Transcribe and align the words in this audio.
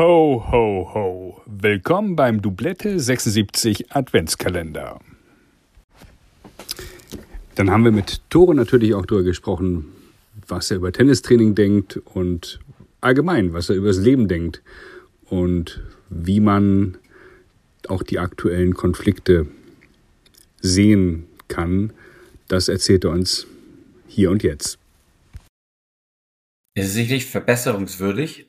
Ho, 0.00 0.42
ho, 0.50 0.90
ho. 0.94 1.42
Willkommen 1.44 2.16
beim 2.16 2.40
Doublette 2.40 2.98
76 2.98 3.94
Adventskalender. 3.94 4.98
Dann 7.54 7.70
haben 7.70 7.84
wir 7.84 7.92
mit 7.92 8.22
Tore 8.30 8.54
natürlich 8.54 8.94
auch 8.94 9.04
darüber 9.04 9.24
gesprochen, 9.24 9.92
was 10.48 10.70
er 10.70 10.78
über 10.78 10.90
Tennistraining 10.90 11.54
denkt 11.54 11.98
und 12.14 12.60
allgemein, 13.02 13.52
was 13.52 13.68
er 13.68 13.76
über 13.76 13.88
das 13.88 13.98
Leben 13.98 14.26
denkt 14.26 14.62
und 15.26 15.82
wie 16.08 16.40
man 16.40 16.96
auch 17.86 18.02
die 18.02 18.20
aktuellen 18.20 18.72
Konflikte 18.72 19.48
sehen 20.62 21.26
kann. 21.48 21.92
Das 22.48 22.68
erzählt 22.68 23.04
er 23.04 23.10
uns 23.10 23.46
hier 24.08 24.30
und 24.30 24.42
jetzt. 24.42 24.78
Es 26.74 26.86
ist 26.86 26.94
sicherlich 26.94 27.26
verbesserungswürdig. 27.26 28.46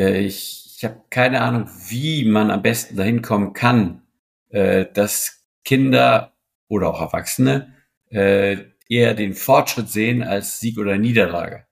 Äh, 0.00 0.20
ich, 0.22 0.76
ich 0.76 0.84
habe 0.84 1.02
keine 1.10 1.42
Ahnung, 1.42 1.68
wie 1.88 2.24
man 2.24 2.50
am 2.50 2.62
besten 2.62 2.96
dahin 2.96 3.22
kommen 3.22 3.52
kann, 3.52 4.02
äh, 4.48 4.86
dass 4.92 5.44
Kinder 5.64 6.32
oder 6.68 6.88
auch 6.88 7.00
Erwachsene 7.00 7.74
äh, 8.08 8.56
eher 8.88 9.14
den 9.14 9.34
Fortschritt 9.34 9.90
sehen 9.90 10.22
als 10.22 10.58
Sieg 10.60 10.78
oder 10.78 10.96
Niederlage. 10.96 11.66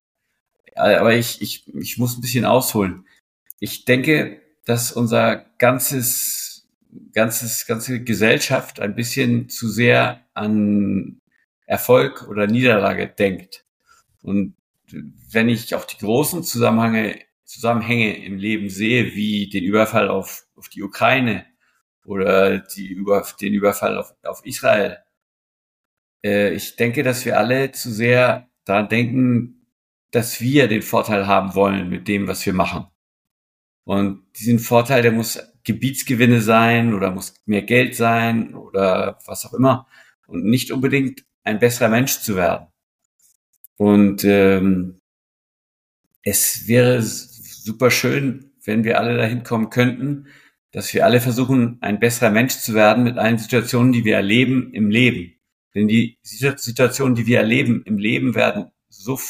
Aber 0.77 1.15
ich, 1.15 1.43
ich, 1.43 1.67
ich 1.75 1.99
muss 1.99 2.17
ein 2.17 2.21
bisschen 2.21 2.45
ausholen. 2.45 3.07
Ich 3.59 3.85
denke, 3.85 4.41
dass 4.65 4.93
unser 4.93 5.47
ganzes, 5.59 6.69
ganzes, 7.13 7.67
ganze 7.67 8.05
Gesellschaft 8.05 8.79
ein 8.79 8.95
bisschen 8.95 9.49
zu 9.49 9.69
sehr 9.69 10.21
an 10.35 11.21
Erfolg 11.67 12.29
oder 12.29 12.47
Niederlage 12.47 13.09
denkt. 13.09 13.65
Und 14.23 14.55
wenn 15.33 15.49
ich 15.49 15.75
auch 15.75 15.85
die 15.85 15.99
großen 15.99 16.45
Zusammenhänge, 16.45 17.19
Zusammenhänge 17.49 18.23
im 18.25 18.37
Leben 18.37 18.69
sehe, 18.69 19.15
wie 19.15 19.49
den 19.49 19.65
Überfall 19.65 20.09
auf, 20.09 20.47
auf 20.55 20.69
die 20.69 20.83
Ukraine 20.83 21.47
oder 22.05 22.59
die 22.59 22.89
über, 22.89 23.27
den 23.41 23.55
Überfall 23.55 23.97
auf, 23.97 24.15
auf 24.23 24.45
Israel, 24.45 24.99
äh, 26.23 26.53
ich 26.53 26.77
denke, 26.77 27.03
dass 27.03 27.25
wir 27.25 27.39
alle 27.39 27.73
zu 27.73 27.91
sehr 27.91 28.51
daran 28.67 28.91
denken, 28.91 29.67
dass 30.11 30.43
wir 30.43 30.69
den 30.69 30.83
Vorteil 30.83 31.27
haben 31.27 31.55
wollen 31.55 31.89
mit 31.89 32.07
dem, 32.07 32.29
was 32.29 32.45
wir 32.45 32.53
machen. 32.53 32.87
Und 33.85 34.27
diesen 34.39 34.59
Vorteil, 34.59 35.01
der 35.01 35.13
muss 35.13 35.41
Gebietsgewinne 35.65 36.43
sein 36.43 36.93
oder 36.93 37.11
muss 37.11 37.35
mehr 37.47 37.63
Geld 37.63 37.97
sein 37.97 38.55
oder 38.55 39.19
was 39.25 39.47
auch 39.47 39.55
immer 39.55 39.87
und 40.27 40.45
nicht 40.45 40.71
unbedingt 40.71 41.25
ein 41.45 41.59
besserer 41.59 41.89
Mensch 41.89 42.21
zu 42.21 42.37
werden. 42.37 42.67
Und 43.77 44.23
ähm, 44.25 45.01
es 46.23 46.69
wäre 46.69 47.01
super 47.69 47.91
schön, 47.91 48.51
wenn 48.65 48.83
wir 48.83 48.99
alle 48.99 49.19
dahin 49.19 49.43
kommen 49.43 49.69
könnten, 49.69 50.29
dass 50.73 50.95
wir 50.95 51.05
alle 51.05 51.21
versuchen, 51.21 51.77
ein 51.83 52.01
besserer 52.01 52.31
Mensch 52.31 52.57
zu 52.57 52.73
werden 52.73 53.05
mit 53.05 53.19
allen 53.19 53.37
Situationen, 53.37 53.93
die 53.93 54.07
wir 54.07 54.17
erleben 54.17 54.73
im 54.73 54.89
Leben. 54.89 55.35
Denn 55.75 55.87
die 55.87 56.19
Situationen, 56.23 57.15
die 57.15 57.27
wir 57.27 57.39
erleben 57.39 57.83
im 57.85 57.99
Leben, 57.99 58.35
werden 58.35 58.71
so 58.89 59.21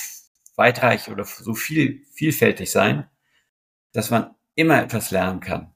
weitreich 0.55 1.11
oder 1.11 1.25
so 1.25 1.55
viel, 1.55 2.05
vielfältig 2.13 2.71
sein, 2.71 3.09
dass 3.93 4.11
man 4.11 4.31
immer 4.55 4.81
etwas 4.81 5.11
lernen 5.11 5.41
kann. 5.41 5.75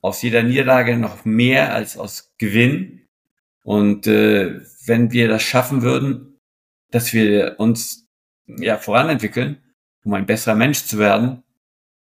Aus 0.00 0.22
jeder 0.22 0.44
Niederlage 0.44 0.96
noch 0.96 1.24
mehr 1.24 1.74
als 1.74 1.96
aus 1.96 2.32
Gewinn. 2.38 3.08
Und 3.64 4.06
äh, 4.06 4.60
wenn 4.86 5.10
wir 5.10 5.26
das 5.26 5.42
schaffen 5.42 5.82
würden, 5.82 6.38
dass 6.90 7.12
wir 7.12 7.56
uns 7.58 8.08
ja 8.46 8.78
voranentwickeln, 8.78 9.62
um 10.04 10.14
ein 10.14 10.26
besserer 10.26 10.54
Mensch 10.54 10.84
zu 10.84 10.98
werden, 10.98 11.42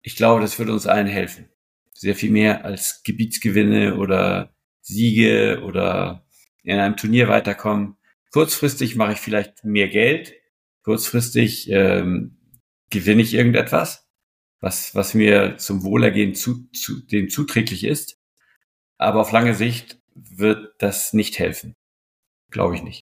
ich 0.05 0.17
glaube, 0.17 0.43
das 0.43 0.59
würde 0.59 0.73
uns 0.73 0.87
allen 0.87 1.07
helfen. 1.07 1.49
Sehr 1.95 2.15
viel 2.15 2.31
mehr 2.31 2.65
als 2.65 3.03
Gebietsgewinne 3.05 3.97
oder 3.97 4.55
Siege 4.83 5.63
oder 5.65 6.27
in 6.63 6.79
einem 6.79 6.97
Turnier 6.97 7.29
weiterkommen. 7.29 7.97
Kurzfristig 8.31 8.97
mache 8.97 9.15
ich 9.15 9.19
vielleicht 9.19 9.65
mehr 9.65 9.89
Geld. 9.89 10.35
Kurzfristig 10.83 11.71
ähm, 11.71 12.37
gewinne 12.91 13.23
ich 13.23 13.33
irgendetwas, 13.33 14.07
was, 14.61 14.95
was 14.95 15.15
mir 15.15 15.57
zum 15.57 15.83
Wohlergehen 15.85 16.35
zu, 16.35 16.69
zu, 16.73 17.01
dem 17.07 17.31
zuträglich 17.31 17.85
ist. 17.85 18.21
Aber 18.99 19.23
auf 19.23 19.33
lange 19.33 19.55
Sicht 19.55 20.03
wird 20.15 20.75
das 20.79 21.15
nicht 21.15 21.39
helfen. 21.39 21.75
Glaube 22.51 22.75
ich 22.75 22.83
nicht 22.83 23.05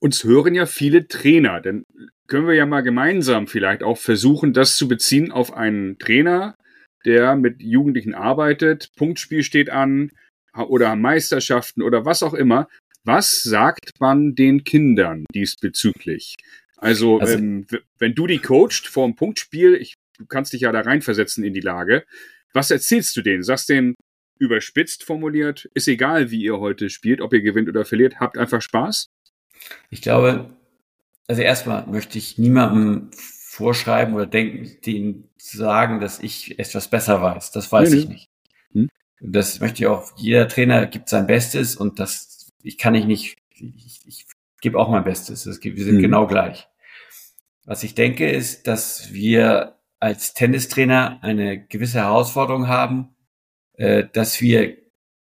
uns 0.00 0.24
hören 0.24 0.54
ja 0.54 0.66
viele 0.66 1.08
Trainer. 1.08 1.60
Dann 1.60 1.84
können 2.26 2.46
wir 2.46 2.54
ja 2.54 2.66
mal 2.66 2.82
gemeinsam 2.82 3.46
vielleicht 3.46 3.82
auch 3.82 3.98
versuchen, 3.98 4.52
das 4.52 4.76
zu 4.76 4.88
beziehen 4.88 5.32
auf 5.32 5.52
einen 5.52 5.98
Trainer, 5.98 6.56
der 7.04 7.36
mit 7.36 7.62
Jugendlichen 7.62 8.14
arbeitet. 8.14 8.90
Punktspiel 8.96 9.42
steht 9.42 9.70
an 9.70 10.10
oder 10.54 10.96
Meisterschaften 10.96 11.82
oder 11.82 12.04
was 12.04 12.22
auch 12.22 12.34
immer. 12.34 12.68
Was 13.04 13.42
sagt 13.42 14.00
man 14.00 14.34
den 14.34 14.64
Kindern 14.64 15.24
diesbezüglich? 15.34 16.36
Also, 16.76 17.18
also 17.18 17.38
ähm, 17.38 17.66
wenn 17.98 18.14
du 18.14 18.26
die 18.26 18.38
coacht 18.38 18.86
vor 18.86 19.06
dem 19.06 19.16
Punktspiel, 19.16 19.74
ich, 19.74 19.94
du 20.18 20.26
kannst 20.26 20.52
dich 20.52 20.62
ja 20.62 20.72
da 20.72 20.80
reinversetzen 20.80 21.42
in 21.44 21.54
die 21.54 21.60
Lage. 21.60 22.04
Was 22.52 22.70
erzählst 22.70 23.16
du 23.16 23.22
denen? 23.22 23.42
Sagst 23.42 23.68
denen 23.68 23.94
überspitzt 24.38 25.04
formuliert, 25.04 25.68
ist 25.74 25.88
egal, 25.88 26.30
wie 26.30 26.42
ihr 26.42 26.58
heute 26.58 26.90
spielt, 26.90 27.20
ob 27.20 27.32
ihr 27.32 27.42
gewinnt 27.42 27.68
oder 27.68 27.84
verliert, 27.84 28.20
habt 28.20 28.38
einfach 28.38 28.62
Spaß? 28.62 29.08
Ich 29.90 30.02
glaube, 30.02 30.50
also 31.26 31.42
erstmal 31.42 31.86
möchte 31.86 32.18
ich 32.18 32.38
niemandem 32.38 33.10
vorschreiben 33.12 34.14
oder 34.14 34.26
denken, 34.26 34.80
denen 34.84 35.28
sagen, 35.36 36.00
dass 36.00 36.20
ich 36.20 36.58
etwas 36.58 36.88
besser 36.88 37.20
weiß. 37.22 37.50
Das 37.50 37.70
weiß 37.70 37.90
nee, 37.90 37.96
ich 37.96 38.08
nicht. 38.08 38.30
Hm? 38.72 38.88
Das 39.20 39.60
möchte 39.60 39.82
ich 39.82 39.86
auch, 39.86 40.12
jeder 40.16 40.48
Trainer 40.48 40.86
gibt 40.86 41.08
sein 41.08 41.26
Bestes 41.26 41.76
und 41.76 41.98
das, 41.98 42.52
ich 42.62 42.78
kann 42.78 42.94
ich 42.94 43.04
nicht, 43.04 43.36
ich, 43.50 44.00
ich 44.06 44.26
gebe 44.60 44.78
auch 44.78 44.88
mein 44.88 45.04
Bestes. 45.04 45.44
Das, 45.44 45.62
wir 45.62 45.84
sind 45.84 45.96
hm. 45.96 46.02
genau 46.02 46.26
gleich. 46.26 46.68
Was 47.64 47.82
ich 47.82 47.94
denke, 47.94 48.30
ist, 48.30 48.66
dass 48.66 49.12
wir 49.12 49.76
als 50.00 50.34
Tennistrainer 50.34 51.18
eine 51.22 51.66
gewisse 51.66 51.98
Herausforderung 51.98 52.68
haben, 52.68 53.14
äh, 53.74 54.04
dass 54.12 54.40
wir 54.40 54.76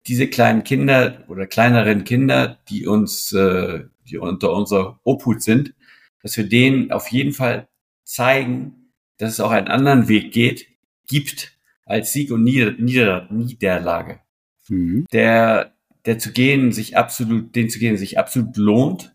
diese 0.09 0.29
kleinen 0.29 0.65
Kinder 0.65 1.25
oder 1.29 1.47
kleineren 1.47 2.05
Kinder, 2.05 2.59
die 2.69 2.87
uns 2.87 3.33
äh, 3.33 3.85
die 4.09 4.19
unter 4.19 4.53
unserer 4.55 4.99
Obhut 5.05 5.43
sind, 5.43 5.75
dass 6.23 6.37
wir 6.37 6.49
denen 6.49 6.91
auf 6.91 7.09
jeden 7.09 7.33
Fall 7.33 7.69
zeigen, 8.05 8.93
dass 9.19 9.33
es 9.33 9.41
auch 9.41 9.51
einen 9.51 9.69
anderen 9.69 10.09
Weg 10.09 10.33
geht, 10.33 10.67
gibt 11.07 11.59
als 11.85 12.13
Sieg 12.13 12.31
und 12.31 12.43
Nieder 12.43 12.73
Nieder 12.73 13.29
Niederlage. 13.31 14.21
Mhm. 14.69 15.07
Der, 15.13 15.75
der 16.07 16.19
zu 16.19 16.33
gehen 16.33 16.73
sich 16.73 16.97
absolut, 16.97 17.55
den 17.55 17.69
zu 17.69 17.79
gehen 17.79 17.97
sich 17.97 18.19
absolut 18.19 18.57
lohnt 18.57 19.15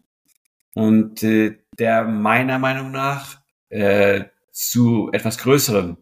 und 0.76 1.24
äh, 1.24 1.58
der 1.80 2.04
meiner 2.04 2.60
Meinung 2.60 2.92
nach 2.92 3.42
äh, 3.70 4.26
zu 4.52 5.10
etwas 5.12 5.40
Größerem 5.40 5.98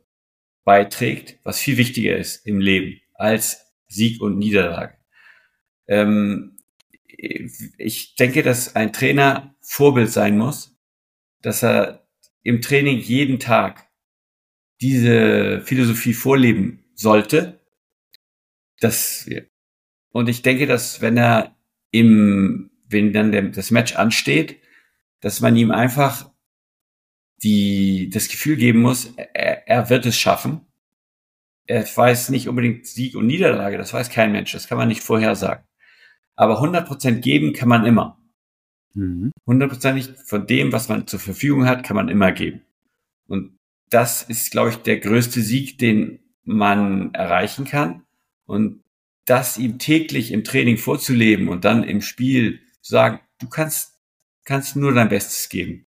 beiträgt, 0.65 1.39
was 1.43 1.59
viel 1.59 1.77
wichtiger 1.77 2.17
ist 2.17 2.45
im 2.45 2.59
Leben 2.59 2.99
als 3.13 3.70
Sieg 3.91 4.21
und 4.21 4.37
Niederlage. 4.37 4.97
Ähm, 5.87 6.57
ich 7.77 8.15
denke, 8.15 8.41
dass 8.41 8.75
ein 8.75 8.93
Trainer 8.93 9.55
Vorbild 9.61 10.09
sein 10.09 10.37
muss, 10.37 10.77
dass 11.41 11.63
er 11.63 12.07
im 12.43 12.61
Training 12.61 12.99
jeden 12.99 13.39
Tag 13.39 13.89
diese 14.81 15.61
Philosophie 15.61 16.13
vorleben 16.13 16.85
sollte. 16.95 17.59
Das, 18.79 19.29
und 20.11 20.27
ich 20.27 20.41
denke, 20.41 20.65
dass 20.65 21.01
wenn 21.01 21.17
er 21.17 21.55
im, 21.91 22.71
wenn 22.87 23.13
dann 23.13 23.31
der, 23.31 23.43
das 23.43 23.69
Match 23.69 23.95
ansteht, 23.95 24.59
dass 25.19 25.41
man 25.41 25.55
ihm 25.55 25.71
einfach 25.71 26.31
die, 27.43 28.09
das 28.11 28.27
Gefühl 28.27 28.55
geben 28.55 28.81
muss, 28.81 29.13
er, 29.15 29.67
er 29.67 29.89
wird 29.89 30.05
es 30.05 30.17
schaffen. 30.17 30.65
Er 31.71 31.85
weiß 31.85 32.31
nicht 32.31 32.49
unbedingt 32.49 32.85
Sieg 32.85 33.15
und 33.15 33.27
Niederlage, 33.27 33.77
das 33.77 33.93
weiß 33.93 34.09
kein 34.09 34.33
Mensch, 34.33 34.51
das 34.51 34.67
kann 34.67 34.77
man 34.77 34.89
nicht 34.89 35.01
vorhersagen. 35.01 35.63
Aber 36.35 36.61
100% 36.61 37.21
geben 37.21 37.53
kann 37.53 37.69
man 37.69 37.85
immer. 37.85 38.17
Hundertprozentig 39.47 40.09
mhm. 40.09 40.15
von 40.25 40.47
dem, 40.47 40.73
was 40.73 40.89
man 40.89 41.07
zur 41.07 41.21
Verfügung 41.21 41.65
hat, 41.65 41.85
kann 41.85 41.95
man 41.95 42.09
immer 42.09 42.33
geben. 42.33 42.59
Und 43.25 43.57
das 43.89 44.23
ist, 44.23 44.51
glaube 44.51 44.71
ich, 44.71 44.77
der 44.79 44.99
größte 44.99 45.41
Sieg, 45.41 45.77
den 45.77 46.19
man 46.43 47.13
erreichen 47.13 47.63
kann. 47.63 48.03
Und 48.45 48.83
das 49.23 49.57
ihm 49.57 49.79
täglich 49.79 50.33
im 50.33 50.43
Training 50.43 50.75
vorzuleben 50.75 51.47
und 51.47 51.63
dann 51.63 51.85
im 51.85 52.01
Spiel 52.01 52.59
zu 52.81 52.91
sagen, 52.91 53.21
du 53.39 53.47
kannst, 53.47 53.97
kannst 54.43 54.75
nur 54.75 54.93
dein 54.93 55.07
Bestes 55.07 55.47
geben. 55.47 55.85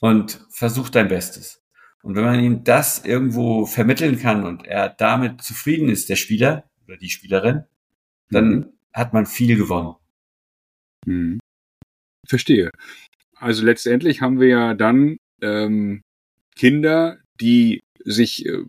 Und 0.00 0.40
versuch 0.48 0.88
dein 0.88 1.08
Bestes. 1.08 1.65
Und 2.06 2.14
wenn 2.14 2.24
man 2.24 2.40
ihm 2.40 2.64
das 2.64 3.04
irgendwo 3.04 3.66
vermitteln 3.66 4.18
kann 4.18 4.44
und 4.44 4.66
er 4.66 4.88
damit 4.88 5.42
zufrieden 5.42 5.88
ist, 5.88 6.08
der 6.08 6.16
Spieler 6.16 6.64
oder 6.86 6.96
die 6.96 7.10
Spielerin, 7.10 7.64
dann 8.30 8.48
mhm 8.48 8.72
hat 8.96 9.12
man 9.12 9.26
viel 9.26 9.56
gewonnen. 9.56 9.94
Hm. 11.06 11.38
Verstehe. 12.26 12.70
Also 13.36 13.62
letztendlich 13.62 14.22
haben 14.22 14.40
wir 14.40 14.48
ja 14.48 14.74
dann 14.74 15.18
ähm, 15.42 16.02
Kinder, 16.56 17.18
die 17.40 17.82
sich 18.04 18.46
äh, 18.46 18.64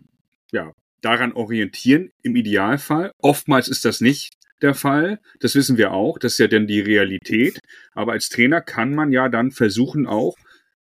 ja, 0.52 0.72
daran 1.00 1.32
orientieren, 1.32 2.12
im 2.22 2.36
Idealfall. 2.36 3.12
Oftmals 3.18 3.68
ist 3.68 3.86
das 3.86 4.02
nicht 4.02 4.34
der 4.60 4.74
Fall. 4.74 5.18
Das 5.40 5.54
wissen 5.54 5.78
wir 5.78 5.92
auch. 5.92 6.18
Das 6.18 6.32
ist 6.32 6.38
ja 6.38 6.46
dann 6.46 6.66
die 6.66 6.80
Realität. 6.80 7.58
Aber 7.92 8.12
als 8.12 8.28
Trainer 8.28 8.60
kann 8.60 8.94
man 8.94 9.10
ja 9.10 9.30
dann 9.30 9.50
versuchen 9.50 10.06
auch, 10.06 10.36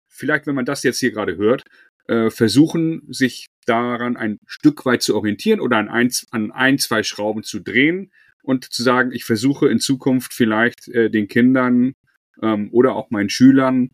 vielleicht 0.09 0.49
wenn 0.49 0.57
man 0.57 0.65
das 0.65 0.83
jetzt 0.83 0.99
hier 0.99 1.13
gerade 1.13 1.37
hört, 1.37 1.63
äh, 2.09 2.31
versuchen, 2.31 3.03
sich 3.09 3.47
daran 3.67 4.17
ein 4.17 4.39
Stück 4.47 4.85
weit 4.87 5.03
zu 5.03 5.15
orientieren 5.15 5.61
oder 5.61 5.77
an 5.77 5.89
ein, 5.89 6.11
an 6.31 6.51
ein, 6.51 6.79
zwei 6.79 7.03
Schrauben 7.03 7.43
zu 7.43 7.61
drehen 7.61 8.11
und 8.43 8.65
zu 8.65 8.83
sagen, 8.83 9.13
ich 9.13 9.25
versuche 9.25 9.69
in 9.69 9.79
Zukunft 9.79 10.35
vielleicht 10.35 10.89
äh, 10.89 11.11
den 11.11 11.29
Kindern 11.29 11.93
ähm, 12.43 12.71
oder 12.73 12.97
auch 12.97 13.11
meinen 13.11 13.31
Schülern 13.31 13.91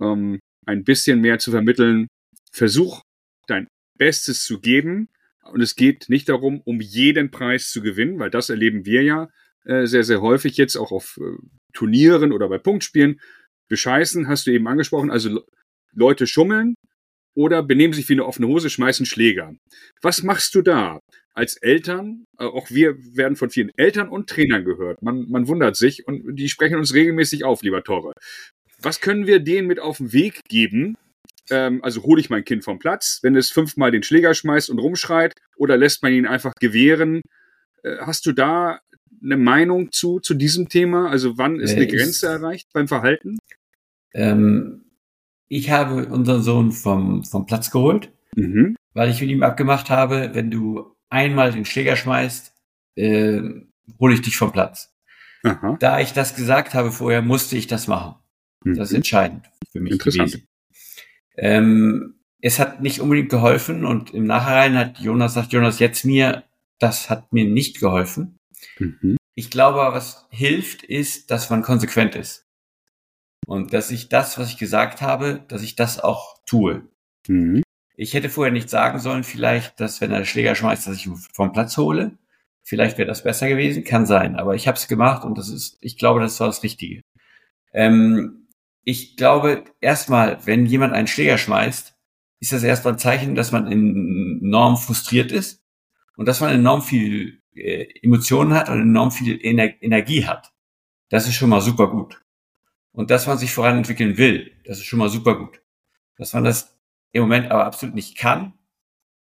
ähm, 0.00 0.40
ein 0.66 0.84
bisschen 0.84 1.20
mehr 1.20 1.38
zu 1.38 1.50
vermitteln. 1.50 2.08
Versuch 2.52 3.02
dein 3.46 3.68
Bestes 3.98 4.44
zu 4.44 4.60
geben, 4.60 5.08
und 5.52 5.60
es 5.60 5.76
geht 5.76 6.08
nicht 6.08 6.28
darum, 6.28 6.60
um 6.64 6.80
jeden 6.80 7.30
Preis 7.30 7.70
zu 7.70 7.80
gewinnen, 7.80 8.18
weil 8.18 8.30
das 8.30 8.50
erleben 8.50 8.84
wir 8.84 9.02
ja 9.02 9.28
äh, 9.64 9.86
sehr, 9.86 10.04
sehr 10.04 10.20
häufig 10.20 10.56
jetzt 10.56 10.76
auch 10.76 10.92
auf 10.92 11.18
äh, 11.20 11.36
Turnieren 11.72 12.32
oder 12.32 12.48
bei 12.48 12.58
Punktspielen. 12.58 13.20
Bescheißen 13.68 14.28
hast 14.28 14.46
du 14.46 14.50
eben 14.52 14.68
angesprochen. 14.68 15.10
Also 15.10 15.44
Leute 15.92 16.26
schummeln 16.26 16.74
oder 17.38 17.62
benehmen 17.62 17.94
sich 17.94 18.08
wie 18.08 18.14
eine 18.14 18.26
offene 18.26 18.48
Hose, 18.48 18.68
schmeißen 18.68 19.06
Schläger. 19.06 19.54
Was 20.02 20.24
machst 20.24 20.56
du 20.56 20.62
da? 20.62 20.98
Als 21.34 21.56
Eltern, 21.56 22.24
äh, 22.36 22.44
auch 22.44 22.68
wir 22.68 22.96
werden 23.14 23.36
von 23.36 23.48
vielen 23.48 23.70
Eltern 23.76 24.08
und 24.08 24.28
Trainern 24.28 24.64
gehört. 24.64 25.02
Man, 25.02 25.30
man 25.30 25.46
wundert 25.46 25.76
sich 25.76 26.08
und 26.08 26.34
die 26.34 26.48
sprechen 26.48 26.78
uns 26.78 26.94
regelmäßig 26.94 27.44
auf, 27.44 27.62
lieber 27.62 27.84
Tore. 27.84 28.12
Was 28.82 29.00
können 29.00 29.28
wir 29.28 29.38
denen 29.38 29.68
mit 29.68 29.78
auf 29.78 29.98
den 29.98 30.12
Weg 30.12 30.40
geben, 30.48 30.96
ähm, 31.48 31.78
also 31.84 32.02
hole 32.02 32.20
ich 32.20 32.28
mein 32.28 32.44
Kind 32.44 32.64
vom 32.64 32.80
Platz, 32.80 33.20
wenn 33.22 33.36
es 33.36 33.52
fünfmal 33.52 33.92
den 33.92 34.02
Schläger 34.02 34.34
schmeißt 34.34 34.68
und 34.68 34.80
rumschreit, 34.80 35.34
oder 35.56 35.76
lässt 35.76 36.02
man 36.02 36.12
ihn 36.12 36.26
einfach 36.26 36.54
gewähren? 36.58 37.22
Äh, 37.84 37.98
hast 38.00 38.26
du 38.26 38.32
da 38.32 38.80
eine 39.22 39.36
Meinung 39.36 39.92
zu, 39.92 40.18
zu 40.18 40.34
diesem 40.34 40.68
Thema? 40.68 41.08
Also 41.08 41.38
wann 41.38 41.60
ist 41.60 41.74
äh, 41.74 41.76
eine 41.76 41.86
Grenze 41.86 42.26
ich, 42.26 42.32
erreicht 42.32 42.68
beim 42.72 42.88
Verhalten? 42.88 43.38
Ähm, 44.12 44.87
ich 45.48 45.70
habe 45.70 46.06
unseren 46.06 46.42
Sohn 46.42 46.72
vom, 46.72 47.24
vom 47.24 47.46
Platz 47.46 47.70
geholt, 47.70 48.12
mhm. 48.36 48.76
weil 48.94 49.10
ich 49.10 49.20
mit 49.20 49.30
ihm 49.30 49.42
abgemacht 49.42 49.90
habe, 49.90 50.30
wenn 50.34 50.50
du 50.50 50.94
einmal 51.08 51.52
den 51.52 51.64
Schläger 51.64 51.96
schmeißt, 51.96 52.52
äh, 52.96 53.40
hole 53.98 54.14
ich 54.14 54.22
dich 54.22 54.36
vom 54.36 54.52
Platz. 54.52 54.94
Aha. 55.42 55.76
Da 55.80 56.00
ich 56.00 56.12
das 56.12 56.34
gesagt 56.34 56.74
habe 56.74 56.92
vorher, 56.92 57.22
musste 57.22 57.56
ich 57.56 57.66
das 57.66 57.86
machen. 57.86 58.16
Mhm. 58.64 58.74
Das 58.76 58.90
ist 58.90 58.96
entscheidend 58.96 59.50
für 59.70 59.80
mich 59.80 59.98
gewesen. 59.98 60.46
Ähm, 61.36 62.14
es 62.40 62.58
hat 62.58 62.80
nicht 62.82 63.00
unbedingt 63.00 63.30
geholfen 63.30 63.84
und 63.84 64.12
im 64.14 64.24
Nachhinein 64.24 64.76
hat 64.76 64.98
Jonas 64.98 65.34
sagt 65.34 65.52
Jonas 65.52 65.78
jetzt 65.78 66.04
mir, 66.04 66.44
das 66.78 67.10
hat 67.10 67.32
mir 67.32 67.44
nicht 67.44 67.80
geholfen. 67.80 68.38
Mhm. 68.78 69.16
Ich 69.34 69.50
glaube, 69.50 69.78
was 69.78 70.26
hilft, 70.30 70.82
ist, 70.82 71.30
dass 71.30 71.50
man 71.50 71.62
konsequent 71.62 72.16
ist. 72.16 72.47
Und 73.46 73.72
dass 73.72 73.90
ich 73.90 74.08
das, 74.08 74.38
was 74.38 74.50
ich 74.50 74.58
gesagt 74.58 75.00
habe, 75.00 75.44
dass 75.48 75.62
ich 75.62 75.76
das 75.76 76.00
auch 76.00 76.36
tue. 76.46 76.82
Mhm. 77.26 77.62
Ich 77.96 78.14
hätte 78.14 78.30
vorher 78.30 78.52
nicht 78.52 78.70
sagen 78.70 78.98
sollen, 78.98 79.24
vielleicht, 79.24 79.80
dass 79.80 80.00
wenn 80.00 80.12
er 80.12 80.24
Schläger 80.24 80.54
schmeißt, 80.54 80.86
dass 80.86 80.96
ich 80.96 81.06
ihn 81.06 81.16
vom 81.32 81.52
Platz 81.52 81.76
hole. 81.76 82.16
Vielleicht 82.62 82.98
wäre 82.98 83.08
das 83.08 83.22
besser 83.22 83.48
gewesen, 83.48 83.82
kann 83.82 84.06
sein. 84.06 84.36
Aber 84.36 84.54
ich 84.54 84.68
habe 84.68 84.76
es 84.76 84.88
gemacht 84.88 85.24
und 85.24 85.38
das 85.38 85.48
ist, 85.48 85.78
ich 85.80 85.96
glaube, 85.96 86.20
das 86.20 86.38
war 86.38 86.46
das 86.46 86.62
Richtige. 86.62 87.02
Ähm, 87.72 88.48
ich 88.84 89.16
glaube, 89.16 89.64
erstmal, 89.80 90.38
wenn 90.46 90.66
jemand 90.66 90.92
einen 90.92 91.08
Schläger 91.08 91.38
schmeißt, 91.38 91.94
ist 92.40 92.52
das 92.52 92.62
erstmal 92.62 92.94
ein 92.94 92.98
Zeichen, 92.98 93.34
dass 93.34 93.52
man 93.52 93.66
enorm 93.66 94.76
frustriert 94.76 95.32
ist 95.32 95.64
und 96.16 96.26
dass 96.26 96.40
man 96.40 96.54
enorm 96.54 96.82
viel 96.82 97.40
äh, 97.54 97.86
Emotionen 98.02 98.54
hat 98.54 98.68
und 98.68 98.80
enorm 98.80 99.10
viel 99.10 99.38
Ener 99.42 99.82
Energie 99.82 100.26
hat. 100.26 100.52
Das 101.08 101.26
ist 101.26 101.34
schon 101.34 101.50
mal 101.50 101.60
super 101.60 101.88
gut. 101.90 102.20
Und 102.98 103.12
dass 103.12 103.28
man 103.28 103.38
sich 103.38 103.52
voranentwickeln 103.52 104.16
will, 104.16 104.50
das 104.64 104.78
ist 104.78 104.86
schon 104.86 104.98
mal 104.98 105.08
super 105.08 105.38
gut. 105.38 105.62
Dass 106.16 106.32
man 106.32 106.42
das 106.42 106.76
im 107.12 107.22
Moment 107.22 107.48
aber 107.48 107.64
absolut 107.64 107.94
nicht 107.94 108.18
kann, 108.18 108.54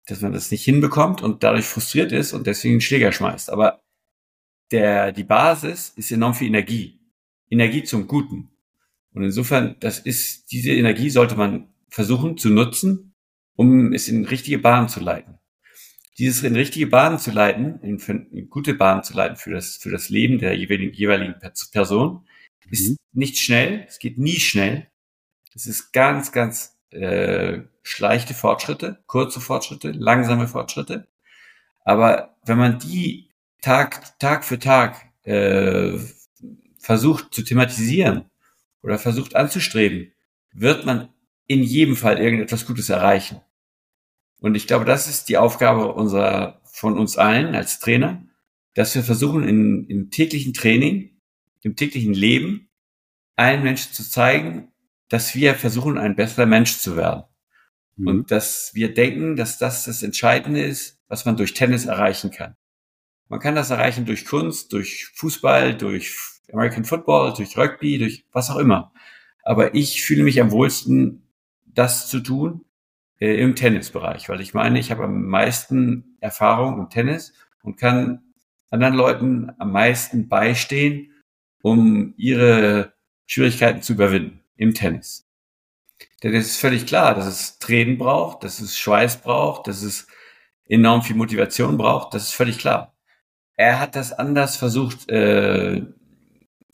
dass 0.08 0.22
man 0.22 0.32
das 0.32 0.50
nicht 0.50 0.64
hinbekommt 0.64 1.22
und 1.22 1.44
dadurch 1.44 1.66
frustriert 1.66 2.14
ist 2.14 2.32
und 2.32 2.48
deswegen 2.48 2.76
einen 2.76 2.82
Schläger 2.82 3.12
schmeißt. 3.12 3.50
Aber 3.50 3.82
der, 4.72 5.12
die 5.12 5.26
Basis 5.26 5.90
ist 5.98 6.10
enorm 6.10 6.36
viel 6.36 6.48
Energie. 6.48 7.02
Energie 7.50 7.84
zum 7.84 8.08
Guten. 8.08 8.50
Und 9.12 9.26
insofern, 9.26 9.76
das 9.82 10.00
ist, 10.00 10.54
diese 10.54 10.72
Energie 10.72 11.10
sollte 11.10 11.36
man 11.36 11.68
versuchen 11.90 12.38
zu 12.38 12.52
nutzen, 12.52 13.14
um 13.58 13.92
es 13.92 14.08
in 14.08 14.24
richtige 14.24 14.60
Bahnen 14.60 14.88
zu 14.88 15.02
leiten. 15.02 15.38
Dieses 16.18 16.44
in 16.44 16.56
richtige 16.56 16.88
Bahnen 16.88 17.20
zu 17.20 17.32
leiten, 17.32 17.82
in, 17.82 18.00
in 18.32 18.50
gute 18.50 18.74
Bahnen 18.74 19.04
zu 19.04 19.18
leiten 19.18 19.36
für 19.36 19.52
das, 19.52 19.76
für 19.76 19.92
das 19.92 20.08
Leben 20.08 20.40
der 20.40 20.56
jeweiligen, 20.58 20.94
jeweiligen 20.94 21.36
Person, 21.74 22.26
mhm. 22.68 22.74
ist 22.74 22.98
nicht 23.14 23.38
schnell, 23.38 23.86
es 23.88 24.00
geht 24.00 24.18
nie 24.18 24.40
schnell. 24.40 24.88
Es 25.54 25.68
ist 25.68 25.94
ganz, 25.94 26.32
ganz 26.32 26.78
äh, 26.90 27.62
schleichte 27.84 28.34
Fortschritte, 28.34 29.04
kurze 29.08 29.40
Fortschritte, 29.40 29.92
langsame 29.92 30.48
Fortschritte. 30.48 31.08
Aber 31.84 32.36
wenn 32.46 32.58
man 32.58 32.80
die 32.80 33.30
Tag, 33.62 34.20
Tag 34.20 34.44
für 34.44 34.60
Tag 34.60 35.06
äh, 35.24 35.98
versucht 36.80 37.34
zu 37.34 37.44
thematisieren 37.44 38.26
oder 38.82 39.00
versucht 39.00 39.36
anzustreben, 39.36 40.12
wird 40.52 40.86
man 40.86 41.10
in 41.48 41.64
jedem 41.64 41.96
Fall 41.96 42.20
irgendetwas 42.20 42.66
Gutes 42.66 42.90
erreichen. 42.90 43.42
Und 44.40 44.56
ich 44.56 44.68
glaube, 44.68 44.86
das 44.86 45.08
ist 45.08 45.30
die 45.30 45.38
Aufgabe 45.38 45.94
unserer, 45.94 46.62
von 46.64 46.98
uns 46.98 47.18
allen 47.18 47.56
als 47.56 47.80
Trainer, 47.80 48.24
dass 48.74 48.94
wir 48.96 49.04
versuchen, 49.04 49.44
in, 49.44 49.88
im 49.88 50.12
täglichen 50.12 50.54
Training, 50.54 51.15
im 51.66 51.76
täglichen 51.76 52.14
Leben, 52.14 52.70
allen 53.36 53.64
Menschen 53.64 53.92
zu 53.92 54.08
zeigen, 54.08 54.72
dass 55.10 55.34
wir 55.34 55.56
versuchen, 55.56 55.98
ein 55.98 56.16
besserer 56.16 56.46
Mensch 56.46 56.78
zu 56.78 56.96
werden. 56.96 57.24
Mhm. 57.96 58.08
Und 58.08 58.32
dass 58.32 58.72
wir 58.76 58.94
denken, 58.94 59.36
dass 59.36 59.58
das 59.58 59.86
das 59.86 60.04
Entscheidende 60.04 60.64
ist, 60.64 61.00
was 61.08 61.26
man 61.26 61.38
durch 61.38 61.56
Tennis 61.56 61.86
erreichen 61.86 62.30
kann. 62.30 62.56
Man 63.30 63.40
kann 63.40 63.56
das 63.56 63.72
erreichen 63.72 64.06
durch 64.06 64.26
Kunst, 64.26 64.74
durch 64.74 65.08
Fußball, 65.16 65.76
durch 65.76 66.16
American 66.54 66.86
Football, 66.86 67.34
durch 67.34 67.58
Rugby, 67.58 67.98
durch 67.98 68.26
was 68.32 68.52
auch 68.52 68.58
immer. 68.58 68.94
Aber 69.42 69.74
ich 69.74 70.04
fühle 70.04 70.24
mich 70.24 70.40
am 70.40 70.52
wohlsten, 70.52 71.24
das 71.66 72.08
zu 72.08 72.20
tun 72.20 72.64
äh, 73.20 73.42
im 73.42 73.56
Tennisbereich, 73.56 74.30
weil 74.30 74.40
ich 74.40 74.54
meine, 74.54 74.78
ich 74.78 74.92
habe 74.92 75.06
am 75.06 75.26
meisten 75.26 76.16
Erfahrung 76.20 76.80
im 76.80 76.90
Tennis 76.92 77.34
und 77.64 77.78
kann 77.78 78.22
anderen 78.70 78.94
Leuten 78.94 79.52
am 79.58 79.72
meisten 79.72 80.28
beistehen, 80.28 81.12
um 81.66 82.14
ihre 82.16 82.94
Schwierigkeiten 83.26 83.82
zu 83.82 83.94
überwinden 83.94 84.40
im 84.56 84.76
Tennis. 84.76 85.28
Denn 86.22 86.36
es 86.36 86.46
ist 86.46 86.58
völlig 86.58 86.86
klar, 86.86 87.16
dass 87.16 87.26
es 87.26 87.58
Tränen 87.58 87.98
braucht, 87.98 88.44
dass 88.44 88.60
es 88.60 88.78
Schweiß 88.78 89.24
braucht, 89.24 89.66
dass 89.66 89.82
es 89.82 90.06
enorm 90.68 91.02
viel 91.02 91.16
Motivation 91.16 91.76
braucht, 91.76 92.14
das 92.14 92.26
ist 92.26 92.34
völlig 92.34 92.60
klar. 92.60 92.96
Er 93.56 93.80
hat 93.80 93.96
das 93.96 94.14
anders 94.14 94.58
versucht, 94.58 95.10
äh, 95.10 95.78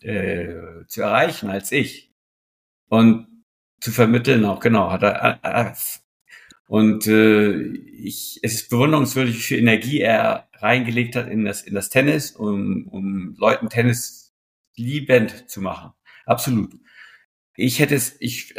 äh, 0.01 0.85
zu 0.87 1.01
erreichen 1.01 1.49
als 1.49 1.71
ich 1.71 2.11
und 2.89 3.27
zu 3.79 3.91
vermitteln 3.91 4.43
auch 4.43 4.59
genau 4.59 4.91
hat 4.91 5.03
er 5.03 5.39
äh, 5.41 5.73
und 6.67 7.07
äh, 7.07 7.61
ich 7.61 8.39
es 8.43 8.55
ist 8.55 8.69
bewunderungswürdig 8.69 9.35
wie 9.35 9.39
viel 9.41 9.59
Energie 9.59 10.01
er 10.01 10.49
reingelegt 10.55 11.15
hat 11.15 11.29
in 11.29 11.45
das 11.45 11.61
in 11.61 11.75
das 11.75 11.87
Tennis 11.89 12.31
um 12.31 12.87
um 12.87 13.35
Leuten 13.37 13.69
Tennis 13.69 14.20
liebend 14.81 15.49
zu 15.49 15.61
machen 15.61 15.91
absolut 16.25 16.73
ich 17.55 17.79
hätte 17.79 17.95
es 17.95 18.15
ich 18.19 18.53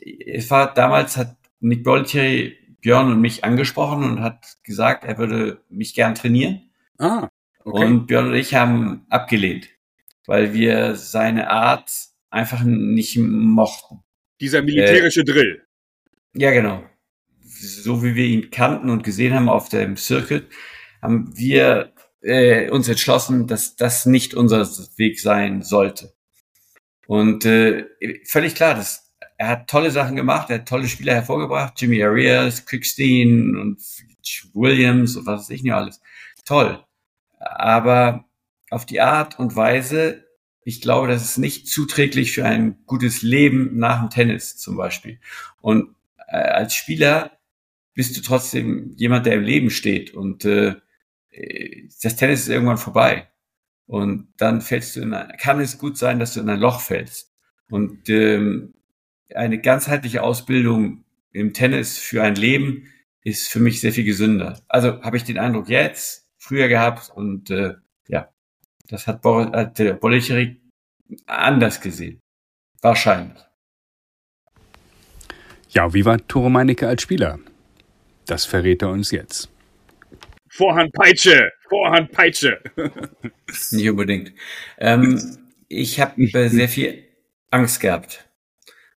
es 0.00 0.50
war 0.50 0.74
damals 0.74 1.16
hat 1.16 1.36
Nick 1.60 1.84
Boltier 1.84 2.52
Björn 2.80 3.12
und 3.12 3.20
mich 3.20 3.44
angesprochen 3.44 4.04
und 4.04 4.20
hat 4.20 4.58
gesagt 4.62 5.04
er 5.04 5.18
würde 5.18 5.62
mich 5.68 5.94
gern 5.94 6.14
trainieren 6.14 6.70
ah 6.98 7.28
okay. 7.64 7.84
und 7.84 8.06
Björn 8.06 8.28
und 8.28 8.34
ich 8.34 8.54
haben 8.54 9.06
abgelehnt 9.10 9.68
weil 10.26 10.54
wir 10.54 10.94
seine 10.94 11.50
Art 11.50 11.90
einfach 12.30 12.62
nicht 12.64 13.16
mochten. 13.18 14.00
Dieser 14.40 14.62
militärische 14.62 15.20
äh, 15.20 15.24
Drill. 15.24 15.62
Ja, 16.34 16.50
genau. 16.50 16.84
So 17.40 18.02
wie 18.02 18.14
wir 18.14 18.24
ihn 18.24 18.50
kannten 18.50 18.90
und 18.90 19.04
gesehen 19.04 19.34
haben 19.34 19.48
auf 19.48 19.68
dem 19.68 19.96
Circuit, 19.96 20.48
haben 21.00 21.36
wir 21.36 21.92
äh, 22.24 22.70
uns 22.70 22.88
entschlossen, 22.88 23.46
dass 23.46 23.76
das 23.76 24.06
nicht 24.06 24.34
unser 24.34 24.66
Weg 24.96 25.20
sein 25.20 25.62
sollte. 25.62 26.12
Und 27.06 27.44
äh, 27.44 27.86
völlig 28.24 28.54
klar, 28.54 28.74
dass 28.74 29.12
er 29.36 29.48
hat 29.48 29.68
tolle 29.68 29.90
Sachen 29.90 30.16
gemacht, 30.16 30.48
er 30.48 30.60
hat 30.60 30.68
tolle 30.68 30.88
Spieler 30.88 31.14
hervorgebracht, 31.14 31.80
Jimmy 31.80 32.02
Arias, 32.02 32.64
Quickstein 32.66 33.56
und 33.56 33.78
Williams 34.54 35.16
und 35.16 35.26
was 35.26 35.42
weiß 35.42 35.50
ich 35.50 35.62
nicht 35.62 35.74
alles. 35.74 36.00
Toll. 36.44 36.82
Aber 37.38 38.24
auf 38.70 38.86
die 38.86 39.00
Art 39.00 39.38
und 39.38 39.54
Weise, 39.56 40.24
ich 40.64 40.80
glaube, 40.80 41.08
das 41.08 41.22
ist 41.22 41.38
nicht 41.38 41.68
zuträglich 41.68 42.32
für 42.32 42.44
ein 42.44 42.78
gutes 42.86 43.22
Leben 43.22 43.76
nach 43.76 44.00
dem 44.00 44.10
Tennis 44.10 44.56
zum 44.56 44.76
Beispiel. 44.76 45.20
Und 45.60 45.94
äh, 46.28 46.36
als 46.36 46.74
Spieler 46.74 47.32
bist 47.92 48.16
du 48.16 48.22
trotzdem 48.22 48.92
jemand, 48.96 49.26
der 49.26 49.34
im 49.34 49.42
Leben 49.42 49.70
steht 49.70 50.14
und 50.14 50.44
äh, 50.44 50.76
das 52.02 52.16
Tennis 52.16 52.40
ist 52.42 52.48
irgendwann 52.48 52.78
vorbei. 52.78 53.28
Und 53.86 54.28
dann 54.38 54.60
fällst 54.60 54.96
du 54.96 55.02
in 55.02 55.12
ein, 55.12 55.36
kann 55.38 55.60
es 55.60 55.78
gut 55.78 55.98
sein, 55.98 56.18
dass 56.18 56.34
du 56.34 56.40
in 56.40 56.48
ein 56.48 56.60
Loch 56.60 56.80
fällst. 56.80 57.32
Und 57.68 58.08
ähm, 58.08 58.74
eine 59.34 59.60
ganzheitliche 59.60 60.22
Ausbildung 60.22 61.04
im 61.32 61.52
Tennis 61.52 61.98
für 61.98 62.22
ein 62.22 62.34
Leben 62.34 62.88
ist 63.22 63.48
für 63.48 63.60
mich 63.60 63.80
sehr 63.80 63.92
viel 63.92 64.04
gesünder. 64.04 64.60
Also 64.68 65.02
habe 65.02 65.16
ich 65.16 65.24
den 65.24 65.38
Eindruck 65.38 65.68
jetzt, 65.68 66.28
früher 66.38 66.68
gehabt 66.68 67.10
und 67.14 67.50
äh, 67.50 67.74
ja, 68.06 68.28
das 68.88 69.06
hat, 69.06 69.22
Bor 69.22 69.50
hat 69.52 69.78
der 69.78 69.94
Bolcherik 69.94 70.60
anders 71.26 71.80
gesehen. 71.80 72.20
Wahrscheinlich. 72.82 73.42
Ja, 75.70 75.92
wie 75.92 76.04
war 76.04 76.18
Tore 76.28 76.50
Meinecke 76.50 76.86
als 76.86 77.02
Spieler? 77.02 77.38
Das 78.26 78.44
verrät 78.44 78.82
er 78.82 78.90
uns 78.90 79.10
jetzt. 79.10 79.50
Vorhandpeitsche, 80.56 81.50
Vorhandpeitsche. 81.68 82.60
Nicht 83.72 83.90
unbedingt. 83.90 84.32
Ähm, 84.78 85.20
ich 85.66 85.98
habe 85.98 86.22
äh, 86.22 86.48
sehr 86.48 86.68
viel 86.68 87.02
Angst 87.50 87.80
gehabt. 87.80 88.28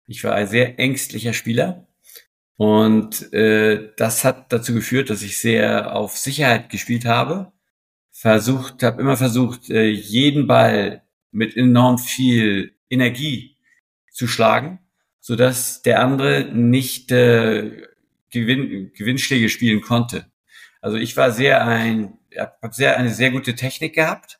Ich 0.05 0.23
war 0.23 0.35
ein 0.35 0.45
sehr 0.45 0.77
ängstlicher 0.77 1.33
Spieler 1.33 1.87
und 2.57 3.33
äh, 3.33 3.89
das 3.97 4.23
hat 4.23 4.53
dazu 4.53 4.75
geführt, 4.75 5.09
dass 5.09 5.23
ich 5.23 5.39
sehr 5.39 5.95
auf 5.95 6.15
Sicherheit 6.15 6.69
gespielt 6.69 7.05
habe. 7.05 7.51
Versucht, 8.11 8.83
habe 8.83 9.01
immer 9.01 9.17
versucht, 9.17 9.71
äh, 9.71 9.87
jeden 9.87 10.45
Ball 10.45 11.01
mit 11.31 11.57
enorm 11.57 11.97
viel 11.97 12.75
Energie 12.87 13.57
zu 14.11 14.27
schlagen, 14.27 14.77
so 15.19 15.35
dass 15.35 15.81
der 15.81 16.03
andere 16.03 16.51
nicht 16.53 17.11
äh, 17.11 17.81
Gewinn, 18.29 18.91
Gewinnschläge 18.93 19.49
spielen 19.49 19.81
konnte. 19.81 20.27
Also 20.87 20.99
ich 20.99 21.17
war 21.17 21.31
sehr 21.33 21.65
ein, 21.65 22.17
habe 22.37 22.73
sehr 22.73 22.95
eine 22.95 23.09
sehr 23.09 23.29
gute 23.31 23.55
Technik 23.55 23.95
gehabt. 23.95 24.39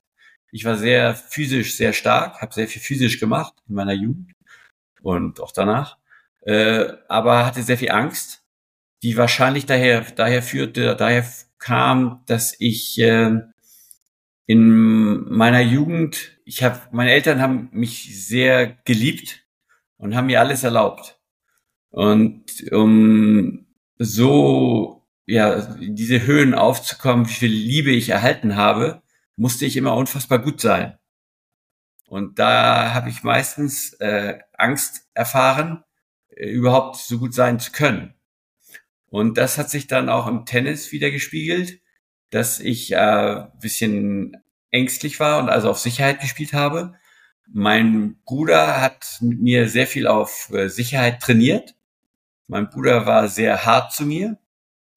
Ich 0.53 0.63
war 0.63 0.77
sehr 0.77 1.13
physisch 1.13 1.75
sehr 1.75 1.91
stark, 1.91 2.41
habe 2.41 2.53
sehr 2.53 2.69
viel 2.69 2.81
physisch 2.81 3.19
gemacht 3.19 3.53
in 3.67 3.75
meiner 3.75 3.91
Jugend 3.91 4.31
und 5.01 5.41
auch 5.41 5.51
danach, 5.51 5.97
äh, 6.45 6.87
aber 7.09 7.45
hatte 7.45 7.63
sehr 7.63 7.77
viel 7.77 7.91
Angst, 7.91 8.45
die 9.03 9.17
wahrscheinlich 9.17 9.65
daher 9.65 10.05
daher 10.15 10.41
führte, 10.41 10.95
daher 10.95 11.25
kam, 11.59 12.23
dass 12.27 12.55
ich 12.59 12.97
äh, 12.97 13.41
in 14.45 15.29
meiner 15.29 15.59
Jugend, 15.59 16.39
ich 16.45 16.63
habe, 16.63 16.79
meine 16.93 17.11
Eltern 17.11 17.41
haben 17.41 17.67
mich 17.73 18.25
sehr 18.25 18.67
geliebt 18.85 19.45
und 19.97 20.15
haben 20.15 20.27
mir 20.27 20.39
alles 20.39 20.63
erlaubt. 20.63 21.19
Und 21.89 22.71
um 22.71 23.65
so 23.97 24.96
ja 25.27 25.75
diese 25.79 26.25
Höhen 26.25 26.55
aufzukommen, 26.55 27.27
wie 27.27 27.33
viel 27.33 27.51
Liebe 27.51 27.91
ich 27.91 28.09
erhalten 28.09 28.55
habe, 28.55 29.03
musste 29.35 29.65
ich 29.65 29.77
immer 29.77 29.95
unfassbar 29.95 30.39
gut 30.39 30.59
sein. 30.61 30.97
Und 32.07 32.39
da 32.39 32.93
habe 32.93 33.09
ich 33.09 33.23
meistens 33.23 33.93
äh, 33.95 34.39
Angst 34.53 35.07
erfahren, 35.13 35.83
äh, 36.29 36.49
überhaupt 36.49 36.95
so 36.95 37.19
gut 37.19 37.33
sein 37.33 37.59
zu 37.59 37.71
können. 37.71 38.13
Und 39.09 39.37
das 39.37 39.57
hat 39.57 39.69
sich 39.69 39.87
dann 39.87 40.09
auch 40.09 40.27
im 40.27 40.45
Tennis 40.45 40.91
wieder 40.91 41.11
gespiegelt, 41.11 41.81
dass 42.29 42.59
ich 42.59 42.93
äh, 42.93 43.45
bisschen 43.59 44.37
ängstlich 44.71 45.19
war 45.19 45.39
und 45.39 45.49
also 45.49 45.69
auf 45.69 45.79
Sicherheit 45.79 46.21
gespielt 46.21 46.53
habe. 46.53 46.93
Mein 47.49 48.17
Bruder 48.25 48.81
hat 48.81 49.17
mit 49.21 49.41
mir 49.41 49.69
sehr 49.69 49.87
viel 49.87 50.07
auf 50.07 50.49
äh, 50.51 50.69
Sicherheit 50.69 51.21
trainiert. 51.21 51.75
Mein 52.47 52.69
Bruder 52.69 53.05
war 53.05 53.27
sehr 53.27 53.65
hart 53.65 53.93
zu 53.93 54.05
mir. 54.05 54.37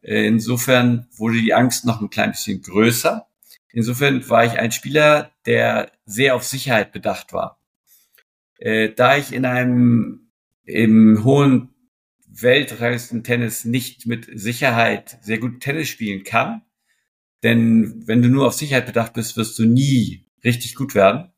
Äh, 0.03 0.27
insofern 0.27 1.07
wurde 1.17 1.41
die 1.41 1.55
Angst 1.55 1.85
noch 1.85 2.01
ein 2.01 2.11
klein 2.11 2.33
bisschen 2.33 2.63
größer. 2.63 3.27
Insofern 3.73 4.29
war 4.29 4.45
ich 4.45 4.59
ein 4.59 4.73
Spieler, 4.73 5.31
der 5.47 5.93
sehr 6.05 6.35
auf 6.35 6.45
Sicherheit 6.45 6.93
bedacht 6.93 7.33
war. 7.33 7.61
Äh, 8.59 8.91
da 8.91 9.17
ich 9.17 9.33
in 9.33 9.45
einem 9.45 10.31
im 10.65 11.25
hohen 11.25 11.71
Weltranglisten-Tennis 12.27 13.65
nicht 13.65 14.07
mit 14.07 14.29
Sicherheit 14.33 15.19
sehr 15.23 15.39
gut 15.39 15.61
Tennis 15.61 15.89
spielen 15.89 16.25
kann, 16.25 16.63
denn 17.43 18.07
wenn 18.07 18.23
du 18.23 18.29
nur 18.29 18.47
auf 18.47 18.55
Sicherheit 18.55 18.87
bedacht 18.87 19.15
bist, 19.15 19.37
wirst 19.37 19.59
du 19.59 19.65
nie 19.65 20.27
richtig 20.45 20.75
gut 20.75 20.95
werden, 20.95 21.33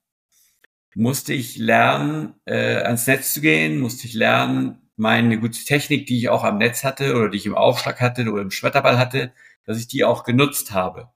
musste 0.95 1.33
ich 1.33 1.57
lernen, 1.57 2.35
äh, 2.45 2.77
ans 2.83 3.07
Netz 3.07 3.33
zu 3.33 3.41
gehen, 3.41 3.79
musste 3.79 4.07
ich 4.07 4.15
lernen, 4.15 4.82
meine 4.97 5.39
gute 5.39 5.65
Technik, 5.65 6.07
die 6.07 6.19
ich 6.19 6.29
auch 6.29 6.45
am 6.45 6.59
Netz 6.59 6.85
hatte 6.85 7.17
oder 7.17 7.29
die 7.29 7.39
ich 7.39 7.47
im 7.47 7.55
Aufschlag 7.55 8.01
hatte 8.01 8.31
oder 8.31 8.43
im 8.43 8.51
Schmetterball 8.51 8.99
hatte, 8.99 9.33
dass 9.65 9.79
ich 9.79 9.89
die 9.89 10.05
auch 10.05 10.25
genutzt 10.25 10.73
habe. 10.73 11.11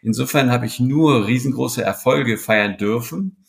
Insofern 0.00 0.50
habe 0.50 0.66
ich 0.66 0.80
nur 0.80 1.26
riesengroße 1.26 1.82
Erfolge 1.82 2.38
feiern 2.38 2.76
dürfen, 2.78 3.44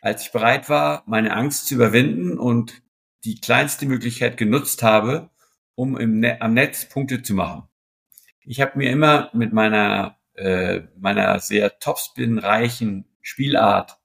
als 0.00 0.22
ich 0.22 0.32
bereit 0.32 0.68
war, 0.68 1.02
meine 1.06 1.34
Angst 1.34 1.66
zu 1.66 1.74
überwinden 1.74 2.38
und 2.38 2.82
die 3.24 3.40
kleinste 3.40 3.86
Möglichkeit 3.86 4.36
genutzt 4.36 4.82
habe, 4.82 5.30
um 5.74 5.98
im 5.98 6.20
ne 6.20 6.40
am 6.40 6.54
Netz 6.54 6.88
Punkte 6.88 7.22
zu 7.22 7.34
machen. 7.34 7.64
Ich 8.44 8.60
habe 8.60 8.78
mir 8.78 8.90
immer 8.90 9.30
mit 9.34 9.52
meiner 9.52 10.16
äh, 10.34 10.82
meiner 10.98 11.38
sehr 11.40 11.78
topspin-reichen 11.78 13.04
Spielart 13.20 13.98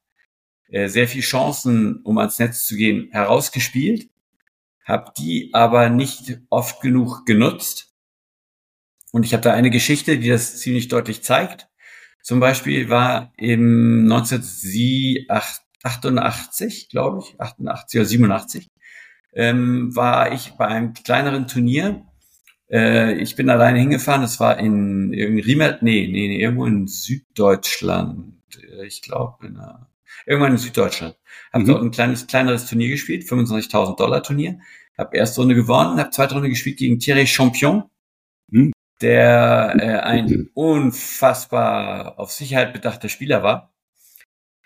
äh, 0.68 0.90
sehr 0.90 1.08
viel 1.08 1.22
Chancen, 1.22 2.02
um 2.02 2.18
ans 2.18 2.40
Netz 2.40 2.66
zu 2.66 2.76
gehen, 2.76 3.10
herausgespielt, 3.12 4.10
habe 4.86 5.12
die 5.18 5.50
aber 5.54 5.90
nicht 5.90 6.40
oft 6.50 6.82
genug 6.82 7.26
genutzt. 7.26 7.92
Und 9.12 9.26
ich 9.26 9.34
habe 9.34 9.44
da 9.44 9.54
eine 9.54 9.72
Geschichte, 9.72 10.18
die 10.20 10.30
das 10.30 10.60
ziemlich 10.60 10.88
deutlich 10.88 11.24
zeigt. 11.24 11.68
Zum 12.22 12.40
Beispiel 12.40 12.90
war 12.90 13.34
im 13.38 14.12
1988, 14.12 16.90
glaube 16.90 17.20
ich, 17.20 17.40
88 17.40 18.00
oder 18.00 18.06
87, 18.06 18.68
ähm, 19.34 19.96
war 19.96 20.34
ich 20.34 20.54
bei 20.54 20.68
einem 20.68 20.94
kleineren 20.94 21.48
Turnier. 21.48 22.06
Äh, 22.70 23.14
ich 23.16 23.36
bin 23.36 23.50
alleine 23.50 23.80
hingefahren, 23.80 24.22
das 24.24 24.40
war 24.40 24.58
in 24.58 25.14
irgendwie 25.14 25.42
Riemert, 25.42 25.84
nee, 25.84 26.08
nee, 26.08 26.28
nee, 26.28 26.42
irgendwo 26.42 26.66
in 26.66 26.88
Süddeutschland. 26.88 28.42
Äh, 28.58 28.86
ich 28.86 29.02
glaube, 29.02 29.46
in 29.46 29.58
einer, 29.58 29.90
irgendwann 30.26 30.54
in 30.54 30.58
Süddeutschland. 30.58 31.18
Hab 31.52 31.62
mhm. 31.62 31.68
dort 31.68 31.84
ein 31.84 31.92
kleines, 31.92 32.28
kleineres 32.28 32.68
Turnier 32.68 32.90
gespielt, 32.90 33.24
25.000 33.24 33.98
Dollar 33.98 34.24
Turnier. 34.24 34.60
Hab 34.98 35.14
erste 35.14 35.42
Runde 35.42 35.56
gewonnen, 35.56 36.00
hab 36.00 36.14
zweite 36.14 36.36
Runde 36.36 36.50
gespielt 36.50 36.78
gegen 36.78 37.00
Thierry 37.00 37.28
Champion. 37.28 37.84
Mhm 38.48 38.72
der 39.02 39.76
äh, 39.80 40.00
ein 40.00 40.50
unfassbar 40.54 42.20
auf 42.20 42.32
Sicherheit 42.32 42.74
bedachter 42.74 43.10
Spieler 43.10 43.44
war, 43.44 43.74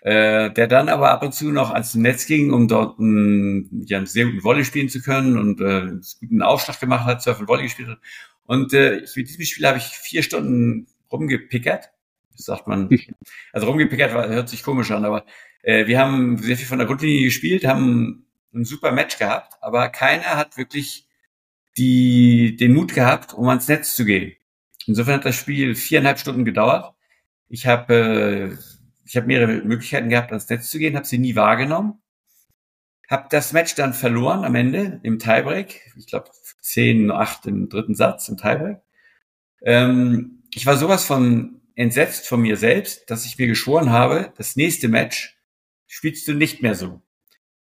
äh, 0.02 0.50
der 0.50 0.66
dann 0.66 0.88
aber 0.88 1.10
ab 1.10 1.22
und 1.22 1.34
zu 1.34 1.50
noch 1.50 1.70
ans 1.70 1.94
Netz 1.94 2.26
ging, 2.26 2.52
um 2.52 2.68
dort 2.68 2.98
einen, 2.98 3.84
ja, 3.86 3.98
einen 3.98 4.06
sehr 4.06 4.26
guten 4.26 4.44
Volley 4.44 4.64
spielen 4.64 4.88
zu 4.88 5.02
können 5.02 5.36
und 5.36 5.60
äh, 5.60 5.64
einen 5.64 6.02
guten 6.20 6.42
Aufschlag 6.42 6.80
gemacht 6.80 7.06
hat, 7.06 7.22
Surf 7.22 7.40
und 7.40 7.48
Volley 7.48 7.64
gespielt 7.64 7.88
hat. 7.88 7.98
Und 8.44 8.72
äh, 8.72 9.02
mit 9.16 9.28
diesem 9.28 9.44
Spiel 9.44 9.66
habe 9.66 9.78
ich 9.78 9.84
vier 9.84 10.22
Stunden 10.22 10.86
rumgepickert. 11.10 11.90
Sagt 12.40 12.66
man. 12.66 12.88
Also 13.52 13.66
rumgepickert 13.66 14.14
war, 14.14 14.28
hört 14.28 14.48
sich 14.48 14.62
komisch 14.62 14.90
an, 14.90 15.04
aber 15.04 15.24
äh, 15.62 15.86
wir 15.86 15.98
haben 15.98 16.38
sehr 16.38 16.56
viel 16.56 16.66
von 16.66 16.78
der 16.78 16.86
Grundlinie 16.86 17.24
gespielt, 17.24 17.64
haben 17.64 18.26
ein 18.54 18.64
super 18.64 18.92
Match 18.92 19.18
gehabt, 19.18 19.54
aber 19.60 19.88
keiner 19.88 20.36
hat 20.36 20.56
wirklich 20.56 21.06
die, 21.76 22.56
den 22.56 22.74
Mut 22.74 22.94
gehabt, 22.94 23.34
um 23.34 23.48
ans 23.48 23.68
Netz 23.68 23.94
zu 23.94 24.04
gehen. 24.04 24.32
Insofern 24.86 25.16
hat 25.16 25.24
das 25.24 25.36
Spiel 25.36 25.74
viereinhalb 25.74 26.18
Stunden 26.18 26.44
gedauert. 26.44 26.94
Ich 27.48 27.66
habe 27.66 28.56
äh, 28.56 28.56
ich 29.10 29.16
habe 29.16 29.26
mehrere 29.26 29.62
Möglichkeiten 29.62 30.08
gehabt, 30.08 30.30
ans 30.30 30.48
Netz 30.48 30.70
zu 30.70 30.78
gehen, 30.78 30.94
habe 30.94 31.04
sie 31.04 31.18
nie 31.18 31.34
wahrgenommen. 31.34 32.00
Habe 33.08 33.26
das 33.28 33.52
Match 33.52 33.74
dann 33.74 33.92
verloren 33.92 34.44
am 34.44 34.54
Ende 34.54 35.00
im 35.02 35.18
Tiebreak. 35.18 35.92
Ich 35.96 36.06
glaube 36.06 36.30
10, 36.60 37.10
8 37.10 37.46
im 37.46 37.68
dritten 37.68 37.96
Satz 37.96 38.28
im 38.28 38.36
Tiebreak. 38.36 38.78
Ähm, 39.62 40.44
ich 40.54 40.64
war 40.64 40.76
sowas 40.76 41.04
von 41.04 41.59
entsetzt 41.80 42.28
von 42.28 42.42
mir 42.42 42.58
selbst, 42.58 43.10
dass 43.10 43.24
ich 43.24 43.38
mir 43.38 43.46
geschworen 43.46 43.88
habe, 43.88 44.34
das 44.36 44.54
nächste 44.54 44.88
Match 44.88 45.38
spielst 45.86 46.28
du 46.28 46.34
nicht 46.34 46.60
mehr 46.60 46.74
so. 46.74 47.00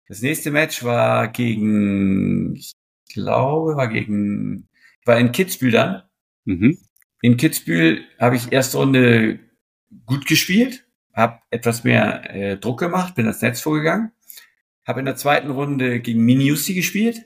Das 0.08 0.22
nächste 0.22 0.50
Match 0.50 0.82
war 0.82 1.28
gegen, 1.28 2.56
ich 2.56 2.74
glaube, 3.12 3.76
war 3.76 3.86
gegen, 3.86 4.68
war 5.04 5.20
in 5.20 5.30
Kitzbühel 5.30 5.70
dann. 5.70 6.02
Mhm. 6.46 6.78
In 7.22 7.36
Kitzbühel 7.36 8.06
habe 8.18 8.34
ich 8.34 8.50
erste 8.50 8.78
Runde 8.78 9.38
gut 10.04 10.26
gespielt, 10.26 10.84
habe 11.14 11.38
etwas 11.50 11.84
mehr 11.84 12.34
äh, 12.34 12.56
Druck 12.58 12.80
gemacht, 12.80 13.14
bin 13.14 13.26
ans 13.26 13.40
Netz 13.40 13.60
vorgegangen, 13.60 14.10
habe 14.84 14.98
in 14.98 15.06
der 15.06 15.16
zweiten 15.16 15.50
Runde 15.50 16.00
gegen 16.00 16.24
Miniusi 16.24 16.74
gespielt, 16.74 17.24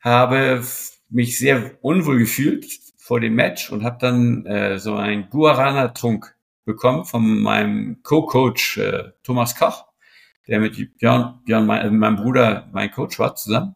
habe 0.00 0.64
mich 1.08 1.38
sehr 1.40 1.76
unwohl 1.82 2.18
gefühlt 2.20 2.83
vor 3.04 3.20
dem 3.20 3.34
Match 3.34 3.70
und 3.70 3.84
habe 3.84 3.98
dann 4.00 4.46
äh, 4.46 4.78
so 4.78 4.94
einen 4.94 5.28
Guarana-Trunk 5.28 6.34
bekommen 6.64 7.04
von 7.04 7.42
meinem 7.42 8.02
Co-Coach 8.02 8.78
äh, 8.78 9.12
Thomas 9.22 9.54
Koch, 9.56 9.84
der 10.48 10.58
mit 10.58 10.98
Björn, 10.98 11.42
Björn 11.44 11.66
mein, 11.66 11.86
äh, 11.86 11.90
meinem 11.90 12.16
Bruder 12.16 12.70
mein 12.72 12.90
Coach 12.90 13.18
war 13.18 13.36
zusammen. 13.36 13.74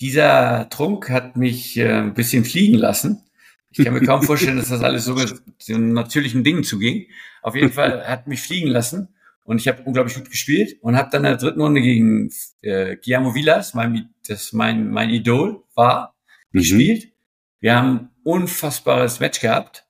dieser 0.00 0.70
Trunk 0.70 1.10
hat 1.10 1.36
mich 1.36 1.76
äh, 1.76 1.98
ein 1.98 2.14
bisschen 2.14 2.46
fliegen 2.46 2.78
lassen. 2.78 3.22
Ich 3.70 3.84
kann 3.84 3.92
mir 3.92 4.00
kaum 4.00 4.22
vorstellen, 4.22 4.56
dass 4.56 4.70
das 4.70 4.82
alles 4.82 5.04
so 5.04 5.12
mit 5.12 5.42
so 5.58 5.76
natürlichen 5.76 6.44
Dingen 6.44 6.64
zuging. 6.64 7.08
Auf 7.42 7.54
jeden 7.54 7.72
Fall 7.72 8.08
hat 8.08 8.26
mich 8.26 8.40
fliegen 8.40 8.68
lassen 8.68 9.14
und 9.44 9.60
ich 9.60 9.68
habe 9.68 9.82
unglaublich 9.82 10.14
gut 10.14 10.30
gespielt 10.30 10.78
und 10.80 10.96
habe 10.96 11.10
dann 11.12 11.26
in 11.26 11.30
der 11.32 11.36
dritten 11.36 11.60
Runde 11.60 11.82
gegen 11.82 12.32
äh, 12.62 12.96
Guillermo 12.96 13.34
Villas, 13.34 13.74
mein, 13.74 14.14
das 14.26 14.54
mein, 14.54 14.90
mein 14.90 15.10
Idol 15.10 15.62
war, 15.74 16.16
mhm. 16.52 16.60
gespielt. 16.60 17.12
Wir 17.60 17.76
haben 17.76 18.10
unfassbares 18.24 19.20
Match 19.20 19.40
gehabt 19.40 19.86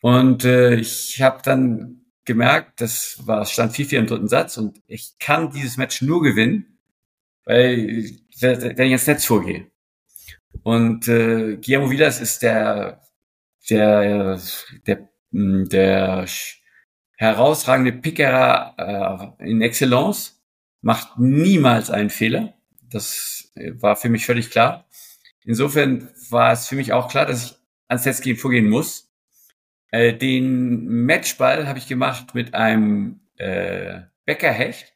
und 0.00 0.44
äh, 0.44 0.74
ich 0.74 1.20
habe 1.22 1.40
dann 1.42 2.04
gemerkt, 2.24 2.80
das 2.80 3.18
war 3.24 3.44
stand 3.44 3.72
4-4 3.72 3.98
im 3.98 4.06
dritten 4.06 4.28
Satz 4.28 4.56
und 4.56 4.80
ich 4.86 5.18
kann 5.18 5.50
dieses 5.50 5.76
Match 5.76 6.02
nur 6.02 6.22
gewinnen, 6.22 6.78
weil 7.44 8.10
wenn 8.40 8.86
ich 8.86 8.92
ins 8.92 9.06
Netz 9.06 9.24
vorgehe. 9.24 9.70
Und 10.62 11.08
äh, 11.08 11.56
Guillermo 11.56 11.90
Villas 11.90 12.20
ist 12.20 12.42
der 12.42 13.02
der 13.68 14.40
der 14.86 15.08
der 15.32 16.26
herausragende 17.16 17.92
Pickerer 17.92 19.34
äh, 19.40 19.50
in 19.50 19.62
Excellence, 19.62 20.42
macht 20.80 21.18
niemals 21.18 21.90
einen 21.90 22.10
Fehler. 22.10 22.54
Das 22.82 23.52
äh, 23.54 23.72
war 23.80 23.96
für 23.96 24.08
mich 24.08 24.26
völlig 24.26 24.50
klar. 24.50 24.86
Insofern 25.44 26.08
war 26.30 26.52
es 26.52 26.68
für 26.68 26.76
mich 26.76 26.92
auch 26.92 27.08
klar, 27.08 27.26
dass 27.26 27.44
ich 27.44 27.56
ans 27.88 28.04
Netzgehen 28.04 28.36
vorgehen 28.36 28.68
muss. 28.68 29.10
Äh, 29.90 30.14
den 30.14 31.04
Matchball 31.04 31.68
habe 31.68 31.78
ich 31.78 31.86
gemacht 31.86 32.34
mit 32.34 32.54
einem 32.54 33.20
äh, 33.36 34.00
Bäckerhecht, 34.24 34.94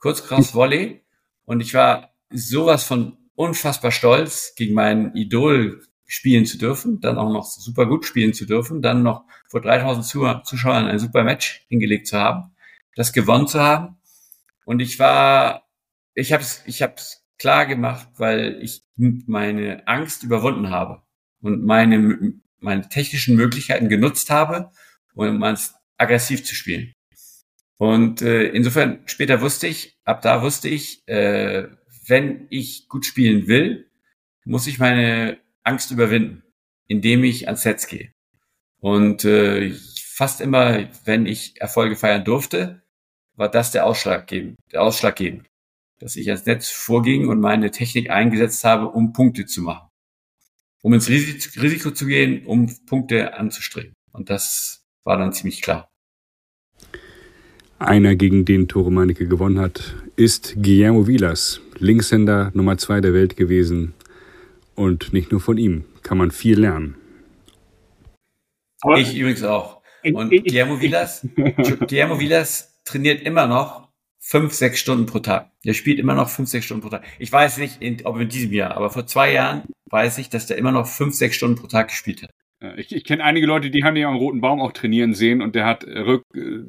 Kurzkraus 0.00 0.54
Volley. 0.54 1.02
Und 1.44 1.60
ich 1.60 1.74
war 1.74 2.14
sowas 2.30 2.84
von 2.84 3.18
unfassbar 3.34 3.90
stolz, 3.90 4.54
gegen 4.56 4.74
meinen 4.74 5.14
Idol 5.14 5.82
spielen 6.06 6.46
zu 6.46 6.58
dürfen, 6.58 7.00
dann 7.00 7.18
auch 7.18 7.30
noch 7.30 7.44
super 7.44 7.86
gut 7.86 8.04
spielen 8.04 8.34
zu 8.34 8.46
dürfen, 8.46 8.82
dann 8.82 9.02
noch 9.02 9.24
vor 9.48 9.60
3000 9.60 10.46
Zuschauern 10.46 10.86
ein 10.86 10.98
super 10.98 11.24
Match 11.24 11.64
hingelegt 11.68 12.06
zu 12.06 12.18
haben, 12.18 12.54
das 12.94 13.12
gewonnen 13.12 13.48
zu 13.48 13.60
haben. 13.60 13.96
Und 14.64 14.80
ich 14.80 14.98
war, 14.98 15.68
ich 16.14 16.32
habe 16.32 16.44
ich 16.66 16.82
hab's 16.82 17.23
klar 17.38 17.66
gemacht, 17.66 18.08
weil 18.16 18.58
ich 18.62 18.82
meine 18.96 19.86
Angst 19.86 20.22
überwunden 20.22 20.70
habe 20.70 21.02
und 21.40 21.64
meine, 21.64 22.34
meine 22.60 22.88
technischen 22.88 23.36
Möglichkeiten 23.36 23.88
genutzt 23.88 24.30
habe, 24.30 24.70
um 25.14 25.42
es 25.42 25.74
aggressiv 25.98 26.44
zu 26.44 26.54
spielen. 26.54 26.92
Und 27.76 28.22
äh, 28.22 28.44
insofern 28.44 29.00
später 29.06 29.40
wusste 29.40 29.66
ich, 29.66 29.98
ab 30.04 30.22
da 30.22 30.42
wusste 30.42 30.68
ich, 30.68 31.06
äh, 31.08 31.68
wenn 32.06 32.46
ich 32.50 32.88
gut 32.88 33.04
spielen 33.04 33.46
will, 33.46 33.90
muss 34.44 34.66
ich 34.66 34.78
meine 34.78 35.38
Angst 35.62 35.90
überwinden, 35.90 36.42
indem 36.86 37.24
ich 37.24 37.46
ans 37.46 37.64
Netz 37.64 37.86
gehe. 37.86 38.12
Und 38.80 39.24
äh, 39.24 39.74
fast 39.98 40.40
immer, 40.40 40.88
wenn 41.04 41.26
ich 41.26 41.60
Erfolge 41.60 41.96
feiern 41.96 42.24
durfte, 42.24 42.82
war 43.34 43.50
das 43.50 43.72
der 43.72 43.86
Ausschlaggebend, 43.86 44.56
der 44.72 44.82
Ausschlaggebend, 44.82 45.46
dass 45.98 46.16
ich 46.16 46.28
ans 46.28 46.46
Netz 46.46 46.70
vorging 46.70 47.28
und 47.28 47.40
meine 47.40 47.70
Technik 47.70 48.10
eingesetzt 48.10 48.64
habe, 48.64 48.88
um 48.88 49.12
Punkte 49.12 49.46
zu 49.46 49.62
machen, 49.62 49.88
um 50.82 50.92
ins 50.92 51.08
Risiko 51.08 51.90
zu 51.90 52.06
gehen, 52.06 52.44
um 52.46 52.70
Punkte 52.86 53.34
anzustreben. 53.34 53.94
Und 54.12 54.30
das 54.30 54.84
war 55.04 55.18
dann 55.18 55.32
ziemlich 55.32 55.62
klar. 55.62 55.88
Einer, 57.78 58.14
gegen 58.14 58.44
den 58.44 58.68
Tore 58.68 58.90
Meinecke 58.90 59.26
gewonnen 59.26 59.58
hat, 59.58 59.94
ist 60.16 60.54
Guillermo 60.62 61.06
Vilas, 61.06 61.60
Linkshänder 61.78 62.50
Nummer 62.54 62.78
zwei 62.78 63.00
der 63.00 63.12
Welt 63.12 63.36
gewesen, 63.36 63.94
und 64.74 65.12
nicht 65.12 65.30
nur 65.30 65.40
von 65.40 65.58
ihm 65.58 65.84
kann 66.02 66.18
man 66.18 66.30
viel 66.30 66.60
lernen. 66.60 66.96
Ich 68.96 69.16
übrigens 69.16 69.42
auch. 69.42 69.82
Und 70.02 70.30
Guillermo 70.30 70.80
Villas, 70.80 71.26
Guillermo 71.36 72.18
Villas 72.18 72.80
trainiert 72.84 73.22
immer 73.22 73.46
noch 73.46 73.83
fünf, 74.26 74.54
sechs 74.54 74.80
Stunden 74.80 75.04
pro 75.04 75.18
Tag. 75.18 75.50
Der 75.66 75.74
spielt 75.74 75.98
immer 75.98 76.14
noch 76.14 76.30
fünf, 76.30 76.48
sechs 76.48 76.64
Stunden 76.64 76.82
pro 76.82 76.88
Tag. 76.88 77.04
Ich 77.18 77.30
weiß 77.30 77.58
nicht, 77.58 77.80
ob 78.06 78.18
in 78.18 78.28
diesem 78.30 78.52
Jahr, 78.54 78.74
aber 78.74 78.88
vor 78.88 79.06
zwei 79.06 79.30
Jahren 79.30 79.64
weiß 79.90 80.16
ich, 80.16 80.30
dass 80.30 80.46
der 80.46 80.56
immer 80.56 80.72
noch 80.72 80.86
fünf, 80.86 81.14
sechs 81.14 81.36
Stunden 81.36 81.56
pro 81.56 81.66
Tag 81.66 81.88
gespielt 81.88 82.22
hat. 82.22 82.30
Ich, 82.78 82.94
ich 82.94 83.04
kenne 83.04 83.22
einige 83.22 83.46
Leute, 83.46 83.70
die 83.70 83.84
haben 83.84 83.94
den 83.94 84.06
am 84.06 84.16
Roten 84.16 84.40
Baum 84.40 84.62
auch 84.62 84.72
trainieren 84.72 85.12
sehen 85.12 85.42
und 85.42 85.54
der 85.54 85.66
hat 85.66 85.84
Rück, 85.84 86.24
äh, 86.34 86.64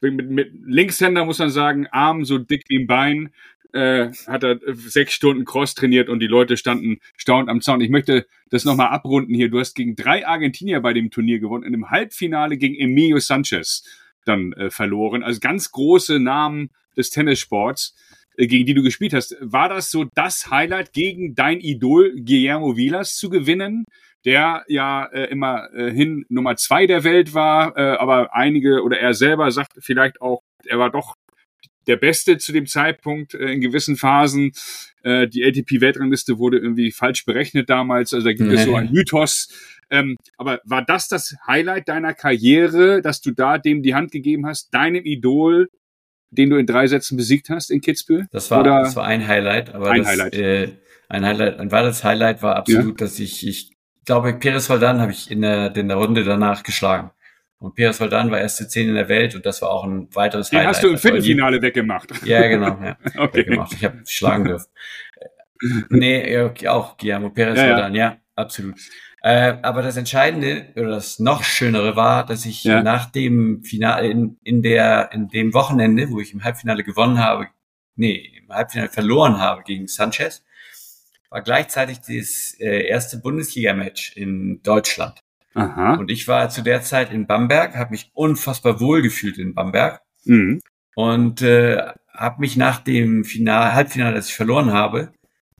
mit, 0.00 0.30
mit 0.30 0.52
Linkshänder 0.64 1.26
muss 1.26 1.38
man 1.38 1.50
sagen, 1.50 1.86
Arm 1.88 2.24
so 2.24 2.38
dick 2.38 2.64
wie 2.68 2.78
ein 2.78 2.86
Bein, 2.86 3.30
äh, 3.74 4.08
hat 4.26 4.42
er 4.42 4.58
sechs 4.72 5.12
Stunden 5.12 5.44
Cross 5.44 5.74
trainiert 5.74 6.08
und 6.08 6.20
die 6.20 6.26
Leute 6.26 6.56
standen 6.56 7.00
staunend 7.18 7.50
am 7.50 7.60
Zaun. 7.60 7.82
Ich 7.82 7.90
möchte 7.90 8.26
das 8.48 8.64
nochmal 8.64 8.88
abrunden 8.88 9.34
hier. 9.34 9.50
Du 9.50 9.58
hast 9.58 9.74
gegen 9.74 9.96
drei 9.96 10.26
Argentinier 10.26 10.80
bei 10.80 10.94
dem 10.94 11.10
Turnier 11.10 11.40
gewonnen, 11.40 11.64
in 11.64 11.72
dem 11.72 11.90
Halbfinale 11.90 12.56
gegen 12.56 12.74
Emilio 12.74 13.18
Sanchez 13.18 13.84
dann 14.24 14.54
äh, 14.54 14.70
verloren. 14.70 15.22
Also 15.22 15.40
ganz 15.40 15.70
große 15.72 16.18
Namen 16.18 16.70
des 16.96 17.10
Tennissports, 17.10 17.94
äh, 18.36 18.46
gegen 18.46 18.66
die 18.66 18.74
du 18.74 18.82
gespielt 18.82 19.12
hast. 19.12 19.36
War 19.40 19.68
das 19.68 19.90
so 19.90 20.06
das 20.14 20.50
Highlight, 20.50 20.92
gegen 20.92 21.34
dein 21.34 21.60
Idol 21.60 22.14
Guillermo 22.24 22.76
Vilas 22.76 23.16
zu 23.16 23.30
gewinnen? 23.30 23.84
der 24.24 24.64
ja 24.66 25.06
äh, 25.06 25.30
immer 25.30 25.72
äh, 25.72 25.92
hin 25.92 26.26
Nummer 26.28 26.56
zwei 26.56 26.88
der 26.88 27.04
Welt 27.04 27.32
war, 27.32 27.76
äh, 27.76 27.96
aber 27.96 28.34
einige 28.34 28.82
oder 28.82 28.98
er 28.98 29.14
selber 29.14 29.52
sagt 29.52 29.74
vielleicht 29.78 30.20
auch, 30.20 30.40
er 30.64 30.80
war 30.80 30.90
doch 30.90 31.14
der 31.86 31.96
Beste 31.96 32.36
zu 32.38 32.52
dem 32.52 32.66
Zeitpunkt 32.66 33.34
äh, 33.34 33.52
in 33.52 33.60
gewissen 33.60 33.96
Phasen. 33.96 34.50
Äh, 35.02 35.28
die 35.28 35.44
ATP-Weltrangliste 35.44 36.38
wurde 36.38 36.58
irgendwie 36.58 36.90
falsch 36.90 37.24
berechnet 37.24 37.70
damals. 37.70 38.12
Also 38.12 38.26
da 38.26 38.32
gibt 38.32 38.48
nee. 38.48 38.56
es 38.56 38.64
so 38.64 38.74
ein 38.74 38.90
Mythos. 38.90 39.48
Ähm, 39.90 40.16
aber 40.36 40.60
war 40.64 40.84
das 40.84 41.06
das 41.06 41.36
Highlight 41.46 41.88
deiner 41.88 42.12
Karriere, 42.12 43.02
dass 43.02 43.20
du 43.20 43.30
da 43.30 43.58
dem 43.58 43.82
die 43.82 43.94
Hand 43.94 44.10
gegeben 44.10 44.46
hast, 44.46 44.74
deinem 44.74 45.04
Idol, 45.04 45.68
den 46.30 46.50
du 46.50 46.56
in 46.56 46.66
drei 46.66 46.86
Sätzen 46.86 47.16
besiegt 47.16 47.50
hast 47.50 47.70
in 47.70 47.80
Kitzbühel? 47.80 48.26
Das 48.32 48.50
war, 48.50 48.60
Oder 48.60 48.80
das 48.80 48.96
war 48.96 49.04
ein 49.04 49.26
Highlight, 49.26 49.74
aber 49.74 49.90
ein 49.90 50.02
das, 50.02 50.08
Highlight. 50.08 50.34
Äh, 50.34 50.68
ein 51.08 51.24
Highlight, 51.24 51.58
ein 51.58 51.70
weiteres 51.70 52.02
Highlight 52.04 52.42
war 52.42 52.56
absolut, 52.56 53.00
ja. 53.00 53.06
dass 53.06 53.18
ich, 53.18 53.46
ich 53.46 53.76
glaube, 54.04 54.34
Peres 54.34 54.68
Holdan 54.68 55.00
habe 55.00 55.12
ich 55.12 55.30
in 55.30 55.42
der, 55.42 55.74
in 55.76 55.88
der 55.88 55.96
Runde 55.96 56.24
danach 56.24 56.62
geschlagen. 56.62 57.10
Und 57.58 57.74
Piers 57.74 58.00
Roldan 58.00 58.30
war 58.30 58.38
erste 58.38 58.68
Zehn 58.68 58.88
in 58.88 58.94
der 58.94 59.08
Welt 59.08 59.34
und 59.34 59.46
das 59.46 59.62
war 59.62 59.70
auch 59.70 59.84
ein 59.84 60.14
weiteres 60.14 60.50
Den 60.50 60.58
Highlight. 60.58 60.74
hast 60.74 60.84
du 60.84 60.88
im 60.88 60.98
Viertelfinale 60.98 61.62
weggemacht. 61.62 62.10
Ja, 62.24 62.46
genau. 62.48 62.78
Ja, 62.82 62.98
okay. 63.16 63.38
weggemacht. 63.38 63.72
Ich 63.72 63.84
habe 63.84 64.02
schlagen 64.06 64.44
dürfen. 64.44 64.68
nee, 65.88 66.38
auch 66.68 66.98
Guillermo 66.98 67.30
Perez 67.30 67.58
ja, 67.58 67.70
Roldan, 67.70 67.94
ja. 67.94 68.04
ja, 68.04 68.16
absolut. 68.34 68.74
Äh, 69.26 69.58
aber 69.62 69.82
das 69.82 69.96
Entscheidende 69.96 70.68
oder 70.76 70.90
das 70.90 71.18
noch 71.18 71.42
Schönere 71.42 71.96
war, 71.96 72.24
dass 72.24 72.46
ich 72.46 72.62
ja. 72.62 72.80
nach 72.80 73.06
dem 73.06 73.64
Finale, 73.64 74.08
in, 74.08 74.38
in, 74.44 74.62
der, 74.62 75.10
in 75.12 75.26
dem 75.26 75.52
Wochenende, 75.52 76.10
wo 76.10 76.20
ich 76.20 76.32
im 76.32 76.44
Halbfinale 76.44 76.84
gewonnen 76.84 77.18
habe, 77.18 77.48
nee, 77.96 78.30
im 78.38 78.54
Halbfinale 78.54 78.88
verloren 78.88 79.38
habe 79.38 79.64
gegen 79.64 79.88
Sanchez, 79.88 80.44
war 81.28 81.42
gleichzeitig 81.42 81.98
das 82.02 82.54
äh, 82.60 82.86
erste 82.86 83.18
Bundesliga-Match 83.18 84.16
in 84.16 84.62
Deutschland. 84.62 85.24
Aha. 85.54 85.94
Und 85.94 86.08
ich 86.12 86.28
war 86.28 86.48
zu 86.48 86.62
der 86.62 86.82
Zeit 86.82 87.10
in 87.10 87.26
Bamberg, 87.26 87.74
habe 87.74 87.90
mich 87.90 88.12
unfassbar 88.14 88.78
wohl 88.78 89.02
gefühlt 89.02 89.38
in 89.38 89.54
Bamberg 89.54 90.02
mhm. 90.24 90.60
und 90.94 91.42
äh, 91.42 91.82
habe 92.14 92.40
mich 92.40 92.56
nach 92.56 92.78
dem 92.78 93.24
Final, 93.24 93.74
Halbfinale, 93.74 94.14
das 94.14 94.28
ich 94.28 94.36
verloren 94.36 94.72
habe, 94.72 95.12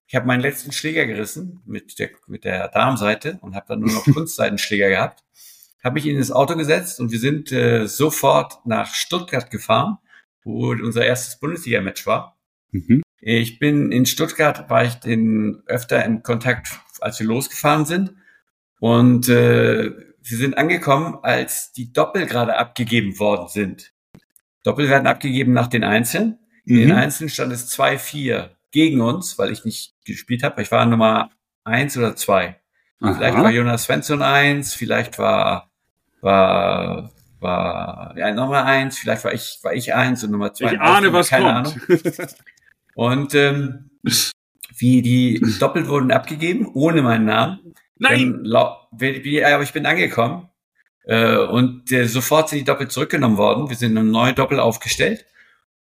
ich 0.06 0.14
habe 0.14 0.26
meinen 0.26 0.40
letzten 0.40 0.72
Schläger 0.72 1.06
gerissen 1.06 1.62
mit 1.66 1.98
der 1.98 2.10
mit 2.28 2.44
der 2.44 2.68
Darmseite 2.68 3.38
und 3.40 3.54
habe 3.54 3.66
dann 3.68 3.80
nur 3.80 3.92
noch 3.92 4.04
Kunstseitenschläger 4.12 4.88
gehabt. 4.88 5.24
Habe 5.82 5.94
mich 5.94 6.06
in 6.06 6.18
das 6.18 6.32
Auto 6.32 6.56
gesetzt 6.56 7.00
und 7.00 7.12
wir 7.12 7.18
sind 7.18 7.52
äh, 7.52 7.86
sofort 7.86 8.64
nach 8.64 8.94
Stuttgart 8.94 9.50
gefahren, 9.50 9.98
wo 10.42 10.70
unser 10.70 11.04
erstes 11.04 11.38
Bundesliga-Match 11.38 12.06
war. 12.06 12.36
Mhm. 12.70 13.02
Ich 13.20 13.58
bin 13.58 13.92
in 13.92 14.06
Stuttgart, 14.06 14.70
war 14.70 14.84
ich 14.84 14.94
den 14.94 15.62
öfter 15.66 16.04
im 16.04 16.22
Kontakt, 16.22 16.68
als 17.00 17.18
wir 17.18 17.26
losgefahren 17.26 17.86
sind. 17.86 18.14
Und 18.78 19.28
äh, 19.28 19.90
sie 20.22 20.36
sind 20.36 20.58
angekommen, 20.58 21.18
als 21.22 21.72
die 21.72 21.92
Doppel 21.92 22.26
gerade 22.26 22.56
abgegeben 22.56 23.18
worden 23.18 23.48
sind. 23.48 23.92
Doppel 24.62 24.88
werden 24.88 25.06
abgegeben 25.06 25.52
nach 25.52 25.68
den 25.68 25.84
Einzelnen. 25.84 26.38
In 26.64 26.76
den 26.76 26.88
mhm. 26.88 26.96
Einzelnen 26.96 27.30
stand 27.30 27.52
es 27.52 27.70
2-4 27.76 28.55
gegen 28.76 29.00
uns, 29.00 29.38
weil 29.38 29.50
ich 29.50 29.64
nicht 29.64 29.94
gespielt 30.04 30.42
habe. 30.42 30.60
Ich 30.60 30.70
war 30.70 30.84
Nummer 30.84 31.30
eins 31.64 31.96
oder 31.96 32.14
zwei. 32.14 32.60
Vielleicht 33.00 33.36
war 33.38 33.50
Jonas 33.50 33.84
Svensson 33.84 34.20
eins, 34.20 34.74
vielleicht 34.74 35.18
war 35.18 35.70
war 36.20 37.10
war 37.40 38.14
ja 38.18 38.32
Nummer 38.34 38.64
eins, 38.66 38.98
vielleicht 38.98 39.24
war 39.24 39.32
ich 39.32 39.58
war 39.62 39.72
ich 39.72 39.94
eins 39.94 40.22
und 40.24 40.30
Nummer 40.30 40.52
zwei. 40.52 40.74
Ich 40.74 40.80
ahne, 40.80 41.10
was 41.14 41.30
keine 41.30 41.44
kommt. 41.44 41.88
Ahnung. 41.88 42.28
Und 42.94 43.34
ähm, 43.34 43.90
wie 44.76 45.00
die 45.00 45.42
doppelt 45.58 45.88
wurden 45.88 46.12
abgegeben 46.12 46.66
ohne 46.74 47.00
meinen 47.00 47.24
Namen 47.24 47.74
Nein! 47.98 48.42
Bin, 48.42 49.42
aber 49.44 49.62
ich 49.62 49.72
bin 49.72 49.86
angekommen 49.86 50.50
äh, 51.04 51.36
und 51.36 51.90
äh, 51.92 52.06
sofort 52.06 52.50
sind 52.50 52.58
die 52.58 52.64
Doppel 52.64 52.88
zurückgenommen 52.88 53.38
worden. 53.38 53.70
Wir 53.70 53.76
sind 53.76 53.96
im 53.96 54.10
neuen 54.10 54.34
Doppel 54.34 54.60
aufgestellt 54.60 55.24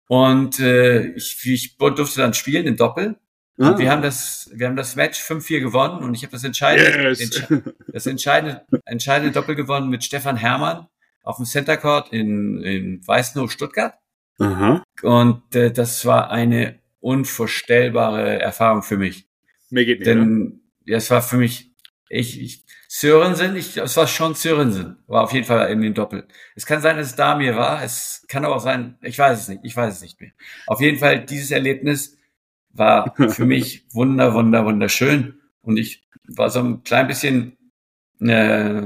und 0.10 0.60
äh, 0.60 1.12
ich, 1.14 1.46
ich 1.46 1.78
durfte 1.78 2.20
dann 2.20 2.34
spielen 2.34 2.68
im 2.68 2.76
Doppel 2.76 3.16
Ah. 3.60 3.72
Und 3.72 3.80
wir 3.80 3.92
haben 3.92 4.02
das, 4.02 4.50
wir 4.54 4.68
haben 4.68 4.78
das 4.78 4.96
Match 4.96 5.20
5-4 5.20 5.60
gewonnen 5.60 6.02
und 6.02 6.14
ich 6.14 6.24
habe 6.24 6.32
das 6.32 6.46
entscheidende, 6.46 7.10
yes. 7.10 7.20
entsche 7.20 7.76
das 7.88 8.06
entscheidende, 8.06 8.66
entscheidende 8.86 9.34
Doppel 9.34 9.56
gewonnen 9.56 9.90
mit 9.90 10.04
Stefan 10.04 10.38
Hermann 10.38 10.88
auf 11.24 11.36
dem 11.36 11.46
Center 11.46 11.76
Court 11.76 12.14
in, 12.14 12.64
in 12.64 13.06
Weißenhof, 13.06 13.52
Stuttgart. 13.52 13.96
Aha. 14.40 14.82
Und 15.02 15.56
äh, 15.56 15.72
das 15.74 16.06
war 16.06 16.32
eine 16.32 16.80
unvorstellbare 17.02 18.40
Erfahrung 18.40 18.82
für 18.82 18.98
mich. 18.98 19.28
Mir 19.70 19.86
geht 19.86 20.00
nicht, 20.00 20.08
Denn 20.08 20.62
ja, 20.86 20.96
es 20.96 21.12
war 21.12 21.22
für 21.22 21.38
mich, 21.38 21.74
ich, 22.08 22.42
ich 22.42 22.64
Sörensen, 22.92 23.56
ich, 23.56 23.78
es 23.78 23.96
war 23.98 24.08
schon 24.08 24.34
Sörensen, 24.34 24.98
war 25.06 25.22
auf 25.22 25.32
jeden 25.32 25.46
Fall 25.46 25.70
in 25.72 25.80
den 25.80 25.94
Doppel. 25.94 26.28
Es 26.56 26.66
kann 26.66 26.82
sein, 26.82 26.98
dass 26.98 27.10
es 27.10 27.16
da 27.16 27.36
mir 27.36 27.56
war, 27.56 27.84
es 27.84 28.26
kann 28.28 28.44
aber 28.44 28.56
auch 28.56 28.62
sein, 28.62 28.98
ich 29.04 29.20
weiß 29.20 29.42
es 29.42 29.48
nicht, 29.48 29.62
ich 29.64 29.78
weiß 29.78 29.94
es 29.94 30.02
nicht 30.02 30.20
mehr. 30.20 30.32
Auf 30.66 30.82
jeden 30.82 30.98
Fall, 30.98 31.24
dieses 31.24 31.52
Erlebnis 31.52 32.18
war 32.72 33.14
für 33.30 33.46
mich 33.46 33.86
wunder, 33.92 34.34
wunder, 34.34 34.66
wunderschön. 34.66 35.40
Und 35.62 35.78
ich 35.78 36.10
war 36.24 36.50
so 36.50 36.62
ein 36.62 36.84
klein 36.84 37.06
bisschen 37.06 37.59
äh, 38.22 38.82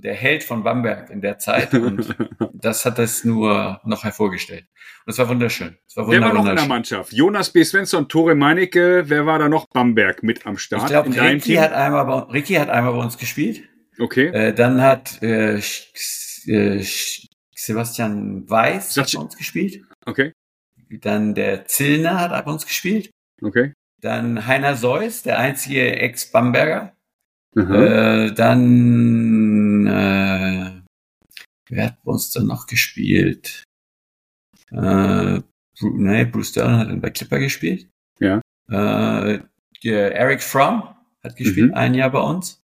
der 0.00 0.14
Held 0.14 0.44
von 0.44 0.62
Bamberg 0.62 1.10
in 1.10 1.20
der 1.20 1.38
Zeit 1.38 1.74
und 1.74 2.14
das 2.54 2.84
hat 2.84 2.98
das 2.98 3.24
nur 3.24 3.80
noch 3.84 4.04
hervorgestellt. 4.04 4.66
Und 5.04 5.12
es 5.12 5.18
war 5.18 5.28
wunderschön. 5.28 5.76
Es 5.86 5.96
war 5.96 6.06
wunder, 6.06 6.20
wer 6.20 6.26
war 6.26 6.34
noch 6.34 6.48
in 6.48 6.56
der 6.56 6.66
Mannschaft? 6.66 7.12
Jonas 7.12 7.50
B. 7.50 7.64
Svensson, 7.64 8.08
Tore 8.08 8.34
Meinecke, 8.34 9.04
wer 9.08 9.26
war 9.26 9.38
da 9.38 9.48
noch? 9.48 9.66
Bamberg 9.68 10.22
mit 10.22 10.46
am 10.46 10.58
Start? 10.58 10.82
Ich 10.82 10.88
glaube, 10.88 11.10
Ricky 11.10 11.54
hat 11.54 11.72
einmal 11.72 12.04
bei, 12.04 12.32
Ricky 12.32 12.54
hat 12.54 12.68
einmal 12.70 12.92
bei 12.92 13.00
uns 13.00 13.18
gespielt. 13.18 13.64
Okay. 13.98 14.28
Äh, 14.28 14.54
dann 14.54 14.80
hat 14.80 15.22
äh, 15.22 15.58
äh, 15.58 16.84
Sebastian 17.54 18.48
Weiß 18.48 18.96
hat 18.96 19.12
bei 19.12 19.20
uns 19.20 19.36
gespielt. 19.36 19.82
Okay. 20.06 20.32
Dann 21.00 21.34
der 21.34 21.66
Zillner 21.66 22.20
hat 22.20 22.44
bei 22.44 22.50
uns 22.50 22.66
gespielt. 22.66 23.10
Okay. 23.42 23.74
Dann 24.00 24.46
Heiner 24.46 24.76
Seuss, 24.76 25.22
der 25.22 25.38
einzige 25.38 25.96
Ex-Bamberger. 25.96 26.92
Äh, 27.56 28.32
dann, 28.34 29.86
äh, 29.86 30.82
wer 31.68 31.84
hat 31.84 32.02
bei 32.02 32.12
uns 32.12 32.30
dann 32.30 32.46
noch 32.46 32.66
gespielt? 32.66 33.64
Äh, 34.70 35.40
nee, 35.80 36.24
Bruce 36.24 36.52
Dern 36.52 36.78
hat 36.78 37.00
bei 37.00 37.10
Clipper 37.10 37.38
gespielt. 37.38 37.88
Ja. 38.20 38.40
Äh, 38.70 39.40
Eric 39.82 40.42
Fromm 40.42 40.82
hat 41.22 41.36
gespielt, 41.36 41.70
mhm. 41.70 41.74
ein 41.74 41.94
Jahr 41.94 42.10
bei 42.10 42.20
uns. 42.20 42.62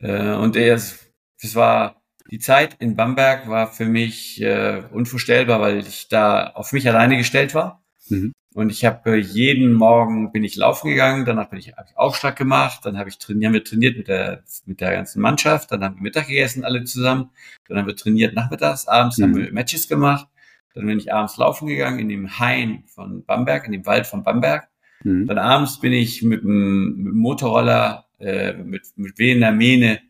Äh, 0.00 0.34
und 0.34 0.56
er 0.56 0.74
ist, 0.76 1.10
das 1.40 1.54
war, 1.54 2.02
die 2.30 2.38
Zeit 2.38 2.76
in 2.80 2.94
Bamberg 2.94 3.48
war 3.48 3.72
für 3.72 3.86
mich 3.86 4.40
äh, 4.42 4.82
unvorstellbar, 4.92 5.60
weil 5.60 5.78
ich 5.78 6.08
da 6.08 6.48
auf 6.48 6.72
mich 6.72 6.86
alleine 6.88 7.16
gestellt 7.16 7.54
war. 7.54 7.82
Mhm. 8.08 8.32
Und 8.58 8.72
ich 8.72 8.84
habe 8.84 9.12
äh, 9.12 9.16
jeden 9.18 9.72
Morgen 9.72 10.32
bin 10.32 10.42
ich 10.42 10.56
laufen 10.56 10.88
gegangen, 10.88 11.24
danach 11.24 11.48
bin 11.48 11.60
ich, 11.60 11.74
hab 11.74 11.88
ich 11.88 11.96
Aufschlag 11.96 12.34
gemacht, 12.34 12.80
dann 12.82 12.98
habe 12.98 13.08
ich 13.08 13.18
trainiert, 13.18 13.52
wir 13.52 13.62
trainiert 13.62 13.96
mit 13.96 14.08
der, 14.08 14.42
mit 14.66 14.80
der 14.80 14.94
ganzen 14.94 15.22
Mannschaft, 15.22 15.70
dann 15.70 15.84
haben 15.84 15.94
wir 15.94 16.02
Mittag 16.02 16.26
gegessen, 16.26 16.64
alle 16.64 16.82
zusammen, 16.82 17.30
dann 17.68 17.78
haben 17.78 17.86
wir 17.86 17.94
trainiert 17.94 18.34
nachmittags, 18.34 18.88
abends 18.88 19.16
mhm. 19.16 19.22
haben 19.22 19.36
wir 19.36 19.52
Matches 19.52 19.86
gemacht, 19.86 20.26
dann 20.74 20.86
bin 20.86 20.98
ich 20.98 21.12
abends 21.12 21.36
laufen 21.36 21.68
gegangen 21.68 22.00
in 22.00 22.08
dem 22.08 22.40
Hain 22.40 22.82
von 22.88 23.24
Bamberg, 23.24 23.64
in 23.64 23.70
dem 23.70 23.86
Wald 23.86 24.08
von 24.08 24.24
Bamberg. 24.24 24.66
Mhm. 25.04 25.28
Dann 25.28 25.38
abends 25.38 25.78
bin 25.78 25.92
ich 25.92 26.24
mit 26.24 26.42
dem, 26.42 26.96
mit 26.96 27.12
dem 27.12 27.16
Motorroller, 27.16 28.06
äh, 28.18 28.54
mit, 28.54 28.88
mit 28.96 29.20
wehender 29.20 29.52
Mähne 29.52 30.00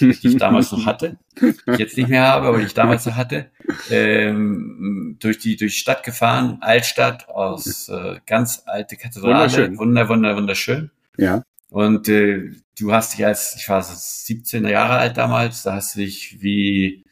die 0.00 0.18
ich 0.22 0.36
damals 0.36 0.70
noch 0.72 0.86
hatte, 0.86 1.18
die 1.40 1.54
ich 1.72 1.78
jetzt 1.78 1.96
nicht 1.96 2.08
mehr 2.08 2.22
habe, 2.22 2.46
aber 2.46 2.58
die 2.58 2.66
ich 2.66 2.74
damals 2.74 3.04
noch 3.06 3.16
hatte, 3.16 3.50
ähm, 3.90 5.16
durch 5.20 5.38
die 5.38 5.56
durch 5.56 5.78
Stadt 5.78 6.04
gefahren, 6.04 6.58
Altstadt 6.60 7.28
aus 7.28 7.88
äh, 7.88 8.20
ganz 8.26 8.62
alte 8.66 8.96
Kathedrale, 8.96 9.34
wunderschön. 9.34 9.78
wunder, 9.78 10.08
wunder, 10.08 10.36
wunderschön. 10.36 10.90
Ja. 11.16 11.42
Und 11.70 12.08
äh, 12.08 12.50
du 12.78 12.92
hast 12.92 13.14
dich 13.14 13.26
als, 13.26 13.56
ich 13.56 13.68
war 13.68 13.82
17 13.82 14.66
Jahre 14.66 14.94
alt 14.94 15.16
damals, 15.16 15.62
da 15.62 15.74
hast 15.74 15.96
du 15.96 16.00
dich 16.00 16.40
wie 16.40 17.04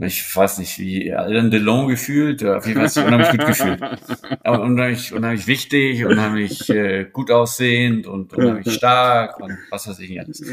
ich 0.00 0.34
weiß 0.34 0.58
nicht, 0.58 0.78
wie 0.78 1.12
Alain 1.12 1.50
Delon 1.50 1.88
gefühlt, 1.88 2.42
auf 2.44 2.66
jeden 2.66 2.76
Fall 2.76 2.84
hast 2.84 2.96
du 2.96 3.04
unheimlich 3.04 3.30
gut 3.30 3.46
gefühlt. 3.46 3.82
Aber 4.42 4.62
unheimlich, 4.62 5.12
unheimlich 5.12 5.46
wichtig, 5.46 6.06
unheimlich 6.06 6.70
äh, 6.70 7.04
gut 7.12 7.30
aussehend 7.30 8.06
und 8.06 8.32
unheimlich 8.32 8.72
stark 8.72 9.38
und 9.38 9.58
was 9.70 9.86
weiß 9.86 9.98
ich 10.00 10.10
nicht 10.10 10.20
alles. 10.20 10.42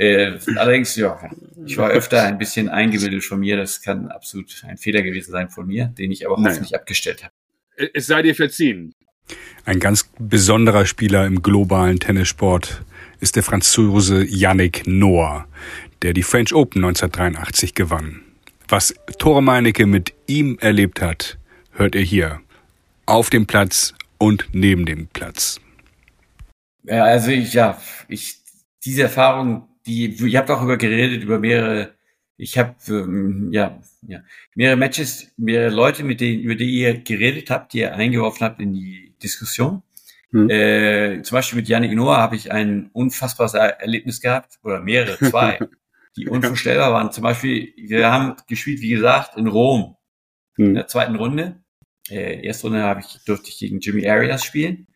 Äh, 0.00 0.38
allerdings, 0.54 0.94
ja, 0.94 1.18
ich 1.66 1.76
war 1.76 1.90
öfter 1.90 2.22
ein 2.22 2.38
bisschen 2.38 2.68
eingebildet 2.68 3.24
von 3.24 3.40
mir, 3.40 3.56
das 3.56 3.82
kann 3.82 4.06
absolut 4.06 4.62
ein 4.64 4.78
Fehler 4.78 5.02
gewesen 5.02 5.32
sein 5.32 5.50
von 5.50 5.66
mir, 5.66 5.86
den 5.86 6.12
ich 6.12 6.24
aber 6.24 6.36
Nein. 6.36 6.52
hoffentlich 6.52 6.76
abgestellt 6.76 7.24
habe. 7.24 7.90
Es 7.94 8.06
sei 8.06 8.22
dir 8.22 8.36
verziehen. 8.36 8.94
Ein 9.64 9.80
ganz 9.80 10.08
besonderer 10.20 10.86
Spieler 10.86 11.26
im 11.26 11.42
globalen 11.42 11.98
Tennissport 11.98 12.82
ist 13.18 13.34
der 13.34 13.42
Franzose 13.42 14.24
Yannick 14.24 14.86
Noah, 14.86 15.48
der 16.02 16.12
die 16.12 16.22
French 16.22 16.54
Open 16.54 16.84
1983 16.84 17.74
gewann. 17.74 18.22
Was 18.70 18.94
Tore 19.18 19.42
Meinecke 19.42 19.86
mit 19.86 20.12
ihm 20.26 20.58
erlebt 20.60 21.00
hat, 21.00 21.38
hört 21.72 21.94
ihr 21.94 22.02
hier. 22.02 22.40
Auf 23.06 23.30
dem 23.30 23.46
Platz 23.46 23.94
und 24.18 24.46
neben 24.52 24.84
dem 24.84 25.06
Platz. 25.06 25.58
Ja, 26.82 27.04
also 27.04 27.30
ich, 27.30 27.54
ja, 27.54 27.80
ich, 28.08 28.36
diese 28.84 29.04
Erfahrung, 29.04 29.66
die, 29.86 30.08
ihr 30.08 30.38
habt 30.38 30.50
auch 30.50 30.62
über 30.62 30.76
geredet, 30.76 31.22
über 31.22 31.38
mehrere, 31.38 31.94
ich 32.36 32.58
habe, 32.58 32.74
ähm, 32.88 33.48
ja, 33.52 33.80
ja, 34.02 34.20
mehrere 34.54 34.76
Matches, 34.76 35.32
mehrere 35.38 35.70
Leute, 35.70 36.04
mit 36.04 36.20
denen, 36.20 36.42
über 36.42 36.54
die 36.54 36.70
ihr 36.70 36.98
geredet 36.98 37.48
habt, 37.48 37.72
die 37.72 37.78
ihr 37.78 37.94
eingeworfen 37.94 38.44
habt 38.44 38.60
in 38.60 38.74
die 38.74 39.14
Diskussion. 39.22 39.82
Hm. 40.30 40.50
Äh, 40.50 41.22
zum 41.22 41.36
Beispiel 41.36 41.60
mit 41.60 41.68
Yannick 41.68 41.92
Noah 41.92 42.18
habe 42.18 42.36
ich 42.36 42.52
ein 42.52 42.90
unfassbares 42.92 43.54
Erlebnis 43.54 44.20
gehabt, 44.20 44.58
oder 44.62 44.82
mehrere, 44.82 45.16
zwei. 45.16 45.58
die 46.18 46.28
unvorstellbar 46.28 46.92
waren. 46.92 47.12
Zum 47.12 47.22
Beispiel, 47.22 47.72
wir 47.76 48.10
haben 48.10 48.36
gespielt, 48.48 48.80
wie 48.80 48.90
gesagt, 48.90 49.36
in 49.36 49.46
Rom 49.46 49.96
hm. 50.56 50.66
in 50.66 50.74
der 50.74 50.86
zweiten 50.86 51.16
Runde. 51.16 51.62
Äh, 52.10 52.44
erste 52.44 52.68
Runde 52.68 52.82
habe 52.82 53.00
ich, 53.00 53.24
durfte 53.24 53.48
ich 53.48 53.58
gegen 53.58 53.80
Jimmy 53.80 54.08
Arias 54.08 54.44
spielen. 54.44 54.86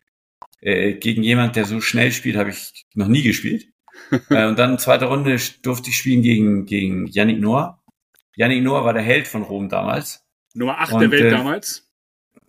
Äh, 0.61 0.93
gegen 0.93 1.23
jemand, 1.23 1.55
der 1.55 1.65
so 1.65 1.81
schnell 1.81 2.11
spielt, 2.11 2.37
habe 2.37 2.51
ich 2.51 2.85
noch 2.93 3.07
nie 3.07 3.21
gespielt. 3.21 3.67
äh, 4.29 4.45
und 4.45 4.57
dann 4.57 4.79
zweite 4.79 5.05
Runde 5.05 5.37
durfte 5.61 5.89
ich 5.89 5.97
spielen 5.97 6.21
gegen, 6.21 6.65
gegen 6.65 7.07
Yannick 7.07 7.39
Noah. 7.39 7.83
Yannick 8.35 8.63
Noah 8.63 8.85
war 8.85 8.93
der 8.93 9.03
Held 9.03 9.27
von 9.27 9.43
Rom 9.43 9.69
damals. 9.69 10.25
Nummer 10.53 10.79
8 10.79 10.93
und, 10.93 11.01
der 11.01 11.11
Welt 11.11 11.25
äh, 11.25 11.29
damals? 11.29 11.91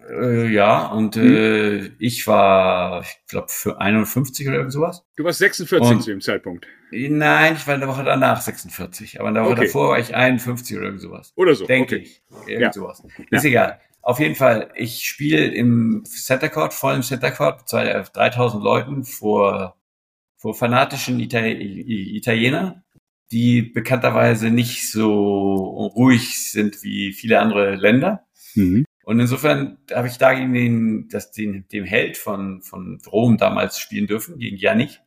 Äh, 0.08 0.48
ja, 0.48 0.86
und 0.86 1.16
hm. 1.16 1.36
äh, 1.36 1.90
ich 1.98 2.26
war, 2.26 3.02
ich 3.02 3.26
glaube, 3.26 3.46
für 3.48 3.80
51 3.80 4.48
oder 4.48 4.58
irgend 4.58 4.72
sowas. 4.72 5.04
Du 5.16 5.24
warst 5.24 5.38
46 5.38 5.90
und, 5.90 6.02
zu 6.02 6.10
dem 6.10 6.20
Zeitpunkt. 6.20 6.66
Nein, 6.90 7.54
ich 7.56 7.66
war 7.66 7.74
in 7.74 7.80
der 7.80 7.88
Woche 7.88 8.04
danach 8.04 8.40
46, 8.40 9.18
aber 9.20 9.28
in 9.28 9.34
der 9.34 9.44
Woche 9.44 9.52
okay. 9.52 9.66
davor 9.66 9.90
war 9.90 9.98
ich 9.98 10.14
51 10.14 10.76
oder 10.76 10.86
irgend 10.86 11.00
sowas. 11.00 11.32
Oder 11.36 11.54
so. 11.54 11.66
Denke 11.66 11.96
okay. 11.96 12.04
ich. 12.04 12.22
Irgend 12.46 12.62
ja. 12.62 12.72
sowas. 12.72 13.02
Ist 13.30 13.44
ja. 13.44 13.50
egal. 13.50 13.80
Auf 14.02 14.20
jeden 14.20 14.34
Fall, 14.34 14.70
ich 14.74 15.06
spiele 15.06 15.46
im 15.46 16.04
Center 16.04 16.50
Court, 16.50 16.74
voll 16.74 16.94
im 16.94 17.02
Center 17.02 17.30
Court, 17.30 17.66
zwei, 17.68 18.02
3000 18.12 18.62
Leuten 18.62 19.04
vor, 19.04 19.76
vor 20.36 20.54
fanatischen 20.54 21.18
Itali 21.20 22.14
Italiener, 22.14 22.84
die 23.32 23.62
bekannterweise 23.62 24.50
nicht 24.50 24.90
so 24.90 25.86
ruhig 25.96 26.50
sind 26.50 26.82
wie 26.82 27.14
viele 27.14 27.40
andere 27.40 27.76
Länder. 27.76 28.26
Mhm. 28.54 28.83
Und 29.04 29.20
insofern 29.20 29.76
habe 29.92 30.08
ich 30.08 30.16
da 30.16 30.32
gegen 30.32 30.54
den, 30.54 31.08
das, 31.08 31.30
den, 31.30 31.68
dem 31.68 31.84
Held 31.84 32.16
von, 32.16 32.62
von 32.62 33.00
Rom 33.06 33.36
damals 33.36 33.78
spielen 33.78 34.06
dürfen, 34.06 34.38
gegen 34.38 34.56
Janik. 34.56 35.00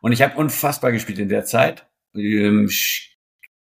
Und 0.00 0.10
ich 0.10 0.22
habe 0.22 0.36
unfassbar 0.36 0.90
gespielt 0.90 1.20
in 1.20 1.28
der 1.28 1.44
Zeit. 1.44 1.86
Ähm, 2.14 2.68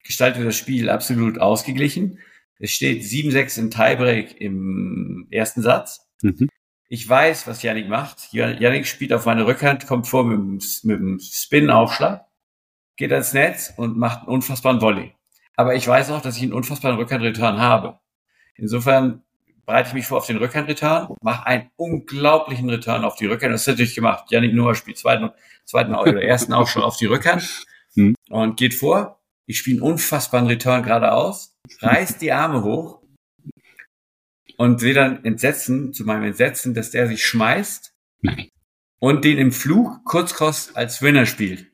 gestaltet 0.04 0.46
das 0.46 0.56
Spiel 0.56 0.88
absolut 0.88 1.40
ausgeglichen. 1.40 2.20
Es 2.58 2.70
steht 2.70 3.02
7-6 3.02 3.58
im 3.58 3.70
Tiebreak 3.70 4.40
im 4.40 5.26
ersten 5.30 5.62
Satz. 5.62 6.08
Mhm. 6.22 6.48
Ich 6.88 7.08
weiß, 7.08 7.48
was 7.48 7.62
Janik 7.62 7.88
macht. 7.88 8.32
Janik 8.32 8.86
spielt 8.86 9.12
auf 9.12 9.26
meine 9.26 9.46
Rückhand, 9.46 9.86
kommt 9.88 10.06
vor 10.06 10.24
mit 10.24 10.38
dem, 10.38 10.60
mit 10.84 11.00
dem 11.00 11.18
Spin-Aufschlag, 11.18 12.26
geht 12.96 13.10
ans 13.10 13.32
Netz 13.32 13.72
und 13.76 13.96
macht 13.96 14.20
einen 14.20 14.28
unfassbaren 14.28 14.80
Volley. 14.80 15.14
Aber 15.56 15.74
ich 15.74 15.88
weiß 15.88 16.10
auch, 16.10 16.20
dass 16.20 16.36
ich 16.36 16.44
einen 16.44 16.52
unfassbaren 16.52 16.98
Rückhand-Return 16.98 17.58
habe. 17.58 17.98
Insofern 18.56 19.22
bereite 19.66 19.88
ich 19.88 19.94
mich 19.94 20.06
vor 20.06 20.18
auf 20.18 20.26
den 20.26 20.36
Rückhand-Return, 20.36 21.14
mache 21.22 21.46
einen 21.46 21.70
unglaublichen 21.76 22.68
Return 22.68 23.04
auf 23.04 23.16
die 23.16 23.26
Rückhand. 23.26 23.54
Das 23.54 23.62
ist 23.62 23.68
natürlich 23.68 23.94
gemacht. 23.94 24.30
Janik 24.30 24.54
Noah 24.54 24.74
spielt 24.74 24.98
zweiten, 24.98 25.30
zweiten 25.64 25.94
oder 25.94 26.22
ersten 26.22 26.52
auch 26.52 26.68
schon 26.68 26.82
auf 26.82 26.96
die 26.96 27.06
Rückhand 27.06 27.64
hm. 27.94 28.14
und 28.28 28.56
geht 28.56 28.74
vor. 28.74 29.20
Ich 29.46 29.58
spiele 29.58 29.78
einen 29.78 29.92
unfassbaren 29.92 30.46
Return 30.46 30.82
geradeaus, 30.82 31.56
reißt 31.80 32.22
die 32.22 32.32
Arme 32.32 32.62
hoch 32.62 33.02
und 34.56 34.80
sehe 34.80 34.94
dann 34.94 35.24
Entsetzen, 35.24 35.92
zu 35.92 36.04
meinem 36.04 36.24
Entsetzen, 36.24 36.74
dass 36.74 36.90
der 36.90 37.08
sich 37.08 37.24
schmeißt 37.24 37.92
und 39.00 39.24
den 39.24 39.38
im 39.38 39.52
Flug 39.52 40.04
kurzkross 40.04 40.76
als 40.76 41.02
Winner 41.02 41.26
spielt. 41.26 41.71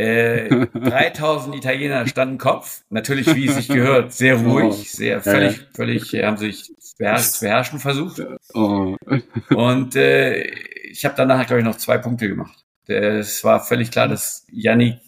Äh, 0.00 0.66
3000 0.74 1.54
Italiener 1.56 2.06
standen 2.06 2.38
Kopf, 2.38 2.84
natürlich 2.88 3.34
wie 3.34 3.46
es 3.46 3.56
sich 3.56 3.68
gehört, 3.68 4.14
sehr 4.14 4.36
ruhig, 4.36 4.64
oh. 4.64 4.72
sehr 4.72 5.20
völlig, 5.20 5.66
völlig, 5.74 6.14
äh, 6.14 6.24
haben 6.24 6.38
sich 6.38 6.72
beherrscht, 6.96 7.40
beherrschen 7.40 7.78
versucht. 7.78 8.22
Oh. 8.54 8.96
Und 9.50 9.96
äh, 9.96 10.44
ich 10.90 11.04
habe 11.04 11.14
danach, 11.18 11.46
glaube 11.46 11.60
ich, 11.60 11.66
noch 11.66 11.76
zwei 11.76 11.98
Punkte 11.98 12.28
gemacht. 12.28 12.64
Es 12.86 13.44
war 13.44 13.60
völlig 13.62 13.90
klar, 13.90 14.08
dass 14.08 14.46
Yannick 14.50 15.00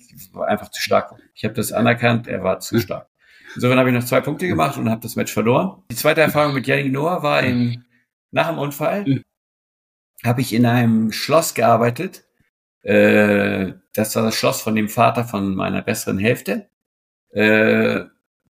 einfach 0.46 0.70
zu 0.70 0.82
stark 0.82 1.12
war. 1.12 1.18
Ich 1.34 1.44
habe 1.44 1.54
das 1.54 1.72
anerkannt, 1.72 2.28
er 2.28 2.44
war 2.44 2.60
zu 2.60 2.78
stark. 2.78 3.08
Insofern 3.54 3.78
habe 3.78 3.88
ich 3.88 3.94
noch 3.94 4.04
zwei 4.04 4.20
Punkte 4.20 4.46
gemacht 4.46 4.76
und 4.76 4.90
habe 4.90 5.00
das 5.00 5.16
Match 5.16 5.32
verloren. 5.32 5.82
Die 5.90 5.96
zweite 5.96 6.20
Erfahrung 6.20 6.52
mit 6.52 6.66
Yannick 6.66 6.92
Noah 6.92 7.22
war 7.22 7.42
in, 7.42 7.86
nach 8.30 8.48
dem 8.48 8.58
Unfall, 8.58 9.22
habe 10.22 10.42
ich 10.42 10.52
in 10.52 10.66
einem 10.66 11.12
Schloss 11.12 11.54
gearbeitet. 11.54 12.24
Äh, 12.82 13.72
das 13.92 14.14
war 14.16 14.22
das 14.22 14.34
Schloss 14.34 14.62
von 14.62 14.74
dem 14.74 14.88
Vater 14.88 15.24
von 15.24 15.54
meiner 15.54 15.82
besseren 15.82 16.18
Hälfte. 16.18 16.68
Äh, 17.30 18.04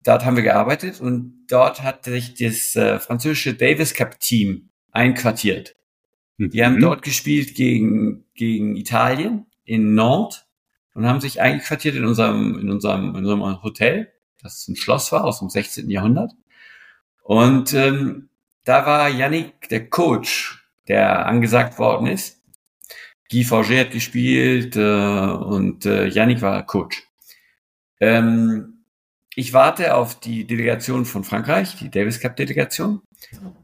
dort 0.05 0.25
haben 0.25 0.37
wir 0.37 0.43
gearbeitet 0.43 1.01
und 1.01 1.47
dort 1.49 1.83
hat 1.83 2.05
sich 2.05 2.35
das 2.35 2.77
äh, 2.77 2.99
französische 2.99 3.55
Davis 3.55 3.95
Cup 3.95 4.21
Team 4.21 4.71
einquartiert. 4.91 5.77
Die 6.39 6.65
haben 6.65 6.77
mhm. 6.77 6.81
dort 6.81 7.03
gespielt 7.03 7.55
gegen, 7.55 8.25
gegen 8.35 8.77
Italien 8.77 9.47
in 9.65 9.95
Nantes 9.95 10.47
und 10.95 11.07
haben 11.07 11.21
sich 11.21 11.41
einquartiert 11.41 11.97
in 11.97 12.07
unserem, 12.07 12.59
in 12.59 12.71
unserem, 12.71 13.11
in 13.11 13.27
unserem 13.27 13.63
Hotel 13.63 14.11
das 14.43 14.69
ein 14.69 14.77
Schloss 14.77 15.13
war 15.13 15.25
aus 15.25 15.41
dem 15.41 15.49
16. 15.49 15.91
Jahrhundert. 15.91 16.33
Und 17.23 17.75
ähm, 17.75 18.29
da 18.65 18.87
war 18.87 19.09
Yannick 19.09 19.69
der 19.69 19.89
Coach, 19.89 20.65
der 20.89 21.27
angesagt 21.27 21.79
worden 21.79 22.07
ist. 22.07 22.40
Guy 23.31 23.45
Forger 23.45 23.81
hat 23.81 23.93
gespielt 23.93 24.77
äh, 24.77 24.81
und 24.81 25.87
äh, 25.87 26.07
Yannick 26.09 26.43
war 26.43 26.67
Coach. 26.67 27.07
Ähm, 28.01 28.85
ich 29.37 29.53
warte 29.53 29.95
auf 29.95 30.19
die 30.19 30.47
Delegation 30.47 31.05
von 31.05 31.23
Frankreich, 31.23 31.77
die 31.77 31.91
Davis 31.91 32.19
Cup 32.19 32.37
Delegation, 32.37 33.03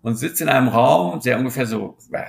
und 0.03 0.17
sitze 0.17 0.45
in 0.45 0.49
einem 0.49 0.69
Raum, 0.69 1.21
der 1.21 1.39
ungefähr 1.39 1.67
so 1.67 1.99
äh, 2.13 2.25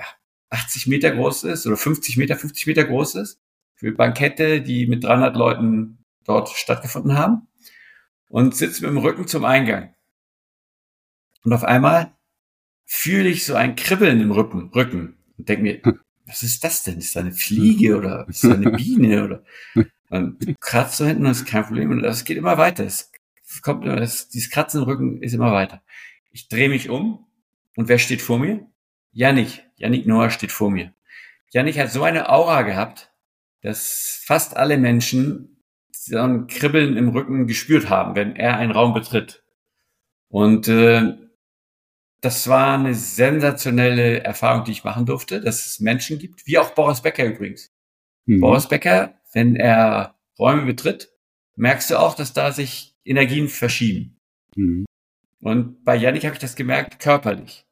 80 0.50 0.88
Meter 0.88 1.12
groß 1.12 1.44
ist 1.44 1.66
oder 1.66 1.76
50 1.76 2.16
Meter, 2.16 2.36
50 2.36 2.66
Meter 2.66 2.84
groß 2.84 3.14
ist, 3.16 3.40
für 3.74 3.92
Bankette, 3.92 4.60
die 4.60 4.86
mit 4.86 5.04
300 5.04 5.36
Leuten 5.36 5.98
dort 6.24 6.48
stattgefunden 6.48 7.16
haben 7.16 7.46
und 8.28 8.56
sitze 8.56 8.82
mit 8.82 8.90
dem 8.90 8.98
Rücken 8.98 9.28
zum 9.28 9.44
Eingang. 9.44 9.94
Und 11.44 11.52
auf 11.52 11.62
einmal 11.62 12.16
fühle 12.84 13.28
ich 13.28 13.46
so 13.46 13.54
ein 13.54 13.76
Kribbeln 13.76 14.20
im 14.20 14.32
Rücken, 14.32 14.70
Rücken 14.74 15.16
und 15.36 15.48
denke 15.48 15.62
mir, 15.62 15.82
was 16.28 16.42
ist 16.42 16.62
das 16.62 16.84
denn? 16.84 16.98
Ist 16.98 17.16
da 17.16 17.20
eine 17.20 17.32
Fliege 17.32 17.96
oder 17.98 18.26
ist 18.28 18.44
da 18.44 18.52
eine 18.52 18.70
Biene 18.70 19.24
oder 19.24 19.44
man 20.08 20.38
kratzt 20.60 20.98
so 20.98 21.06
hinten, 21.06 21.24
das 21.24 21.38
ist 21.38 21.46
kein 21.46 21.64
Problem 21.64 21.90
und 21.90 22.02
das 22.02 22.24
geht 22.24 22.36
immer 22.36 22.58
weiter. 22.58 22.84
Es 22.84 23.10
kommt 23.62 23.84
immer, 23.84 23.96
das, 23.96 24.28
dieses 24.28 24.50
Kratzen 24.50 24.82
im 24.82 24.88
Rücken 24.88 25.22
ist 25.22 25.32
immer 25.32 25.52
weiter. 25.52 25.82
Ich 26.30 26.48
drehe 26.48 26.68
mich 26.68 26.90
um 26.90 27.26
und 27.76 27.88
wer 27.88 27.98
steht 27.98 28.22
vor 28.22 28.38
mir? 28.38 28.66
Janik. 29.12 29.64
Janik 29.76 30.06
Noah 30.06 30.30
steht 30.30 30.52
vor 30.52 30.70
mir. 30.70 30.92
Janik 31.50 31.78
hat 31.78 31.90
so 31.90 32.02
eine 32.02 32.28
Aura 32.28 32.62
gehabt, 32.62 33.10
dass 33.62 34.22
fast 34.24 34.56
alle 34.56 34.76
Menschen 34.76 35.62
so 35.90 36.18
ein 36.18 36.46
Kribbeln 36.46 36.96
im 36.96 37.08
Rücken 37.08 37.46
gespürt 37.46 37.88
haben, 37.88 38.14
wenn 38.14 38.36
er 38.36 38.56
einen 38.56 38.72
Raum 38.72 38.92
betritt. 38.92 39.42
Und 40.28 40.68
äh, 40.68 41.14
das 42.20 42.48
war 42.48 42.78
eine 42.78 42.94
sensationelle 42.94 44.24
Erfahrung, 44.24 44.64
die 44.64 44.72
ich 44.72 44.84
machen 44.84 45.06
durfte, 45.06 45.40
dass 45.40 45.66
es 45.66 45.80
Menschen 45.80 46.18
gibt, 46.18 46.46
wie 46.46 46.58
auch 46.58 46.70
Boris 46.70 47.00
Becker 47.00 47.24
übrigens. 47.24 47.72
Mhm. 48.26 48.40
Boris 48.40 48.68
Becker, 48.68 49.14
wenn 49.32 49.56
er 49.56 50.16
Räume 50.38 50.66
betritt, 50.66 51.12
merkst 51.56 51.90
du 51.90 51.98
auch, 51.98 52.14
dass 52.14 52.32
da 52.32 52.52
sich 52.52 52.96
Energien 53.04 53.48
verschieben. 53.48 54.20
Mhm. 54.56 54.84
Und 55.40 55.84
bei 55.84 55.96
Yannick 55.96 56.24
habe 56.24 56.34
ich 56.34 56.40
das 56.40 56.56
gemerkt, 56.56 56.98
körperlich. 56.98 57.64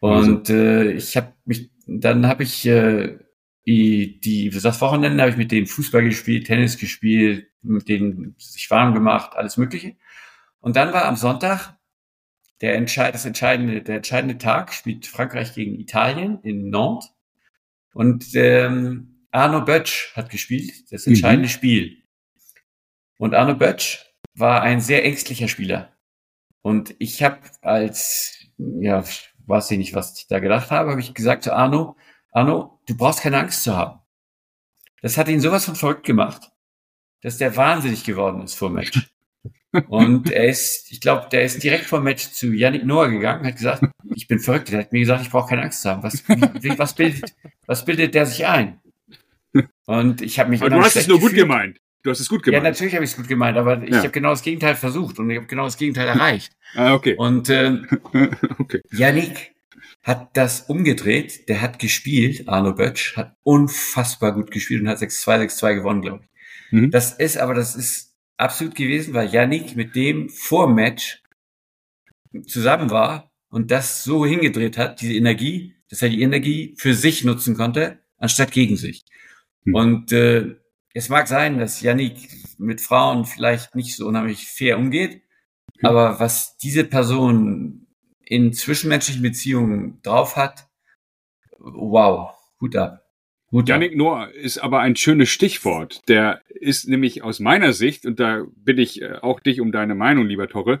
Und 0.00 0.50
also. 0.50 0.54
äh, 0.54 0.92
ich 0.92 1.16
habe 1.16 1.32
mich, 1.44 1.70
dann 1.86 2.26
habe 2.26 2.42
ich 2.42 2.66
äh, 2.66 3.18
die, 3.66 4.20
die, 4.20 4.50
das 4.50 4.80
Wochenende 4.80 5.22
habe 5.22 5.30
ich 5.30 5.36
mit 5.36 5.50
denen 5.50 5.66
Fußball 5.66 6.04
gespielt, 6.04 6.46
Tennis 6.46 6.78
gespielt, 6.78 7.48
mit 7.62 7.88
denen 7.88 8.34
sich 8.38 8.70
warm 8.70 8.94
gemacht, 8.94 9.32
alles 9.34 9.56
Mögliche. 9.56 9.96
Und 10.60 10.76
dann 10.76 10.92
war 10.92 11.04
am 11.04 11.16
Sonntag 11.16 11.77
der 12.60 12.74
entscheid, 12.74 13.14
das 13.14 13.24
entscheidende, 13.24 13.82
der 13.82 13.96
entscheidende 13.96 14.38
Tag, 14.38 14.72
spielt 14.72 15.06
Frankreich 15.06 15.54
gegen 15.54 15.78
Italien 15.78 16.40
in 16.42 16.70
Nantes. 16.70 17.10
Und 17.94 18.34
ähm, 18.34 19.26
Arno 19.30 19.64
Bötsch 19.64 20.14
hat 20.16 20.30
gespielt, 20.30 20.90
das 20.90 21.06
entscheidende 21.06 21.48
mhm. 21.48 21.52
Spiel. 21.52 22.02
Und 23.18 23.34
Arno 23.34 23.54
Bötsch 23.54 24.04
war 24.34 24.62
ein 24.62 24.80
sehr 24.80 25.04
ängstlicher 25.04 25.48
Spieler. 25.48 25.92
Und 26.62 26.94
ich 26.98 27.22
habe 27.22 27.40
als, 27.62 28.38
ja, 28.56 29.04
weiß 29.46 29.70
ich 29.70 29.78
nicht, 29.78 29.94
was 29.94 30.18
ich 30.18 30.26
da 30.26 30.38
gedacht 30.38 30.70
habe, 30.70 30.90
habe 30.90 31.00
ich 31.00 31.14
gesagt 31.14 31.44
zu 31.44 31.52
Arno, 31.52 31.96
Arno, 32.32 32.80
du 32.86 32.96
brauchst 32.96 33.22
keine 33.22 33.38
Angst 33.38 33.62
zu 33.62 33.76
haben. 33.76 34.00
Das 35.00 35.16
hat 35.16 35.28
ihn 35.28 35.40
sowas 35.40 35.64
von 35.64 35.76
verrückt 35.76 36.04
gemacht, 36.04 36.50
dass 37.22 37.38
der 37.38 37.56
wahnsinnig 37.56 38.04
geworden 38.04 38.42
ist 38.42 38.54
vor 38.54 38.70
Match. 38.70 39.10
Und 39.88 40.30
er 40.30 40.48
ist, 40.48 40.90
ich 40.90 41.00
glaube, 41.00 41.28
der 41.30 41.42
ist 41.44 41.62
direkt 41.62 41.84
vor 41.84 42.00
Match 42.00 42.30
zu 42.30 42.52
Yannick 42.52 42.84
Noah 42.84 43.08
gegangen, 43.08 43.46
hat 43.46 43.56
gesagt, 43.56 43.82
ich 44.14 44.26
bin 44.26 44.38
verrückt. 44.38 44.72
Er 44.72 44.80
hat 44.80 44.92
mir 44.92 45.00
gesagt, 45.00 45.22
ich 45.22 45.30
brauche 45.30 45.50
keine 45.50 45.62
Angst 45.62 45.82
zu 45.82 45.90
haben. 45.90 46.02
Was, 46.02 46.26
wie, 46.28 46.78
was, 46.78 46.94
bildet, 46.94 47.34
was 47.66 47.84
bildet 47.84 48.14
der 48.14 48.26
sich 48.26 48.46
ein? 48.46 48.80
Und 49.86 50.22
ich 50.22 50.38
habe 50.38 50.50
mich. 50.50 50.60
Aber 50.60 50.70
du 50.70 50.80
hast 50.80 50.96
es 50.96 51.06
nur 51.06 51.20
gut 51.20 51.34
gemeint. 51.34 51.78
Du 52.02 52.10
hast 52.10 52.20
es 52.20 52.28
gut 52.28 52.42
gemeint. 52.42 52.64
Ja, 52.64 52.70
natürlich 52.70 52.94
habe 52.94 53.04
ich 53.04 53.10
es 53.10 53.16
gut 53.16 53.28
gemeint, 53.28 53.58
aber 53.58 53.82
ich 53.82 53.90
ja. 53.90 53.98
habe 53.98 54.10
genau 54.10 54.30
das 54.30 54.42
Gegenteil 54.42 54.76
versucht 54.76 55.18
und 55.18 55.30
ich 55.30 55.36
habe 55.36 55.46
genau 55.46 55.64
das 55.64 55.76
Gegenteil 55.76 56.08
erreicht. 56.08 56.52
ah, 56.74 56.94
okay. 56.94 57.16
Und 57.16 57.48
äh, 57.48 57.78
okay. 58.58 58.80
Yannick 58.90 59.54
hat 60.02 60.36
das 60.36 60.62
umgedreht. 60.62 61.48
Der 61.48 61.60
hat 61.60 61.78
gespielt, 61.78 62.48
Arno 62.48 62.74
Bötsch, 62.74 63.16
hat 63.16 63.34
unfassbar 63.42 64.32
gut 64.32 64.50
gespielt 64.50 64.82
und 64.82 64.88
hat 64.88 64.98
6-2, 64.98 65.48
6-2 65.48 65.74
gewonnen, 65.74 66.02
glaube 66.02 66.24
ich. 66.24 66.72
Mhm. 66.72 66.90
Das 66.90 67.12
ist 67.12 67.36
aber, 67.36 67.54
das 67.54 67.74
ist 67.74 68.07
absolut 68.38 68.74
gewesen, 68.74 69.12
weil 69.12 69.28
Yannick 69.28 69.76
mit 69.76 69.94
dem 69.94 70.30
vor 70.30 70.72
Match 70.72 71.22
zusammen 72.46 72.90
war 72.90 73.30
und 73.50 73.70
das 73.70 74.04
so 74.04 74.24
hingedreht 74.24 74.78
hat, 74.78 75.00
diese 75.00 75.14
Energie, 75.14 75.74
dass 75.90 76.02
er 76.02 76.08
die 76.08 76.22
Energie 76.22 76.74
für 76.78 76.94
sich 76.94 77.24
nutzen 77.24 77.56
konnte, 77.56 77.98
anstatt 78.16 78.52
gegen 78.52 78.76
sich. 78.76 79.04
Mhm. 79.64 79.74
Und 79.74 80.12
äh, 80.12 80.56
es 80.94 81.08
mag 81.08 81.28
sein, 81.28 81.58
dass 81.58 81.80
Yannick 81.80 82.28
mit 82.58 82.80
Frauen 82.80 83.24
vielleicht 83.24 83.74
nicht 83.74 83.96
so 83.96 84.06
unheimlich 84.06 84.46
fair 84.46 84.78
umgeht, 84.78 85.22
mhm. 85.80 85.86
aber 85.86 86.20
was 86.20 86.56
diese 86.56 86.84
Person 86.84 87.86
in 88.24 88.52
zwischenmenschlichen 88.52 89.22
Beziehungen 89.22 90.00
drauf 90.02 90.36
hat, 90.36 90.68
wow, 91.58 92.36
gut 92.58 92.76
ab. 92.76 93.07
Gut 93.50 93.68
Yannick 93.68 93.96
Noah 93.96 94.30
ist 94.30 94.58
aber 94.58 94.80
ein 94.80 94.94
schönes 94.94 95.30
Stichwort. 95.30 96.06
Der 96.08 96.42
ist 96.48 96.86
nämlich 96.86 97.22
aus 97.22 97.40
meiner 97.40 97.72
Sicht, 97.72 98.04
und 98.04 98.20
da 98.20 98.44
bitte 98.56 98.82
ich 98.82 99.00
äh, 99.00 99.14
auch 99.22 99.40
dich 99.40 99.60
um 99.60 99.72
deine 99.72 99.94
Meinung, 99.94 100.26
lieber 100.26 100.48
Torre, 100.48 100.80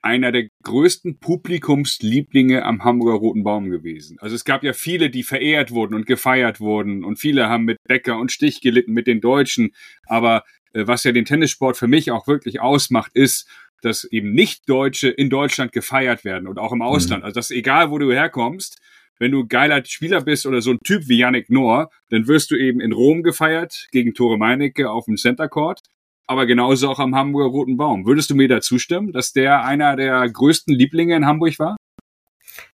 einer 0.00 0.32
der 0.32 0.48
größten 0.64 1.20
Publikumslieblinge 1.20 2.64
am 2.64 2.82
Hamburger 2.82 3.18
Roten 3.18 3.44
Baum 3.44 3.70
gewesen. 3.70 4.18
Also 4.20 4.34
es 4.34 4.44
gab 4.44 4.64
ja 4.64 4.72
viele, 4.72 5.10
die 5.10 5.22
verehrt 5.22 5.70
wurden 5.70 5.94
und 5.94 6.06
gefeiert 6.06 6.58
wurden 6.58 7.04
und 7.04 7.20
viele 7.20 7.48
haben 7.48 7.64
mit 7.64 7.78
Becker 7.86 8.18
und 8.18 8.32
Stich 8.32 8.60
gelitten 8.60 8.92
mit 8.92 9.06
den 9.06 9.20
Deutschen. 9.20 9.70
Aber 10.06 10.42
äh, 10.72 10.88
was 10.88 11.04
ja 11.04 11.12
den 11.12 11.24
Tennissport 11.24 11.76
für 11.76 11.86
mich 11.86 12.10
auch 12.10 12.26
wirklich 12.26 12.60
ausmacht, 12.60 13.12
ist, 13.14 13.48
dass 13.82 14.02
eben 14.04 14.32
nicht 14.32 14.68
Deutsche 14.68 15.08
in 15.08 15.30
Deutschland 15.30 15.70
gefeiert 15.70 16.24
werden 16.24 16.48
und 16.48 16.58
auch 16.58 16.72
im 16.72 16.82
Ausland. 16.82 17.22
Mhm. 17.22 17.26
Also 17.26 17.38
dass 17.38 17.52
egal, 17.52 17.92
wo 17.92 17.98
du 17.98 18.10
herkommst, 18.12 18.80
wenn 19.18 19.32
du 19.32 19.46
geiler 19.46 19.84
Spieler 19.84 20.20
bist 20.20 20.46
oder 20.46 20.60
so 20.60 20.70
ein 20.72 20.78
Typ 20.84 21.08
wie 21.08 21.18
Yannick 21.18 21.50
Noah, 21.50 21.90
dann 22.10 22.26
wirst 22.26 22.50
du 22.50 22.56
eben 22.56 22.80
in 22.80 22.92
Rom 22.92 23.22
gefeiert 23.22 23.88
gegen 23.92 24.14
Tore 24.14 24.38
Meinecke 24.38 24.90
auf 24.90 25.06
dem 25.06 25.16
Center 25.16 25.48
Court, 25.48 25.80
aber 26.26 26.46
genauso 26.46 26.90
auch 26.90 26.98
am 26.98 27.14
Hamburger 27.14 27.50
Roten 27.50 27.76
Baum. 27.76 28.06
Würdest 28.06 28.30
du 28.30 28.34
mir 28.34 28.48
da 28.48 28.60
zustimmen, 28.60 29.12
dass 29.12 29.32
der 29.32 29.64
einer 29.64 29.96
der 29.96 30.28
größten 30.28 30.74
Lieblinge 30.74 31.16
in 31.16 31.26
Hamburg 31.26 31.58
war? 31.58 31.76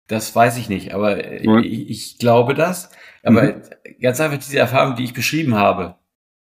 Das 0.06 0.34
weiß 0.34 0.56
ich 0.56 0.68
nicht, 0.68 0.94
aber 0.94 1.42
ja. 1.44 1.58
ich, 1.58 1.90
ich, 1.90 2.18
glaube 2.18 2.54
das. 2.54 2.90
Aber 3.22 3.42
mhm. 3.42 3.62
ganz 4.00 4.20
einfach 4.20 4.38
diese 4.38 4.58
Erfahrung, 4.58 4.96
die 4.96 5.04
ich 5.04 5.12
beschrieben 5.12 5.54
habe, 5.54 5.96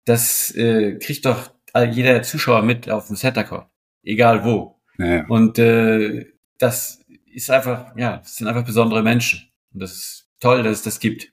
das 0.04 0.50
äh, 0.56 0.98
kriegt 0.98 1.24
doch 1.26 1.50
jeder 1.92 2.22
Zuschauer 2.22 2.62
mit 2.62 2.90
auf 2.90 3.06
dem 3.06 3.16
Center 3.16 3.44
Court 3.44 3.68
egal 4.02 4.44
wo. 4.44 4.80
Ja. 4.98 5.26
Und 5.26 5.58
äh, 5.58 6.26
das 6.58 7.04
ist 7.32 7.50
einfach, 7.50 7.96
ja, 7.96 8.18
das 8.18 8.36
sind 8.36 8.46
einfach 8.46 8.64
besondere 8.64 9.02
Menschen. 9.02 9.48
Und 9.72 9.80
das 9.80 9.92
ist 9.92 10.28
toll, 10.40 10.62
dass 10.62 10.78
es 10.78 10.82
das 10.82 11.00
gibt. 11.00 11.32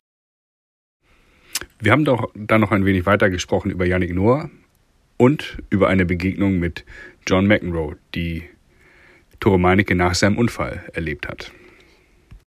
Wir 1.79 1.91
haben 1.91 2.05
doch 2.05 2.31
dann 2.35 2.61
noch 2.61 2.71
ein 2.71 2.85
wenig 2.85 3.05
weiter 3.05 3.29
gesprochen 3.29 3.71
über 3.71 3.85
Yannick 3.85 4.13
Noah 4.13 4.49
und 5.17 5.57
über 5.69 5.87
eine 5.87 6.05
Begegnung 6.05 6.59
mit 6.59 6.85
John 7.27 7.47
McEnroe, 7.47 7.97
die 8.15 8.49
Tore 9.39 9.59
Meinecke 9.59 9.95
nach 9.95 10.15
seinem 10.15 10.37
Unfall 10.37 10.83
erlebt 10.93 11.27
hat. 11.27 11.51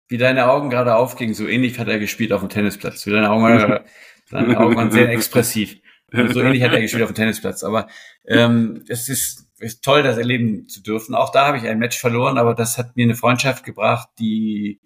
Wie 0.07 0.17
deine 0.17 0.49
Augen 0.49 0.69
gerade 0.69 0.95
aufgingen, 0.95 1.33
so 1.33 1.47
ähnlich 1.47 1.79
hat 1.79 1.87
er 1.87 1.97
gespielt 1.97 2.31
auf 2.31 2.41
dem 2.41 2.49
Tennisplatz. 2.49 3.05
Wie 3.05 3.11
deine 3.11 3.31
Augen, 3.31 3.79
deine 4.29 4.59
Augen 4.59 4.75
waren 4.75 4.91
sehr 4.91 5.09
expressiv. 5.09 5.77
Und 6.11 6.33
so 6.33 6.41
ähnlich 6.41 6.61
hat 6.61 6.73
er 6.73 6.81
gespielt 6.81 7.03
auf 7.03 7.11
dem 7.11 7.15
Tennisplatz. 7.15 7.63
Aber 7.63 7.87
ähm, 8.27 8.83
es 8.87 9.09
ist, 9.09 9.47
ist 9.57 9.83
toll, 9.83 10.03
das 10.03 10.17
erleben 10.17 10.67
zu 10.67 10.83
dürfen. 10.83 11.15
Auch 11.15 11.31
da 11.31 11.47
habe 11.47 11.57
ich 11.57 11.67
ein 11.67 11.79
Match 11.79 11.97
verloren, 11.97 12.37
aber 12.37 12.53
das 12.53 12.77
hat 12.77 12.95
mir 12.95 13.03
eine 13.03 13.15
Freundschaft 13.15 13.63
gebracht, 13.63 14.09
die 14.19 14.79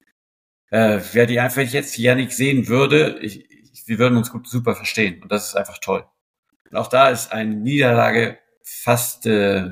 äh, 0.72 1.00
wer 1.14 1.26
die 1.26 1.40
einfach, 1.40 1.62
jetzt 1.62 1.98
Janik 1.98 2.32
sehen 2.32 2.68
würde, 2.68 3.20
ich, 3.22 3.50
ich, 3.50 3.88
wir 3.88 4.00
würden 4.00 4.18
uns 4.18 4.32
gut 4.32 4.48
super 4.48 4.76
verstehen. 4.76 5.22
Und 5.22 5.32
das 5.32 5.48
ist 5.48 5.56
einfach 5.56 5.80
toll. 5.80 6.06
Und 6.70 6.78
auch 6.78 6.88
da 6.88 7.10
ist 7.10 7.32
eine 7.32 7.56
Niederlage 7.56 8.38
fast 8.64 9.26
äh, 9.26 9.70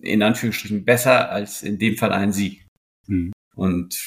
in 0.00 0.22
Anführungsstrichen 0.22 0.84
besser 0.84 1.30
als 1.30 1.62
in 1.62 1.78
dem 1.78 1.96
Fall 1.96 2.12
ein 2.12 2.32
Sieg. 2.32 2.66
Mhm. 3.06 3.32
Und 3.54 3.98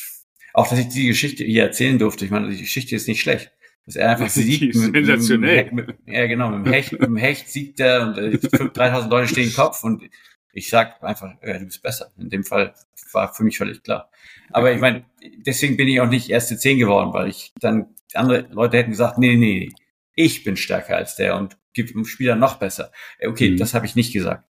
auch, 0.54 0.68
dass 0.68 0.80
ich 0.80 0.90
die 0.90 1.08
Geschichte 1.08 1.44
hier 1.44 1.64
erzählen 1.64 1.98
durfte, 1.98 2.26
ich 2.26 2.32
meine, 2.32 2.50
die 2.50 2.62
Geschichte 2.62 2.96
ist 2.96 3.08
nicht 3.08 3.22
schlecht. 3.22 3.52
Dass 3.86 3.96
er 3.96 4.12
einfach 4.12 4.30
siegt. 4.30 4.76
Sensationell. 4.76 5.72
Mit, 5.72 5.88
mit, 5.88 5.98
ja, 6.06 6.28
genau, 6.28 6.50
mit 6.50 6.68
dem 6.68 6.74
Hecht, 6.74 6.92
mit 6.92 7.02
dem 7.02 7.18
Hecht 7.18 7.50
siegt 7.50 7.80
er 7.80 8.08
und 8.08 8.18
äh, 8.18 8.38
3000 8.38 9.12
Leute 9.12 9.28
stehen 9.30 9.48
im 9.48 9.56
Kopf 9.56 9.84
und 9.84 10.04
ich 10.54 10.70
sag 10.70 11.02
einfach, 11.04 11.32
ja, 11.44 11.60
du 11.60 11.66
bist 11.66 11.82
besser. 11.82 12.12
In 12.18 12.30
dem 12.30 12.44
Fall 12.44 12.74
war 13.12 13.34
für 13.34 13.44
mich 13.44 13.58
völlig 13.58 13.84
klar. 13.84 14.10
Aber 14.52 14.72
ich 14.72 14.80
meine, 14.80 15.06
deswegen 15.46 15.78
bin 15.78 15.88
ich 15.88 16.02
auch 16.02 16.10
nicht 16.10 16.30
erste 16.30 16.58
zehn 16.58 16.80
geworden, 16.80 17.14
weil 17.14 17.30
ich 17.30 17.54
dann 17.60 17.88
andere 18.14 18.48
Leute 18.52 18.78
hätten 18.78 18.92
gesagt, 18.92 19.18
nee, 19.18 19.36
nee, 19.36 19.60
nee, 19.60 19.72
ich 20.16 20.44
bin 20.44 20.58
stärker 20.58 20.98
als 20.98 21.16
der 21.16 21.36
und 21.36 21.58
gibt 21.74 21.94
dem 21.94 22.06
Spieler 22.06 22.36
noch 22.36 22.58
besser. 22.58 22.92
Okay, 23.24 23.52
mhm. 23.52 23.58
das 23.58 23.74
habe 23.74 23.86
ich 23.86 23.96
nicht 23.96 24.12
gesagt. 24.12 24.44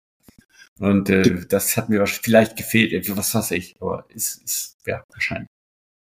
Und 0.79 1.09
äh, 1.09 1.45
das 1.47 1.75
hat 1.75 1.89
mir 1.89 2.07
vielleicht 2.07 2.55
gefehlt, 2.55 3.15
was 3.15 3.35
weiß 3.35 3.51
ich, 3.51 3.75
aber 3.81 4.05
ist, 4.09 4.41
ist 4.43 4.77
ja 4.85 5.03
wahrscheinlich. 5.09 5.49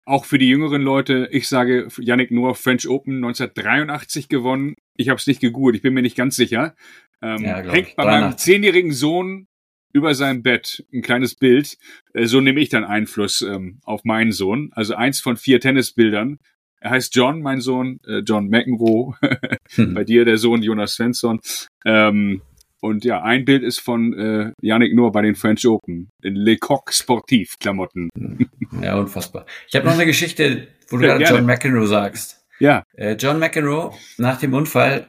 Auch 0.06 0.26
für 0.26 0.38
die 0.38 0.48
jüngeren 0.48 0.82
Leute, 0.82 1.28
ich 1.32 1.48
sage, 1.48 1.88
Yannick 2.00 2.32
Noah 2.32 2.56
French 2.56 2.88
Open 2.88 3.18
1983 3.18 4.30
gewonnen. 4.30 4.76
Ich 4.96 5.10
habe 5.10 5.18
es 5.18 5.28
nicht 5.28 5.40
gegoogelt, 5.40 5.76
ich 5.76 5.82
bin 5.82 5.94
mir 5.94 6.02
nicht 6.02 6.18
ganz 6.18 6.36
sicher. 6.36 6.76
Ähm, 7.22 7.44
ja, 7.44 7.58
hängt 7.60 7.96
bei 7.96 8.06
meinem 8.06 8.38
zehnjährigen 8.38 8.92
Sohn 8.92 9.49
über 9.94 10.14
seinem 10.14 10.44
Bett 10.44 10.86
ein 10.94 11.02
kleines 11.02 11.36
Bild. 11.36 11.78
Äh, 12.14 12.26
so 12.26 12.42
nehme 12.42 12.60
ich 12.60 12.70
dann 12.70 12.84
Einfluss 12.84 13.42
ähm, 13.42 13.80
auf 13.84 14.04
meinen 14.04 14.32
Sohn. 14.32 14.72
Also 14.74 14.96
eins 14.96 15.20
von 15.20 15.38
vier 15.38 15.60
Tennisbildern. 15.60 16.40
Er 16.82 16.92
heißt 16.92 17.16
John, 17.16 17.42
mein 17.42 17.62
Sohn, 17.62 18.00
äh, 18.08 18.20
John 18.20 18.50
McEnroe. 18.50 19.16
hm. 19.76 19.94
Bei 19.94 20.04
dir 20.04 20.26
der 20.26 20.38
Sohn 20.38 20.62
Jonas 20.64 20.94
Svensson. 20.94 21.40
Ähm, 21.86 22.42
und 22.82 23.04
ja, 23.04 23.22
ein 23.22 23.44
Bild 23.44 23.64
ist 23.64 23.80
von 23.80 24.14
äh, 24.14 24.54
Yannick 24.62 24.96
Noah 24.96 25.12
bei 25.12 25.22
den 25.22 25.36
French 25.36 25.68
Open 25.68 26.10
in 26.22 26.36
Le 26.36 26.58
Coq 26.58 26.94
Sportif 26.94 27.56
Klamotten. 27.60 28.10
Hm. 28.18 28.50
Ja, 28.82 28.98
unfassbar. 28.98 29.46
Ich 29.68 29.76
habe 29.76 29.86
noch 29.86 29.94
eine 29.94 30.06
Geschichte, 30.06 30.68
wo 30.88 30.98
du 30.98 31.06
ja, 31.06 31.18
gerade 31.18 31.36
John 31.36 31.46
McEnroe 31.46 31.88
sagst. 31.88 32.46
Ja. 32.60 32.84
Äh, 32.94 33.16
John 33.16 33.40
McEnroe, 33.40 33.94
nach 34.18 34.40
dem 34.40 34.54
Unfall 34.54 35.08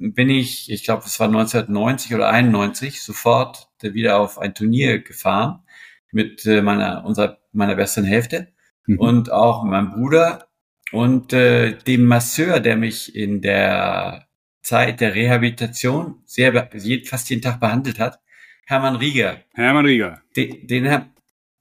bin 0.00 0.30
ich, 0.30 0.70
ich 0.70 0.82
glaube, 0.82 1.04
es 1.04 1.20
war 1.20 1.28
1990 1.28 2.14
oder 2.14 2.30
91, 2.30 3.02
sofort 3.02 3.68
wieder 3.82 4.18
auf 4.18 4.38
ein 4.38 4.54
Turnier 4.54 5.00
gefahren 5.00 5.62
mit 6.10 6.46
äh, 6.46 6.62
meiner, 6.62 7.04
unserer, 7.04 7.38
meiner 7.52 7.76
besten 7.76 8.04
Hälfte 8.04 8.48
mhm. 8.86 8.98
und 8.98 9.30
auch 9.30 9.62
meinem 9.62 9.92
Bruder 9.92 10.48
und 10.90 11.32
äh, 11.32 11.76
dem 11.76 12.06
Masseur, 12.06 12.60
der 12.60 12.76
mich 12.76 13.14
in 13.14 13.42
der 13.42 14.26
Zeit 14.62 15.00
der 15.00 15.14
Rehabilitation 15.14 16.22
sehr 16.24 16.68
fast 17.04 17.30
jeden 17.30 17.42
Tag 17.42 17.60
behandelt 17.60 17.98
hat, 17.98 18.20
Hermann 18.66 18.96
Rieger. 18.96 19.42
Hermann 19.52 19.84
Rieger. 19.84 20.22
Den, 20.36 20.66
den, 20.66 21.04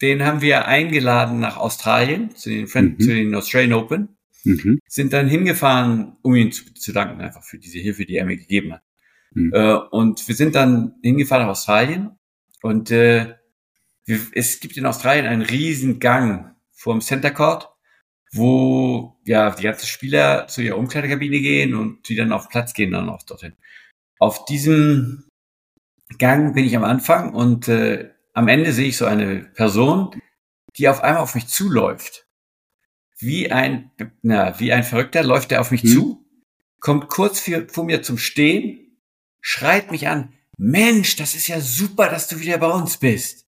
den 0.01 0.25
haben 0.25 0.41
wir 0.41 0.65
eingeladen 0.65 1.39
nach 1.39 1.57
Australien 1.57 2.35
zu 2.35 2.49
den, 2.49 2.63
mhm. 2.63 2.99
zu 2.99 3.07
den 3.07 3.35
Australian 3.35 3.73
Open 3.73 4.18
mhm. 4.43 4.79
sind 4.87 5.13
dann 5.13 5.27
hingefahren, 5.27 6.17
um 6.21 6.35
ihn 6.35 6.51
zu, 6.51 6.73
zu, 6.73 6.91
danken, 6.91 7.21
einfach 7.21 7.43
für 7.43 7.57
diese 7.57 7.79
Hilfe, 7.79 8.05
die 8.05 8.17
er 8.17 8.25
mir 8.25 8.37
gegeben 8.37 8.73
hat. 8.73 8.83
Mhm. 9.31 9.53
Äh, 9.53 9.75
und 9.91 10.27
wir 10.27 10.35
sind 10.35 10.55
dann 10.55 10.95
hingefahren 11.03 11.43
nach 11.43 11.51
Australien 11.51 12.11
und 12.61 12.91
äh, 12.91 13.35
wir, 14.05 14.19
es 14.33 14.59
gibt 14.59 14.77
in 14.77 14.85
Australien 14.85 15.25
einen 15.25 15.41
riesen 15.41 15.99
Gang 15.99 16.55
vor 16.71 16.93
dem 16.93 17.01
Center 17.01 17.31
Court, 17.31 17.69
wo 18.31 19.19
ja 19.25 19.51
die 19.51 19.63
ganzen 19.63 19.87
Spieler 19.87 20.47
zu 20.47 20.61
ihrer 20.61 20.77
Umkleidekabine 20.77 21.39
gehen 21.39 21.75
und 21.75 22.07
die 22.09 22.15
dann 22.15 22.31
auf 22.31 22.49
Platz 22.49 22.73
gehen 22.73 22.91
dann 22.91 23.09
auch 23.09 23.23
dorthin. 23.23 23.53
Auf 24.19 24.45
diesem 24.45 25.29
Gang 26.17 26.53
bin 26.53 26.65
ich 26.65 26.75
am 26.75 26.83
Anfang 26.83 27.33
und 27.33 27.67
äh, 27.67 28.09
am 28.33 28.47
Ende 28.47 28.71
sehe 28.71 28.89
ich 28.89 28.97
so 28.97 29.05
eine 29.05 29.41
Person, 29.53 30.21
die 30.77 30.87
auf 30.87 31.03
einmal 31.03 31.21
auf 31.21 31.35
mich 31.35 31.47
zuläuft 31.47 32.28
wie 33.19 33.51
ein, 33.51 33.91
na, 34.21 34.59
wie 34.59 34.71
ein 34.73 34.83
Verrückter 34.83 35.23
läuft 35.23 35.51
er 35.51 35.61
auf 35.61 35.71
mich 35.71 35.83
hm. 35.83 35.89
zu, 35.89 36.25
kommt 36.79 37.09
kurz 37.09 37.39
vor, 37.39 37.67
vor 37.67 37.83
mir 37.83 38.01
zum 38.01 38.17
Stehen, 38.17 38.97
schreit 39.41 39.91
mich 39.91 40.07
an, 40.07 40.33
Mensch, 40.57 41.15
das 41.15 41.35
ist 41.35 41.47
ja 41.47 41.61
super, 41.61 42.09
dass 42.09 42.27
du 42.27 42.39
wieder 42.39 42.57
bei 42.57 42.69
uns 42.69 42.97
bist. 42.97 43.45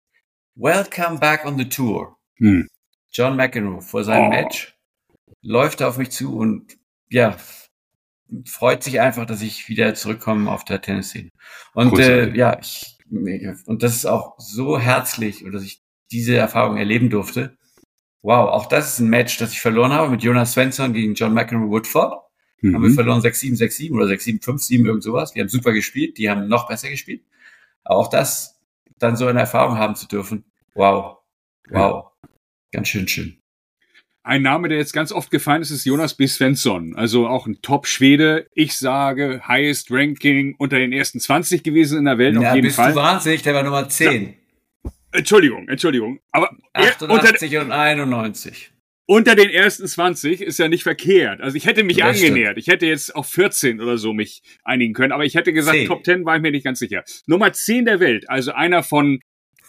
Welcome 0.55 1.19
back 1.19 1.45
on 1.45 1.59
the 1.59 1.69
tour. 1.69 2.17
Hm. 2.37 2.69
John 3.11 3.37
McEnroe 3.37 3.81
vor 3.81 4.05
seinem 4.05 4.27
oh. 4.27 4.31
Match 4.31 4.77
läuft 5.43 5.83
auf 5.83 5.99
mich 5.99 6.11
zu 6.11 6.37
und 6.37 6.79
ja, 7.09 7.37
freut 8.47 8.85
sich 8.85 9.01
einfach, 9.01 9.27
dass 9.27 9.43
ich 9.43 9.69
wieder 9.69 9.95
zurückkomme 9.95 10.51
auf 10.51 10.65
der 10.65 10.81
Tennisszene. 10.81 11.31
Und 11.75 11.99
äh, 11.99 12.33
ja, 12.35 12.59
ich, 12.61 12.99
und 13.11 13.83
das 13.83 13.97
ist 13.97 14.07
auch 14.07 14.35
so 14.39 14.79
herzlich, 14.79 15.45
dass 15.51 15.63
ich 15.63 15.83
diese 16.13 16.37
Erfahrung 16.37 16.77
erleben 16.77 17.11
durfte. 17.11 17.57
Wow, 18.23 18.51
auch 18.51 18.67
das 18.67 18.93
ist 18.93 18.99
ein 18.99 19.09
Match, 19.09 19.39
das 19.39 19.53
ich 19.53 19.61
verloren 19.61 19.93
habe 19.93 20.11
mit 20.11 20.23
Jonas 20.23 20.53
Svensson 20.53 20.93
gegen 20.93 21.15
John 21.15 21.33
McEnroe 21.33 21.71
Woodford. 21.71 22.23
Mhm. 22.61 22.75
Haben 22.75 22.83
wir 22.83 22.91
verloren 22.91 23.21
6-7, 23.21 23.59
6-7 23.59 23.93
oder 23.93 24.07
6-7, 24.07 24.43
5-7, 24.43 24.87
irgend 24.87 25.03
sowas. 25.03 25.33
Die 25.33 25.41
haben 25.41 25.49
super 25.49 25.73
gespielt, 25.73 26.19
die 26.19 26.29
haben 26.29 26.49
noch 26.49 26.69
besser 26.69 26.91
gespielt. 26.91 27.23
Aber 27.85 27.99
auch 27.99 28.11
das, 28.11 28.61
dann 28.99 29.17
so 29.17 29.27
eine 29.27 29.41
Erfahrung 29.41 29.79
haben 29.79 29.97
zu 29.97 30.07
dürfen. 30.07 30.45
Wow. 30.75 31.19
Wow. 31.71 32.05
Ja. 32.23 32.29
Ganz 32.73 32.89
schön 32.89 33.09
schön. 33.09 33.37
Ein 34.23 34.43
Name, 34.43 34.69
der 34.69 34.77
jetzt 34.77 34.93
ganz 34.93 35.13
oft 35.13 35.31
gefallen 35.31 35.63
ist, 35.63 35.71
ist 35.71 35.87
Jonas 35.87 36.15
B. 36.15 36.27
Svensson. 36.27 36.95
Also 36.95 37.27
auch 37.27 37.47
ein 37.47 37.63
Top-Schwede. 37.63 38.49
Ich 38.55 38.77
sage, 38.77 39.41
highest 39.49 39.91
Ranking 39.91 40.57
unter 40.59 40.79
den 40.79 40.93
ersten 40.93 41.21
20 41.21 41.63
gewesen 41.63 41.99
in 41.99 42.05
der 42.05 42.19
Welt 42.19 42.35
ja, 42.35 42.51
auf 42.51 42.55
jeden 42.55 42.67
bist 42.67 42.77
Fall. 42.77 42.93
Du 42.93 42.97
wahnsinnig, 42.97 43.43
der 43.43 43.55
war 43.55 43.63
Nummer 43.63 43.89
10. 43.89 44.23
Ja. 44.23 44.33
Entschuldigung, 45.13 45.69
Entschuldigung. 45.69 46.21
Aber 46.33 46.51
88 46.73 47.57
unter, 47.57 47.67
und 47.67 47.73
91. 47.73 48.73
Unter 49.07 49.35
den 49.35 49.51
ersten 49.51 49.89
20 49.89 50.41
ist 50.41 50.59
ja 50.59 50.69
nicht 50.69 50.85
verkehrt. 50.85 51.41
Also 51.41 51.57
ich 51.57 51.67
hätte 51.67 51.83
mich 51.83 51.97
das 51.97 52.17
angenähert. 52.17 52.53
Stimmt. 52.53 52.59
Ich 52.59 52.67
hätte 52.69 52.87
jetzt 52.87 53.15
auf 53.15 53.27
14 53.29 53.81
oder 53.81 53.99
so 53.99 54.13
mich 54.13 54.43
einigen 54.63 54.95
können. 54.95 55.13
Aber 55.13 55.25
ich 55.25 55.35
hätte 55.35 55.53
gesagt, 55.53 55.79
10. 55.79 55.89
Top 55.89 56.05
10 56.05 56.25
war 56.25 56.37
ich 56.37 56.43
mir 56.43 56.53
nicht 56.53 56.65
ganz 56.65 56.79
sicher. 56.79 57.03
Nummer 57.27 57.53
10 57.53 57.87
der 57.87 57.99
Welt. 57.99 58.31
Also 58.31 58.53
einer 58.53 58.85
von 58.85 59.19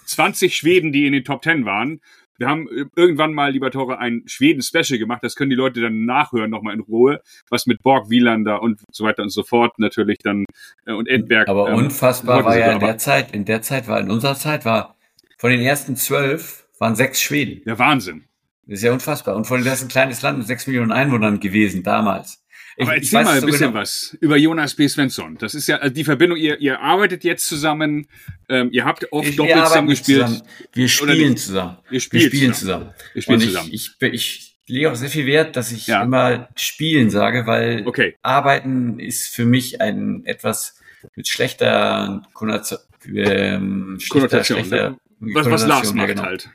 20 0.05 0.55
Schweden, 0.55 0.91
die 0.91 1.07
in 1.07 1.13
den 1.13 1.23
Top 1.23 1.43
10 1.43 1.65
waren. 1.65 2.01
Wir 2.37 2.47
haben 2.47 2.67
irgendwann 2.95 3.33
mal, 3.33 3.51
lieber 3.51 3.69
Tore, 3.69 3.99
ein 3.99 4.23
Schweden-Special 4.25 4.97
gemacht. 4.97 5.23
Das 5.23 5.35
können 5.35 5.51
die 5.51 5.55
Leute 5.55 5.79
dann 5.79 6.05
nachhören, 6.05 6.49
nochmal 6.49 6.73
in 6.73 6.79
Ruhe. 6.79 7.21
Was 7.49 7.65
mit 7.65 7.81
Borg, 7.83 8.09
Wielander 8.09 8.61
und 8.61 8.81
so 8.91 9.03
weiter 9.05 9.23
und 9.23 9.29
so 9.29 9.43
fort 9.43 9.77
natürlich 9.77 10.17
dann 10.19 10.45
äh, 10.85 10.91
und 10.91 11.07
Edberg. 11.07 11.49
Aber 11.49 11.69
ähm, 11.69 11.75
unfassbar 11.77 12.43
war 12.43 12.57
ja 12.57 12.71
in 12.71 12.79
der 12.79 12.97
Zeit, 12.97 13.31
in 13.31 13.45
der 13.45 13.61
Zeit 13.61 13.87
war, 13.87 13.99
in 13.99 14.09
unserer 14.09 14.35
Zeit 14.35 14.65
war 14.65 14.97
von 15.41 15.49
den 15.49 15.61
ersten 15.61 15.95
zwölf 15.95 16.67
waren 16.77 16.95
sechs 16.95 17.19
Schweden. 17.19 17.63
Der 17.65 17.79
Wahnsinn. 17.79 18.25
Das 18.67 18.77
ist 18.77 18.83
ja 18.83 18.93
unfassbar. 18.93 19.35
Und 19.35 19.45
von 19.45 19.63
das 19.63 19.79
ist 19.79 19.85
ein 19.85 19.87
kleines 19.87 20.21
Land 20.21 20.37
mit 20.37 20.45
sechs 20.45 20.67
Millionen 20.67 20.91
Einwohnern 20.91 21.39
gewesen 21.39 21.81
damals. 21.81 22.45
Ich, 22.77 22.83
Aber 22.83 22.95
erzähl 22.95 23.23
mal 23.23 23.39
ein 23.39 23.45
bisschen 23.47 23.71
genau. 23.71 23.79
was 23.79 24.15
über 24.21 24.37
Jonas 24.37 24.75
B. 24.75 24.87
Svensson. 24.87 25.39
Das 25.39 25.55
ist 25.55 25.67
ja 25.67 25.77
also 25.77 25.91
die 25.95 26.03
Verbindung, 26.03 26.37
ihr, 26.37 26.61
ihr 26.61 26.79
arbeitet 26.79 27.23
jetzt 27.23 27.47
zusammen, 27.47 28.07
ähm, 28.49 28.69
ihr 28.71 28.85
habt 28.85 29.11
oft 29.11 29.29
ich, 29.29 29.35
doppelt 29.35 29.65
zusammen 29.65 29.87
gespielt. 29.87 30.27
Zusammen. 30.27 30.41
Wir 30.73 30.87
spielen 30.87 31.37
zusammen. 31.37 31.77
Wir 31.89 31.99
spielen, 31.99 32.21
wir 32.21 32.29
spielen 32.29 32.53
zusammen. 32.53 32.83
zusammen. 32.83 33.13
Wir 33.13 33.21
spielen 33.23 33.39
zusammen. 33.39 33.69
Ich, 33.71 33.91
ich, 33.99 34.13
ich 34.13 34.55
lege 34.67 34.91
auch 34.91 34.95
sehr 34.95 35.09
viel 35.09 35.25
Wert, 35.25 35.55
dass 35.55 35.71
ich 35.71 35.87
ja. 35.87 36.03
immer 36.03 36.49
spielen 36.55 37.09
sage, 37.09 37.47
weil 37.47 37.87
okay. 37.87 38.15
Arbeiten 38.21 38.99
ist 38.99 39.33
für 39.33 39.45
mich 39.45 39.81
ein 39.81 40.23
etwas 40.23 40.79
mit 41.15 41.27
schlechter 41.27 42.21
Konnotation, 42.33 42.85
ähm, 43.15 43.97
schlechter, 43.99 44.43
schlechter, 44.43 44.97
was, 45.21 45.49
was 45.49 45.67
Lars 45.67 45.93
macht 45.93 46.07
genau. 46.07 46.23
halt. 46.23 46.49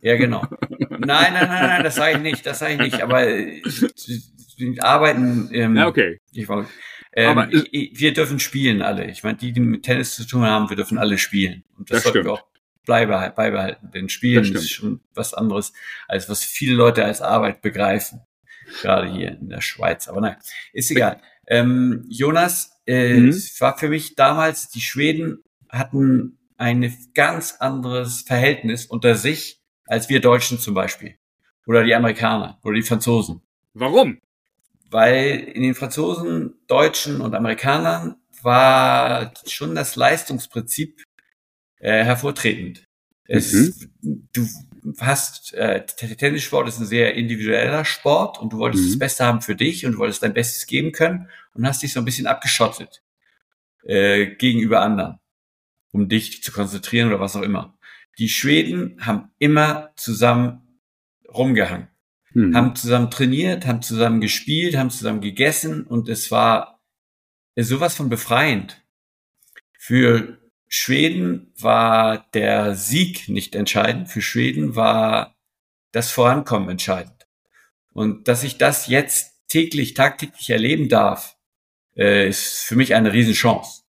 Ja, 0.00 0.16
genau. 0.16 0.46
Nein, 0.70 0.98
nein, 0.98 1.32
nein, 1.32 1.48
nein, 1.48 1.82
das 1.84 1.96
sage 1.96 2.16
ich 2.16 2.22
nicht, 2.22 2.46
das 2.46 2.58
sage 2.58 2.74
ich 2.74 2.80
nicht. 2.80 3.02
Aber 3.02 3.26
äh, 3.26 3.62
arbeiten. 4.78 5.50
Ähm, 5.52 5.76
ja, 5.76 5.86
okay. 5.86 6.20
Ich, 6.32 6.48
ähm, 7.12 7.38
aber, 7.38 7.48
ich, 7.52 7.98
wir 7.98 8.12
dürfen 8.12 8.38
spielen 8.38 8.82
alle. 8.82 9.10
Ich 9.10 9.22
meine, 9.22 9.36
die, 9.36 9.52
die 9.52 9.60
mit 9.60 9.82
Tennis 9.82 10.14
zu 10.14 10.26
tun 10.26 10.42
haben, 10.42 10.68
wir 10.68 10.76
dürfen 10.76 10.98
alle 10.98 11.18
spielen. 11.18 11.64
Und 11.76 11.90
das, 11.90 11.96
das 11.96 12.02
sollten 12.04 12.18
stimmt. 12.20 12.26
wir 12.26 12.32
auch 12.32 12.46
beibehalten. 12.86 13.90
Denn 13.90 14.08
Spielen 14.08 14.44
ist 14.44 14.70
schon 14.70 15.00
was 15.14 15.34
anderes, 15.34 15.72
als 16.08 16.28
was 16.28 16.44
viele 16.44 16.74
Leute 16.74 17.04
als 17.04 17.20
Arbeit 17.20 17.60
begreifen. 17.62 18.20
Gerade 18.82 19.10
hier 19.10 19.30
in 19.32 19.48
der 19.48 19.60
Schweiz. 19.60 20.08
Aber 20.08 20.20
nein, 20.20 20.36
ist 20.72 20.90
egal. 20.90 21.20
Ähm, 21.46 22.04
Jonas, 22.08 22.80
äh, 22.86 23.14
mhm. 23.14 23.34
war 23.58 23.78
für 23.78 23.88
mich 23.88 24.14
damals, 24.14 24.68
die 24.68 24.80
Schweden 24.80 25.42
hatten 25.68 26.35
ein 26.56 26.94
ganz 27.14 27.56
anderes 27.58 28.22
Verhältnis 28.22 28.86
unter 28.86 29.14
sich 29.14 29.60
als 29.86 30.08
wir 30.08 30.20
Deutschen 30.20 30.58
zum 30.58 30.74
Beispiel. 30.74 31.16
Oder 31.66 31.84
die 31.84 31.94
Amerikaner 31.94 32.58
oder 32.62 32.74
die 32.74 32.82
Franzosen. 32.82 33.42
Warum? 33.74 34.20
Weil 34.90 35.38
in 35.38 35.62
den 35.62 35.74
Franzosen, 35.74 36.54
Deutschen 36.66 37.20
und 37.20 37.34
Amerikanern 37.34 38.16
war 38.42 39.32
schon 39.46 39.74
das 39.74 39.96
Leistungsprinzip 39.96 41.02
äh, 41.78 42.04
hervortretend. 42.04 42.84
Es, 43.26 43.52
mhm. 43.52 44.28
Du 44.32 44.46
hast, 45.00 45.52
äh, 45.54 45.84
Tennissport 45.84 46.68
ist 46.68 46.78
ein 46.78 46.86
sehr 46.86 47.14
individueller 47.14 47.84
Sport 47.84 48.38
und 48.38 48.52
du 48.52 48.58
wolltest 48.58 48.84
mhm. 48.84 48.88
das 48.90 48.98
Beste 49.00 49.24
haben 49.24 49.40
für 49.40 49.56
dich 49.56 49.84
und 49.84 49.92
du 49.92 49.98
wolltest 49.98 50.22
dein 50.22 50.34
Bestes 50.34 50.66
geben 50.66 50.92
können 50.92 51.28
und 51.54 51.66
hast 51.66 51.82
dich 51.82 51.92
so 51.92 51.98
ein 51.98 52.04
bisschen 52.04 52.28
abgeschottet 52.28 53.02
äh, 53.82 54.26
gegenüber 54.26 54.80
anderen, 54.80 55.18
um 55.96 56.10
dich 56.10 56.42
zu 56.42 56.52
konzentrieren 56.52 57.08
oder 57.08 57.20
was 57.20 57.36
auch 57.36 57.42
immer. 57.42 57.78
Die 58.18 58.28
Schweden 58.28 58.98
haben 59.00 59.30
immer 59.38 59.92
zusammen 59.96 60.80
rumgehangen, 61.26 61.88
mhm. 62.34 62.54
haben 62.54 62.76
zusammen 62.76 63.10
trainiert, 63.10 63.66
haben 63.66 63.80
zusammen 63.80 64.20
gespielt, 64.20 64.76
haben 64.76 64.90
zusammen 64.90 65.22
gegessen 65.22 65.86
und 65.86 66.10
es 66.10 66.30
war 66.30 66.82
sowas 67.56 67.94
von 67.94 68.10
befreiend. 68.10 68.82
Für 69.78 70.38
Schweden 70.68 71.52
war 71.58 72.26
der 72.34 72.74
Sieg 72.74 73.30
nicht 73.30 73.54
entscheidend. 73.54 74.10
Für 74.10 74.20
Schweden 74.20 74.76
war 74.76 75.34
das 75.92 76.10
Vorankommen 76.10 76.68
entscheidend. 76.68 77.26
Und 77.94 78.28
dass 78.28 78.44
ich 78.44 78.58
das 78.58 78.86
jetzt 78.88 79.48
täglich, 79.48 79.94
tagtäglich 79.94 80.50
erleben 80.50 80.90
darf, 80.90 81.38
äh, 81.96 82.28
ist 82.28 82.64
für 82.64 82.76
mich 82.76 82.94
eine 82.94 83.14
Riesenchance. 83.14 83.85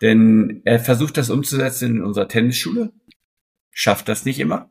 Denn 0.00 0.62
er 0.64 0.78
versucht 0.78 1.16
das 1.16 1.30
umzusetzen 1.30 1.96
in 1.96 2.04
unserer 2.04 2.28
Tennisschule, 2.28 2.92
schafft 3.70 4.08
das 4.08 4.24
nicht 4.24 4.38
immer. 4.38 4.70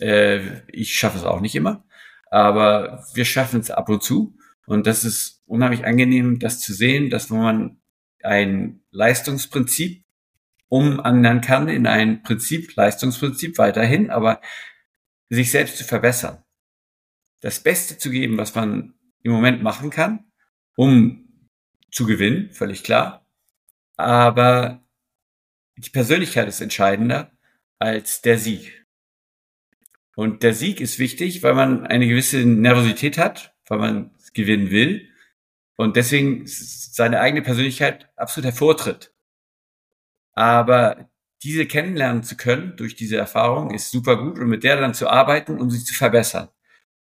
Äh, 0.00 0.62
ich 0.68 0.94
schaffe 0.94 1.18
es 1.18 1.24
auch 1.24 1.40
nicht 1.40 1.54
immer. 1.54 1.84
Aber 2.30 3.04
wir 3.14 3.24
schaffen 3.24 3.60
es 3.60 3.70
ab 3.70 3.88
und 3.88 4.02
zu. 4.02 4.36
Und 4.66 4.86
das 4.86 5.04
ist 5.04 5.42
unheimlich 5.46 5.84
angenehm, 5.84 6.38
das 6.38 6.60
zu 6.60 6.72
sehen, 6.72 7.10
dass 7.10 7.30
man 7.30 7.80
ein 8.22 8.82
Leistungsprinzip 8.92 10.04
umändern 10.68 11.40
kann 11.40 11.68
in 11.68 11.86
ein 11.86 12.22
Prinzip, 12.22 12.76
Leistungsprinzip 12.76 13.58
weiterhin, 13.58 14.10
aber 14.10 14.40
sich 15.28 15.50
selbst 15.50 15.76
zu 15.76 15.84
verbessern. 15.84 16.44
Das 17.40 17.60
Beste 17.60 17.98
zu 17.98 18.10
geben, 18.10 18.38
was 18.38 18.54
man 18.54 18.94
im 19.22 19.32
Moment 19.32 19.62
machen 19.62 19.90
kann, 19.90 20.30
um 20.76 21.48
zu 21.90 22.06
gewinnen, 22.06 22.50
völlig 22.52 22.84
klar. 22.84 23.26
Aber 24.00 24.82
die 25.76 25.90
Persönlichkeit 25.90 26.48
ist 26.48 26.60
entscheidender 26.60 27.32
als 27.78 28.22
der 28.22 28.38
Sieg. 28.38 28.86
Und 30.16 30.42
der 30.42 30.54
Sieg 30.54 30.80
ist 30.80 30.98
wichtig, 30.98 31.42
weil 31.42 31.54
man 31.54 31.86
eine 31.86 32.06
gewisse 32.06 32.38
Nervosität 32.38 33.16
hat, 33.16 33.54
weil 33.68 33.78
man 33.78 34.10
gewinnen 34.34 34.70
will 34.70 35.08
und 35.76 35.96
deswegen 35.96 36.42
seine 36.46 37.20
eigene 37.20 37.42
Persönlichkeit 37.42 38.10
absolut 38.16 38.44
hervortritt. 38.44 39.14
Aber 40.32 41.08
diese 41.42 41.66
kennenlernen 41.66 42.22
zu 42.22 42.36
können 42.36 42.76
durch 42.76 42.96
diese 42.96 43.16
Erfahrung 43.16 43.70
ist 43.70 43.90
super 43.90 44.18
gut 44.18 44.38
und 44.38 44.48
mit 44.48 44.62
der 44.62 44.78
dann 44.78 44.94
zu 44.94 45.08
arbeiten, 45.08 45.58
um 45.58 45.70
sich 45.70 45.86
zu 45.86 45.94
verbessern. 45.94 46.48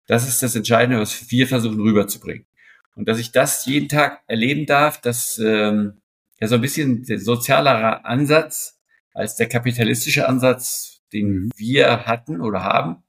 Das 0.06 0.26
ist 0.28 0.42
das 0.42 0.54
Entscheidende, 0.54 1.00
was 1.00 1.30
wir 1.30 1.48
versuchen 1.48 1.80
rüberzubringen. 1.80 2.46
Und 2.94 3.08
dass 3.08 3.18
ich 3.18 3.32
das 3.32 3.66
jeden 3.66 3.88
Tag 3.88 4.22
erleben 4.26 4.66
darf, 4.66 5.00
dass 5.00 5.38
ähm, 5.38 6.00
ja 6.40 6.48
so 6.48 6.56
ein 6.56 6.60
bisschen 6.60 7.04
der 7.04 7.18
sozialere 7.18 8.04
Ansatz 8.04 8.80
als 9.12 9.36
der 9.36 9.48
kapitalistische 9.48 10.28
Ansatz, 10.28 11.02
den 11.12 11.28
mhm. 11.28 11.50
wir 11.56 12.06
hatten 12.06 12.40
oder 12.40 12.62
haben, 12.62 13.02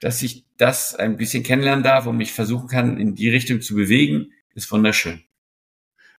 dass 0.00 0.22
ich 0.22 0.44
das 0.56 0.94
ein 0.94 1.16
bisschen 1.16 1.42
kennenlernen 1.42 1.84
darf 1.84 2.06
und 2.06 2.16
mich 2.16 2.32
versuchen 2.32 2.68
kann, 2.68 2.98
in 2.98 3.14
die 3.14 3.30
Richtung 3.30 3.60
zu 3.60 3.74
bewegen, 3.74 4.32
ist 4.54 4.70
wunderschön. 4.72 5.22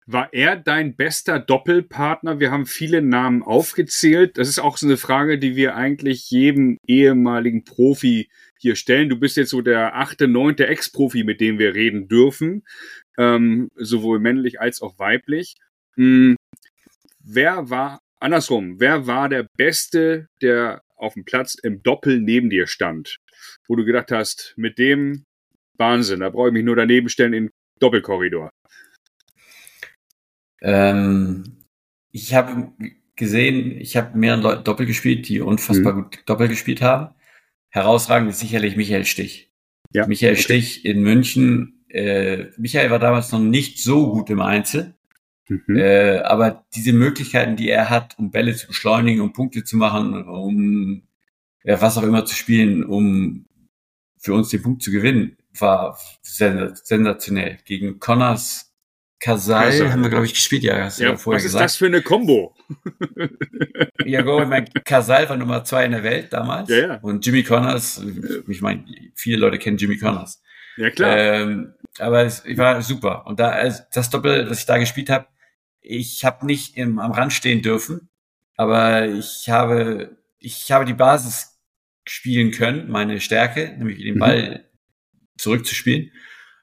War 0.10 0.30
er 0.32 0.56
dein 0.56 0.96
bester 0.96 1.38
Doppelpartner? 1.38 2.40
Wir 2.40 2.50
haben 2.50 2.66
viele 2.66 3.02
Namen 3.02 3.44
aufgezählt. 3.44 4.38
Das 4.38 4.48
ist 4.48 4.60
auch 4.60 4.78
so 4.78 4.88
eine 4.88 4.96
Frage, 4.96 5.38
die 5.38 5.58
wir 5.58 5.76
eigentlich 5.76 6.32
jedem 6.32 6.78
ehemaligen 6.88 7.66
Profi 7.66 8.30
hier 8.58 8.78
stellen. 8.78 9.10
Du 9.10 9.20
bist 9.20 9.36
jetzt 9.36 9.50
so 9.50 9.62
der 9.62 9.98
achte, 9.98 10.30
neunte 10.30 10.68
Ex-Profi, 10.68 11.26
mit 11.26 11.42
dem 11.42 11.60
wir 11.60 11.76
reden 11.76 12.08
dürfen, 12.08 12.64
ähm, 13.18 13.70
sowohl 13.76 14.20
männlich 14.20 14.62
als 14.62 14.82
auch 14.82 14.98
weiblich. 14.98 15.56
Hm, 15.98 16.36
wer 17.24 17.70
war, 17.70 18.00
andersrum, 18.20 18.80
wer 18.80 19.08
war 19.08 19.30
der 19.30 19.48
Beste, 19.58 20.28
der 20.42 20.82
auf 20.96 21.14
dem 21.14 21.26
Platz 21.26 21.56
im 21.56 21.84
Doppel 21.84 22.20
neben 22.20 22.50
dir 22.50 22.68
stand? 22.68 23.18
Wo 23.68 23.76
du 23.76 23.86
gedacht 23.86 24.12
hast, 24.12 24.54
mit 24.58 24.78
dem 24.78 25.26
Wahnsinn, 25.78 26.22
da 26.22 26.30
brauche 26.30 26.48
ich 26.48 26.54
mich 26.54 26.64
nur 26.64 26.76
daneben 26.76 27.10
stellen 27.10 27.34
in 27.34 27.50
Doppelkorridor. 27.80 28.50
Ähm, 30.62 31.44
ich 32.12 32.34
habe 32.34 32.72
gesehen, 33.16 33.80
ich 33.80 33.98
habe 33.98 34.18
mehrere 34.18 34.42
Leute 34.42 34.64
Doppel 34.64 34.86
gespielt, 34.86 35.28
die 35.28 35.42
unfassbar 35.42 35.94
mhm. 35.94 36.04
gut 36.04 36.24
Doppel 36.26 36.48
gespielt 36.48 36.82
haben. 36.82 37.14
Herausragend 37.70 38.30
ist 38.30 38.40
sicherlich 38.40 38.76
Michael 38.76 39.06
Stich. 39.06 39.52
Ja. 39.94 40.08
Michael 40.08 40.34
okay. 40.34 40.42
Stich 40.42 40.86
in 40.86 41.02
München. 41.02 41.86
Äh, 41.90 42.46
Michael 42.58 42.90
war 42.90 43.00
damals 43.00 43.32
noch 43.32 43.40
nicht 43.40 43.80
so 43.80 44.12
gut 44.12 44.30
im 44.30 44.42
Einzel. 44.42 44.97
Mhm. 45.48 45.78
Äh, 45.78 46.20
aber 46.20 46.66
diese 46.76 46.94
Möglichkeiten, 46.94 47.56
die 47.56 47.70
er 47.70 47.90
hat, 47.90 48.18
um 48.18 48.32
Bälle 48.32 48.56
zu 48.56 48.68
beschleunigen, 48.68 49.22
um 49.22 49.34
Punkte 49.34 49.64
zu 49.64 49.78
machen, 49.78 50.28
um 50.28 51.04
ja, 51.64 51.82
was 51.82 51.98
auch 51.98 52.04
immer 52.04 52.26
zu 52.26 52.36
spielen, 52.36 52.84
um 52.84 53.46
für 54.18 54.34
uns 54.34 54.50
den 54.50 54.62
Punkt 54.62 54.84
zu 54.84 54.92
gewinnen, 54.92 55.38
war 55.60 55.98
sensationell. 56.22 57.58
Gegen 57.66 58.00
Connors 58.00 58.68
Kasai 59.20 59.66
also, 59.66 59.90
haben 59.90 60.04
wir, 60.04 60.10
glaube 60.10 60.26
ich, 60.26 60.34
gespielt, 60.34 60.64
ja. 60.64 60.84
Hast 60.84 61.00
ja, 61.00 61.18
was 61.26 61.44
ist 61.44 61.56
das 61.56 61.76
für 61.76 61.88
eine 61.88 62.02
Combo? 62.02 62.54
ja, 64.06 64.22
go, 64.22 64.42
ich 64.42 64.48
meine, 64.48 64.68
Kasai 64.86 65.28
war 65.28 65.38
Nummer 65.38 65.64
zwei 65.64 65.86
in 65.86 65.92
der 65.92 66.04
Welt 66.04 66.32
damals. 66.32 66.70
Ja, 66.70 66.78
ja. 66.78 66.96
Und 67.02 67.26
Jimmy 67.26 67.44
Connors, 67.44 68.04
ich 68.48 68.62
meine, 68.62 68.86
viele 69.16 69.38
Leute 69.38 69.58
kennen 69.58 69.78
Jimmy 69.78 69.98
Connors. 69.98 70.42
Ja, 70.78 70.92
klar. 70.92 71.18
Ähm, 71.18 71.74
aber 71.98 72.26
es 72.26 72.44
war 72.58 72.82
super. 72.84 73.26
Und 73.26 73.40
da, 73.40 73.50
also 73.50 73.82
das 73.92 74.10
Doppel, 74.12 74.46
das 74.46 74.60
ich 74.60 74.66
da 74.68 74.78
gespielt 74.78 75.10
habe, 75.10 75.26
ich 75.82 76.26
habe 76.26 76.46
nicht 76.46 76.78
im, 76.78 77.00
am 77.00 77.12
Rand 77.12 77.34
stehen 77.34 77.62
dürfen, 77.62 78.10
aber 78.56 79.08
ich 79.08 79.50
habe, 79.50 80.18
ich 80.40 80.72
habe 80.72 80.86
die 80.86 80.94
Basis 80.94 81.60
spielen 82.06 82.52
können, 82.52 82.90
meine 82.90 83.20
Stärke, 83.20 83.76
nämlich 83.78 84.00
den 84.00 84.16
mhm. 84.16 84.20
Ball 84.20 84.50
mhm. 84.50 85.20
zurückzuspielen. 85.38 86.12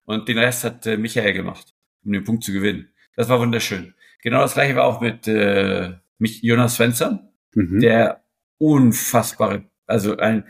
Und 0.05 0.29
den 0.29 0.39
Rest 0.39 0.65
hat 0.65 0.87
äh, 0.87 0.97
Michael 0.97 1.33
gemacht 1.33 1.75
um 2.05 2.13
den 2.13 2.25
Punkt 2.25 2.45
zu 2.45 2.53
gewinnen. 2.53 2.89
Das 3.17 3.29
war 3.29 3.41
wunderschön. 3.41 3.95
Genau 4.23 4.41
das 4.41 4.55
gleiche 4.55 4.77
war 4.77 4.85
auch 4.85 5.01
mit 5.01 5.27
äh, 5.29 5.93
mich, 6.19 6.43
Jonas 6.43 6.77
Svensson, 6.77 7.21
mhm. 7.55 7.81
der 7.81 8.25
unfassbare, 8.59 9.65
also 9.87 10.17
ein, 10.17 10.45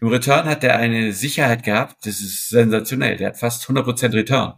im 0.00 0.08
Return 0.08 0.46
hat 0.46 0.64
er 0.64 0.76
eine 0.76 1.12
Sicherheit 1.12 1.62
gehabt, 1.62 2.06
das 2.06 2.20
ist 2.20 2.48
sensationell. 2.48 3.16
Der 3.18 3.28
hat 3.28 3.38
fast 3.38 3.68
100% 3.68 4.14
Return. 4.14 4.54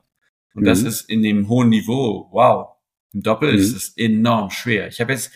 Und 0.54 0.62
mhm. 0.62 0.66
das 0.66 0.82
ist 0.82 1.08
in 1.08 1.22
dem 1.22 1.48
hohen 1.48 1.68
Niveau, 1.68 2.28
wow. 2.30 2.71
Im 3.12 3.22
Doppel 3.22 3.52
mhm. 3.52 3.58
ist 3.58 3.74
es 3.74 3.96
enorm 3.96 4.50
schwer. 4.50 4.88
Ich 4.88 5.00
habe 5.00 5.12
jetzt 5.12 5.32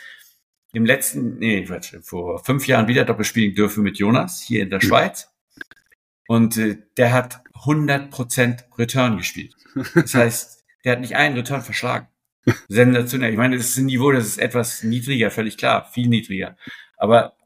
im 0.72 0.84
letzten, 0.84 1.38
nee, 1.38 1.64
Quatsch, 1.64 1.94
vor 2.02 2.44
fünf 2.44 2.66
Jahren 2.66 2.88
wieder 2.88 3.04
Doppel 3.04 3.24
spielen 3.24 3.54
dürfen 3.54 3.82
mit 3.82 3.98
Jonas 3.98 4.42
hier 4.42 4.62
in 4.62 4.70
der 4.70 4.82
mhm. 4.82 4.88
Schweiz. 4.88 5.32
Und 6.28 6.56
äh, 6.56 6.78
der 6.96 7.12
hat 7.12 7.42
100% 7.64 8.78
Return 8.78 9.16
gespielt. 9.16 9.54
Das 9.94 10.14
heißt, 10.14 10.64
der 10.84 10.92
hat 10.92 11.00
nicht 11.00 11.16
einen 11.16 11.36
Return 11.36 11.62
verschlagen. 11.62 12.08
Sensationell. 12.68 13.32
Ich 13.32 13.38
meine, 13.38 13.56
das 13.56 13.70
ist 13.70 13.76
ein 13.78 13.86
Niveau, 13.86 14.12
das 14.12 14.26
ist 14.26 14.38
etwas 14.38 14.82
niedriger, 14.84 15.30
völlig 15.30 15.56
klar, 15.56 15.90
viel 15.92 16.08
niedriger. 16.08 16.56
Aber 16.96 17.36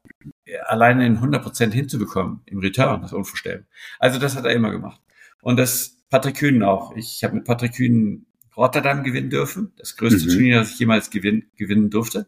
alleine 0.65 1.05
in 1.05 1.19
100% 1.19 1.71
hinzubekommen 1.71 2.41
im 2.45 2.59
Return, 2.59 3.01
das 3.01 3.11
ist 3.11 3.17
unvorstellbar. 3.17 3.67
Also 3.99 4.19
das 4.19 4.35
hat 4.35 4.45
er 4.45 4.51
immer 4.51 4.71
gemacht. 4.71 5.01
Und 5.41 5.57
das 5.57 5.97
Patrick 6.09 6.35
Kühn 6.35 6.61
auch. 6.63 6.95
Ich 6.95 7.23
habe 7.23 7.35
mit 7.35 7.45
Patrick 7.45 7.73
Kühn 7.75 8.25
Rotterdam 8.55 9.03
gewinnen 9.03 9.29
dürfen. 9.29 9.73
Das 9.77 9.95
größte 9.95 10.29
mhm. 10.29 10.33
Turnier, 10.33 10.59
das 10.59 10.71
ich 10.71 10.79
jemals 10.79 11.09
gewinn, 11.09 11.45
gewinnen 11.55 11.89
durfte. 11.89 12.27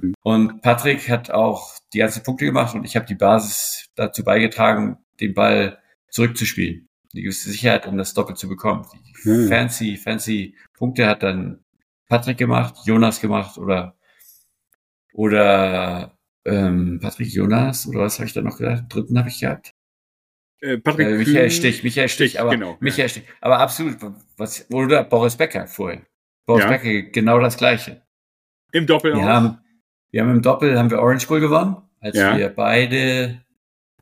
Mhm. 0.00 0.14
Und 0.22 0.62
Patrick 0.62 1.08
hat 1.08 1.30
auch 1.30 1.74
die 1.92 1.98
ganzen 1.98 2.22
Punkte 2.22 2.44
gemacht 2.44 2.74
und 2.74 2.84
ich 2.84 2.96
habe 2.96 3.06
die 3.06 3.14
Basis 3.14 3.90
dazu 3.94 4.24
beigetragen, 4.24 4.98
den 5.20 5.34
Ball 5.34 5.78
zurückzuspielen 6.08 6.88
eine 7.12 7.22
gewisse 7.22 7.50
Sicherheit, 7.50 7.86
um 7.86 7.96
das 7.98 8.14
Doppel 8.14 8.36
zu 8.36 8.48
bekommen. 8.48 8.86
Die 9.24 9.30
hm. 9.30 9.48
fancy, 9.48 9.96
fancy 9.96 10.56
Punkte 10.74 11.06
hat 11.06 11.22
dann 11.22 11.60
Patrick 12.08 12.38
gemacht, 12.38 12.74
Jonas 12.84 13.20
gemacht 13.20 13.58
oder 13.58 13.96
oder 15.12 16.16
ähm, 16.44 16.98
Patrick 17.00 17.32
Jonas 17.32 17.86
oder 17.86 18.00
was 18.00 18.18
habe 18.18 18.26
ich 18.26 18.32
da 18.32 18.40
noch 18.40 18.56
gesagt? 18.56 18.94
Dritten 18.94 19.18
habe 19.18 19.28
ich 19.28 19.40
gehabt. 19.40 19.74
Äh, 20.62 20.78
Patrick 20.78 21.08
äh, 21.08 21.18
Michael 21.18 21.50
Stich, 21.50 21.82
Michael 21.82 22.08
Stich, 22.08 22.40
aber 22.40 22.50
genau, 22.50 22.76
Michael 22.78 23.02
ja. 23.02 23.08
Stich, 23.08 23.24
aber 23.40 23.58
absolut 23.58 23.96
was 24.36 24.64
oder 24.70 25.02
Boris 25.02 25.36
Becker 25.36 25.66
vorher. 25.66 26.02
Boris 26.46 26.62
ja. 26.62 26.70
Becker 26.70 27.10
genau 27.10 27.40
das 27.40 27.56
gleiche. 27.56 28.02
Im 28.70 28.86
Doppel 28.86 29.12
wir 29.12 29.20
auch. 29.20 29.26
Haben, 29.26 29.58
wir 30.12 30.22
haben 30.22 30.30
im 30.30 30.42
Doppel 30.42 30.78
haben 30.78 30.88
wir 30.88 31.00
Orange 31.00 31.26
Bowl 31.26 31.40
gewonnen, 31.40 31.76
als 32.00 32.16
ja. 32.16 32.38
wir 32.38 32.48
beide 32.48 33.42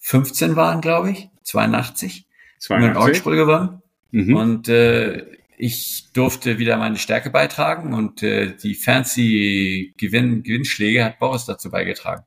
15 0.00 0.54
waren, 0.54 0.82
glaube 0.82 1.12
ich, 1.12 1.30
82. 1.44 2.26
82. 2.58 2.88
Mit 2.88 2.96
Orange 2.96 3.22
Bowl 3.22 3.36
gewonnen. 3.36 3.82
Mhm. 4.10 4.36
Und 4.36 4.68
äh, 4.68 5.24
ich 5.56 6.12
durfte 6.12 6.58
wieder 6.58 6.76
meine 6.76 6.98
Stärke 6.98 7.30
beitragen 7.30 7.94
und 7.94 8.22
äh, 8.22 8.54
die 8.54 8.74
fancy 8.74 9.94
Gewinn, 9.96 10.42
Gewinnschläge 10.42 11.04
hat 11.04 11.18
Boris 11.18 11.46
dazu 11.46 11.70
beigetragen. 11.70 12.24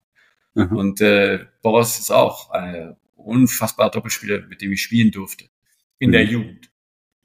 Mhm. 0.55 0.75
Und 0.75 1.01
äh, 1.01 1.45
Boris 1.61 1.99
ist 1.99 2.11
auch 2.11 2.49
ein 2.49 2.95
unfassbarer 3.25 3.91
Doppelspieler, 3.91 4.41
mit 4.47 4.61
dem 4.61 4.71
ich 4.71 4.81
spielen 4.81 5.11
durfte. 5.11 5.45
In 5.99 6.09
mhm. 6.09 6.13
der 6.13 6.23
Jugend. 6.25 6.69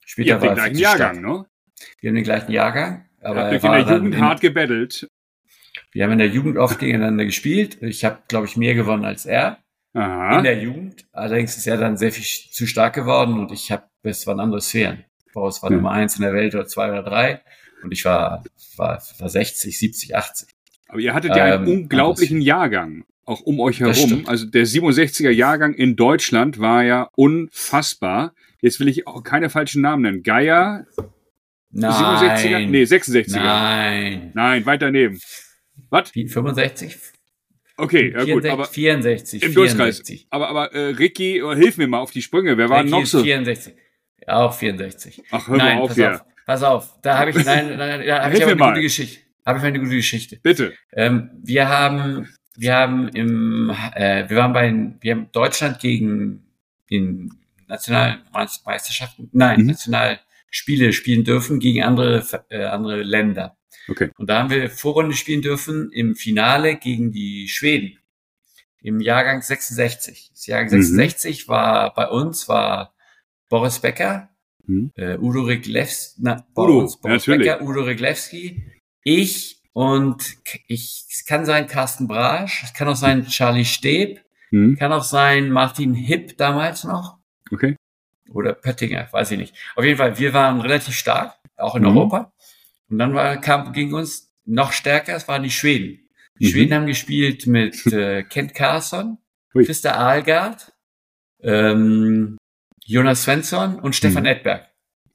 Später 0.04 0.28
Ihr 0.28 0.34
habt 0.34 0.44
den 0.44 0.54
gleichen 0.54 0.78
Jahrgang, 0.78 1.20
ne? 1.20 1.46
Wir 2.00 2.10
haben 2.10 2.14
den 2.14 2.24
gleichen 2.24 2.52
Jahrgang. 2.52 3.06
Aber 3.20 3.44
Habt 3.44 3.52
ihr 3.52 3.64
in 3.64 3.86
der 3.86 3.96
Jugend 3.96 4.14
in, 4.14 4.20
hart 4.20 4.40
gebettelt? 4.40 5.08
Wir 5.92 6.04
haben 6.04 6.12
in 6.12 6.18
der 6.18 6.28
Jugend 6.28 6.56
oft 6.56 6.78
gegeneinander 6.78 7.24
gespielt. 7.24 7.82
Ich 7.82 8.04
habe, 8.04 8.18
glaube 8.28 8.46
ich, 8.46 8.56
mehr 8.56 8.74
gewonnen 8.74 9.04
als 9.04 9.26
er. 9.26 9.58
Aha. 9.94 10.38
In 10.38 10.44
der 10.44 10.62
Jugend. 10.62 11.06
Allerdings 11.12 11.56
ist 11.56 11.66
er 11.66 11.76
dann 11.76 11.96
sehr 11.96 12.12
viel 12.12 12.24
zu 12.24 12.66
stark 12.66 12.94
geworden 12.94 13.38
und 13.38 13.52
ich 13.52 13.72
habe, 13.72 13.84
es 14.02 14.26
waren 14.26 14.40
andere 14.40 14.60
Sphären. 14.60 15.04
Boris 15.32 15.62
war 15.62 15.70
ja. 15.70 15.76
Nummer 15.76 15.92
eins 15.92 16.16
in 16.16 16.22
der 16.22 16.32
Welt 16.32 16.54
oder 16.54 16.66
zwei 16.66 16.90
oder 16.90 17.02
drei 17.02 17.42
und 17.82 17.92
ich 17.92 18.04
war, 18.04 18.44
war, 18.76 19.02
war 19.18 19.28
60, 19.28 19.78
70, 19.78 20.16
80. 20.16 20.48
Aber 20.88 21.00
ihr 21.00 21.14
hattet 21.14 21.36
ja 21.36 21.44
einen 21.44 21.66
ähm, 21.66 21.72
unglaublichen 21.72 22.40
Jahrgang 22.40 23.04
auch 23.28 23.40
um 23.42 23.60
euch 23.60 23.80
herum. 23.80 24.24
Also 24.26 24.46
der 24.46 24.66
67er 24.66 25.30
Jahrgang 25.30 25.74
in 25.74 25.96
Deutschland 25.96 26.58
war 26.58 26.82
ja 26.84 27.08
unfassbar. 27.14 28.34
Jetzt 28.60 28.80
will 28.80 28.88
ich 28.88 29.06
auch 29.06 29.22
keine 29.22 29.50
falschen 29.50 29.82
Namen 29.82 30.02
nennen. 30.02 30.22
Geier. 30.22 30.86
Nein. 31.70 31.92
67er? 31.92 32.66
Nee, 32.66 32.82
66er. 32.84 33.36
Nein. 33.36 34.32
Nein, 34.34 34.66
weiter 34.66 34.86
daneben. 34.86 35.20
Was? 35.90 36.10
65? 36.10 36.96
Okay, 37.76 38.12
ja 38.12 38.24
gut, 38.24 38.44
aber 38.44 38.64
64, 38.64 39.40
im 39.40 39.52
64. 39.52 40.26
Aber 40.30 40.48
aber 40.48 40.72
äh, 40.72 40.88
Ricky, 40.94 41.40
hilf 41.54 41.78
mir 41.78 41.86
mal 41.86 42.00
auf 42.00 42.10
die 42.10 42.22
Sprünge. 42.22 42.58
Wer 42.58 42.68
war 42.68 42.82
noch 42.82 43.06
so? 43.06 43.22
64. 43.22 43.74
Ja, 44.26 44.38
auch 44.38 44.52
64. 44.52 45.22
Ach, 45.30 45.46
hör 45.46 45.56
nein, 45.56 45.76
mal 45.76 45.82
auf 45.82 45.88
pass 45.88 45.96
hier. 45.96 46.14
Auf, 46.14 46.24
pass 46.44 46.62
auf, 46.64 47.00
da 47.02 47.18
habe 47.18 47.30
ich 47.30 47.36
nein, 47.36 47.68
nein, 47.68 47.78
nein 47.78 48.06
da 48.06 48.24
habe 48.24 48.34
ich 48.36 48.42
aber 48.42 48.50
eine 48.50 48.58
mal. 48.58 48.70
gute 48.70 48.82
Geschichte. 48.82 49.20
Habe 49.46 49.58
ich 49.60 49.64
eine 49.64 49.78
gute 49.78 49.94
Geschichte. 49.94 50.40
Bitte. 50.42 50.74
Ähm, 50.92 51.30
wir 51.44 51.68
haben 51.68 52.28
wir 52.58 52.74
haben 52.74 53.08
im 53.08 53.70
äh, 53.94 54.28
wir 54.28 54.36
waren 54.36 54.52
bei 54.52 54.92
wir 55.00 55.14
haben 55.14 55.28
Deutschland 55.32 55.78
gegen 55.78 56.44
den 56.90 57.32
Nationalmeisterschaften, 57.68 59.30
nein, 59.32 59.60
mhm. 59.60 59.66
Nationalspiele 59.66 60.92
spielen 60.92 61.24
dürfen 61.24 61.60
gegen 61.60 61.82
andere 61.82 62.24
äh, 62.50 62.64
andere 62.64 63.02
Länder. 63.02 63.56
Okay. 63.88 64.10
Und 64.18 64.28
da 64.28 64.40
haben 64.40 64.50
wir 64.50 64.68
Vorrunde 64.70 65.14
spielen 65.14 65.40
dürfen 65.40 65.90
im 65.92 66.14
Finale 66.14 66.76
gegen 66.76 67.12
die 67.12 67.48
Schweden 67.48 67.98
im 68.80 69.00
Jahrgang 69.00 69.40
66. 69.40 70.30
Das 70.32 70.46
Jahrgang 70.46 70.68
66 70.68 71.46
mhm. 71.46 71.50
war 71.50 71.94
bei 71.94 72.08
uns 72.08 72.48
war 72.48 72.94
Boris 73.48 73.78
Becker, 73.78 74.30
mhm. 74.66 74.90
äh, 74.96 75.16
Udo 75.16 75.42
Riglewski, 75.42 76.20
na, 76.22 76.46
Udo, 76.54 76.80
Boris 76.80 76.98
natürlich. 77.02 77.48
Becker, 77.48 77.62
Udo 77.62 77.82
Riglewski, 77.82 78.62
ich 79.04 79.57
und 79.72 80.36
ich, 80.66 81.04
es 81.08 81.24
kann 81.24 81.44
sein 81.44 81.66
Carsten 81.66 82.08
Brasch, 82.08 82.62
es 82.64 82.74
kann 82.74 82.88
auch 82.88 82.96
sein 82.96 83.26
Charlie 83.26 83.64
Steb, 83.64 84.24
mhm. 84.50 84.76
kann 84.76 84.92
auch 84.92 85.04
sein 85.04 85.50
Martin 85.50 85.94
Hipp 85.94 86.36
damals 86.36 86.84
noch. 86.84 87.18
Okay. 87.52 87.76
Oder 88.30 88.52
Pöttinger, 88.52 89.08
weiß 89.10 89.30
ich 89.32 89.38
nicht. 89.38 89.54
Auf 89.76 89.84
jeden 89.84 89.96
Fall, 89.96 90.18
wir 90.18 90.34
waren 90.34 90.60
relativ 90.60 90.94
stark, 90.94 91.34
auch 91.56 91.76
in 91.76 91.82
mhm. 91.82 91.88
Europa. 91.88 92.32
Und 92.90 92.98
dann 92.98 93.14
war, 93.14 93.36
kam 93.38 93.72
gegen 93.72 93.94
uns 93.94 94.30
noch 94.44 94.72
stärker, 94.72 95.14
es 95.14 95.28
waren 95.28 95.42
die 95.42 95.50
Schweden. 95.50 96.08
Die 96.38 96.46
mhm. 96.46 96.50
Schweden 96.50 96.74
haben 96.74 96.86
gespielt 96.86 97.46
mit 97.46 97.86
äh, 97.92 98.22
Kent 98.22 98.54
Carson, 98.54 99.18
Christa 99.52 99.92
Ahlgard, 99.92 100.72
ähm, 101.42 102.36
Jonas 102.84 103.22
Svensson 103.22 103.78
und 103.78 103.94
Stefan 103.94 104.22
mhm. 104.24 104.28
Edberg. 104.28 104.66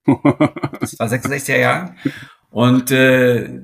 Das 0.80 1.00
war 1.00 1.08
66er 1.08 1.58
Jahre. 1.58 1.96
Und 2.50 2.92
äh, 2.92 3.62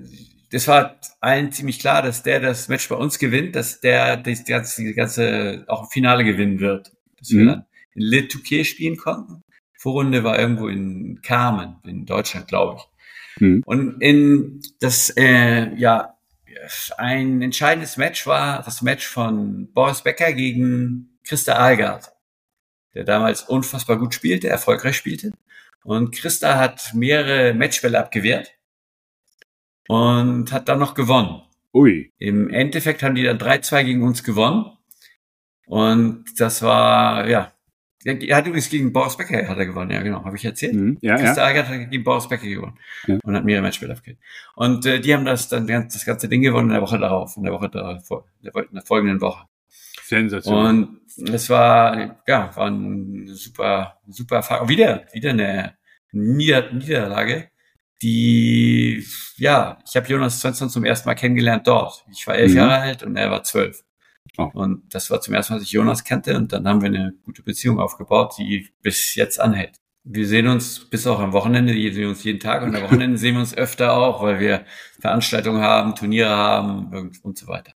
das 0.52 0.68
war 0.68 1.00
allen 1.20 1.52
ziemlich 1.52 1.80
klar, 1.80 2.02
dass 2.02 2.24
der 2.24 2.40
das 2.40 2.68
Match 2.70 2.90
bei 2.90 2.96
uns 2.96 3.20
gewinnt, 3.20 3.56
dass 3.56 3.82
der 3.82 4.18
das 4.18 4.46
ganze, 4.46 4.84
die 4.84 4.94
ganze 4.94 5.66
auch 5.68 5.84
im 5.84 5.90
Finale 5.90 6.24
gewinnen 6.24 6.60
wird. 6.60 6.92
Dass 7.18 7.30
mhm. 7.32 7.40
wir 7.40 7.46
dann 7.46 7.66
in 7.94 8.02
Le 8.02 8.28
Touquet 8.28 8.64
spielen 8.64 8.98
konnten. 8.98 9.44
Vorrunde 9.78 10.24
war 10.24 10.38
irgendwo 10.38 10.68
in 10.68 11.22
Carmen, 11.22 11.78
in 11.86 12.06
Deutschland, 12.06 12.48
glaube 12.48 12.80
ich. 12.80 13.42
Mhm. 13.42 13.64
Und 13.66 14.02
in 14.02 14.62
das, 14.80 15.14
äh, 15.16 15.74
ja, 15.76 16.16
ein 16.98 17.42
entscheidendes 17.42 17.96
Match 17.98 18.26
war 18.28 18.64
das 18.64 18.82
Match 18.82 19.08
von 19.08 19.72
Boris 19.72 20.02
Becker 20.02 20.34
gegen 20.34 21.20
Christa 21.24 21.54
Ahlgard, 21.54 22.12
der 22.94 23.04
damals 23.04 23.44
unfassbar 23.44 23.98
gut 23.98 24.14
spielte, 24.14 24.50
erfolgreich 24.50 24.98
spielte. 24.98 25.32
Und 25.84 26.12
Christa 26.12 26.58
hat 26.58 26.94
mehrere 26.94 27.54
Matchbälle 27.54 28.00
abgewehrt 28.00 28.52
und 29.90 30.52
hat 30.52 30.70
dann 30.70 30.78
noch 30.78 30.94
gewonnen. 30.94 31.42
Ui. 31.74 32.14
Im 32.20 32.50
Endeffekt 32.50 33.02
haben 33.02 33.16
die 33.16 33.24
dann 33.24 33.40
3-2 33.40 33.84
gegen 33.84 34.04
uns 34.04 34.24
gewonnen. 34.24 34.66
Und 35.66 36.26
das 36.40 36.62
war, 36.62 37.28
ja, 37.28 37.52
er 38.06 38.38
hat 38.38 38.46
übrigens 38.46 38.70
gegen 38.70 38.94
Boris 38.94 39.18
Becker 39.18 39.48
hat 39.48 39.58
er 39.58 39.66
gewonnen, 39.66 39.92
ja 39.92 40.02
genau, 40.02 40.24
habe 40.24 40.38
ich 40.38 40.46
erzählt. 40.46 40.76
Mhm, 40.76 41.00
ja, 41.02 41.16
Christa 41.16 41.52
ja. 41.52 41.68
hat 41.68 41.90
gegen 41.90 42.04
Boris 42.04 42.30
Becker 42.30 42.48
gewonnen 42.48 42.78
ja. 43.08 43.18
und 43.24 43.36
hat 43.36 43.44
mehrere 43.44 43.64
Matchspiele 43.64 43.92
abgegeben. 43.92 44.22
Und 44.56 44.86
äh, 44.86 45.00
die 45.00 45.14
haben 45.14 45.26
das 45.26 45.50
dann 45.50 45.68
das 45.68 46.06
ganze 46.06 46.30
Ding 46.30 46.44
gewonnen 46.44 46.70
in 46.70 46.74
der 46.74 46.82
Woche 46.84 47.00
darauf, 47.00 47.36
in 47.36 47.44
der 47.44 47.54
Woche 47.54 47.70
darauf, 47.70 48.26
in 48.42 48.52
der 48.74 48.84
folgenden 48.84 49.22
Woche. 49.22 49.48
Sensation. 50.04 51.00
Und 51.18 51.30
es 51.30 51.50
war, 51.50 52.20
ja, 52.28 52.56
war 52.56 52.68
ein 52.68 53.28
super, 53.28 54.00
super 54.08 54.38
Erfahrung. 54.38 54.70
Wieder, 54.70 55.06
wieder 55.14 55.32
eine 55.32 55.74
Nieder 56.12 56.72
Niederlage, 56.72 57.50
die, 58.02 59.06
ja, 59.38 59.80
ich 59.88 59.96
habe 59.96 60.08
Jonas 60.08 60.40
Svensson 60.40 60.70
zum 60.70 60.86
ersten 60.86 61.08
Mal 61.08 61.16
kennengelernt 61.16 61.68
dort. 61.68 62.06
Ich 62.12 62.26
war 62.28 62.36
elf 62.36 62.52
mhm. 62.52 62.58
Jahre 62.58 62.76
alt 62.82 63.04
und 63.04 63.16
er 63.16 63.32
war 63.32 63.44
zwölf. 63.44 63.84
Oh. 64.38 64.50
Und 64.54 64.94
das 64.94 65.10
war 65.10 65.22
zum 65.22 65.34
ersten 65.34 65.54
Mal, 65.54 65.60
dass 65.60 65.68
ich 65.68 65.74
Jonas 65.74 66.04
kannte 66.04 66.38
und 66.38 66.54
dann 66.54 66.68
haben 66.68 66.82
wir 66.82 66.88
eine 66.88 67.14
gute 67.24 67.44
Beziehung 67.44 67.80
aufgebaut, 67.80 68.36
die 68.38 68.70
bis 68.82 69.16
jetzt 69.16 69.40
anhält. 69.40 69.78
Wir 70.04 70.28
sehen 70.28 70.48
uns 70.48 70.90
bis 70.90 71.06
auch 71.08 71.20
am 71.20 71.34
Wochenende, 71.34 71.74
wir 71.74 71.94
sehen 71.94 72.10
uns 72.10 72.24
jeden 72.24 72.40
Tag 72.40 72.64
und 72.64 72.76
am 72.76 72.84
Wochenende 72.90 73.18
sehen 73.18 73.36
wir 73.36 73.42
uns 73.42 73.56
öfter 73.56 73.94
auch, 73.94 74.22
weil 74.22 74.40
wir 74.40 74.66
Veranstaltungen 75.00 75.62
haben, 75.62 75.96
Turniere 75.96 76.30
haben 76.30 77.12
und 77.22 77.38
so 77.38 77.48
weiter. 77.48 77.74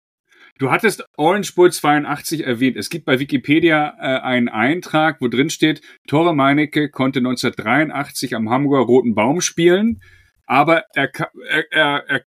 Du 0.60 0.70
hattest 0.70 1.02
Orange 1.16 1.54
Bull 1.54 1.72
82 1.72 2.44
erwähnt. 2.44 2.76
Es 2.76 2.90
gibt 2.90 3.06
bei 3.06 3.18
Wikipedia 3.18 3.94
äh, 3.98 4.20
einen 4.20 4.50
Eintrag, 4.50 5.22
wo 5.22 5.28
drin 5.28 5.48
steht, 5.48 5.80
Tore 6.06 6.34
Meinecke 6.34 6.90
konnte 6.90 7.20
1983 7.20 8.36
am 8.36 8.50
Hamburger 8.50 8.84
Roten 8.84 9.14
Baum 9.14 9.40
spielen, 9.40 10.02
aber 10.44 10.84
er, 10.94 11.10
er, 11.48 11.72
er, 11.72 12.04
er 12.08 12.24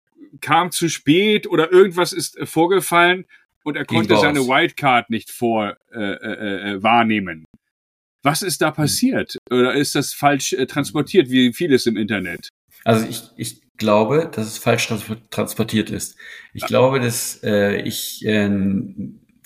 kam 0.41 0.71
zu 0.71 0.89
spät 0.89 1.47
oder 1.47 1.71
irgendwas 1.71 2.11
ist 2.11 2.37
vorgefallen 2.43 3.23
und 3.63 3.77
er 3.77 3.85
konnte 3.85 4.17
seine 4.17 4.41
Wildcard 4.41 5.09
nicht 5.09 5.31
vor 5.31 5.77
äh, 5.93 5.97
äh, 5.97 6.71
äh, 6.73 6.83
wahrnehmen. 6.83 7.45
Was 8.23 8.41
ist 8.41 8.61
da 8.61 8.71
passiert? 8.71 9.37
Oder 9.49 9.73
ist 9.73 9.95
das 9.95 10.13
falsch 10.13 10.51
äh, 10.51 10.65
transportiert, 10.65 11.29
wie 11.29 11.53
vieles 11.53 11.85
im 11.85 11.95
Internet? 11.95 12.49
Also 12.83 13.07
ich, 13.07 13.23
ich 13.37 13.61
glaube, 13.77 14.29
dass 14.33 14.47
es 14.47 14.57
falsch 14.57 14.87
trans 14.87 15.05
transportiert 15.29 15.89
ist. 15.89 16.17
Ich 16.53 16.61
ja. 16.63 16.67
glaube, 16.67 16.99
dass 16.99 17.41
äh, 17.43 17.81
ich 17.81 18.25
äh, 18.25 18.49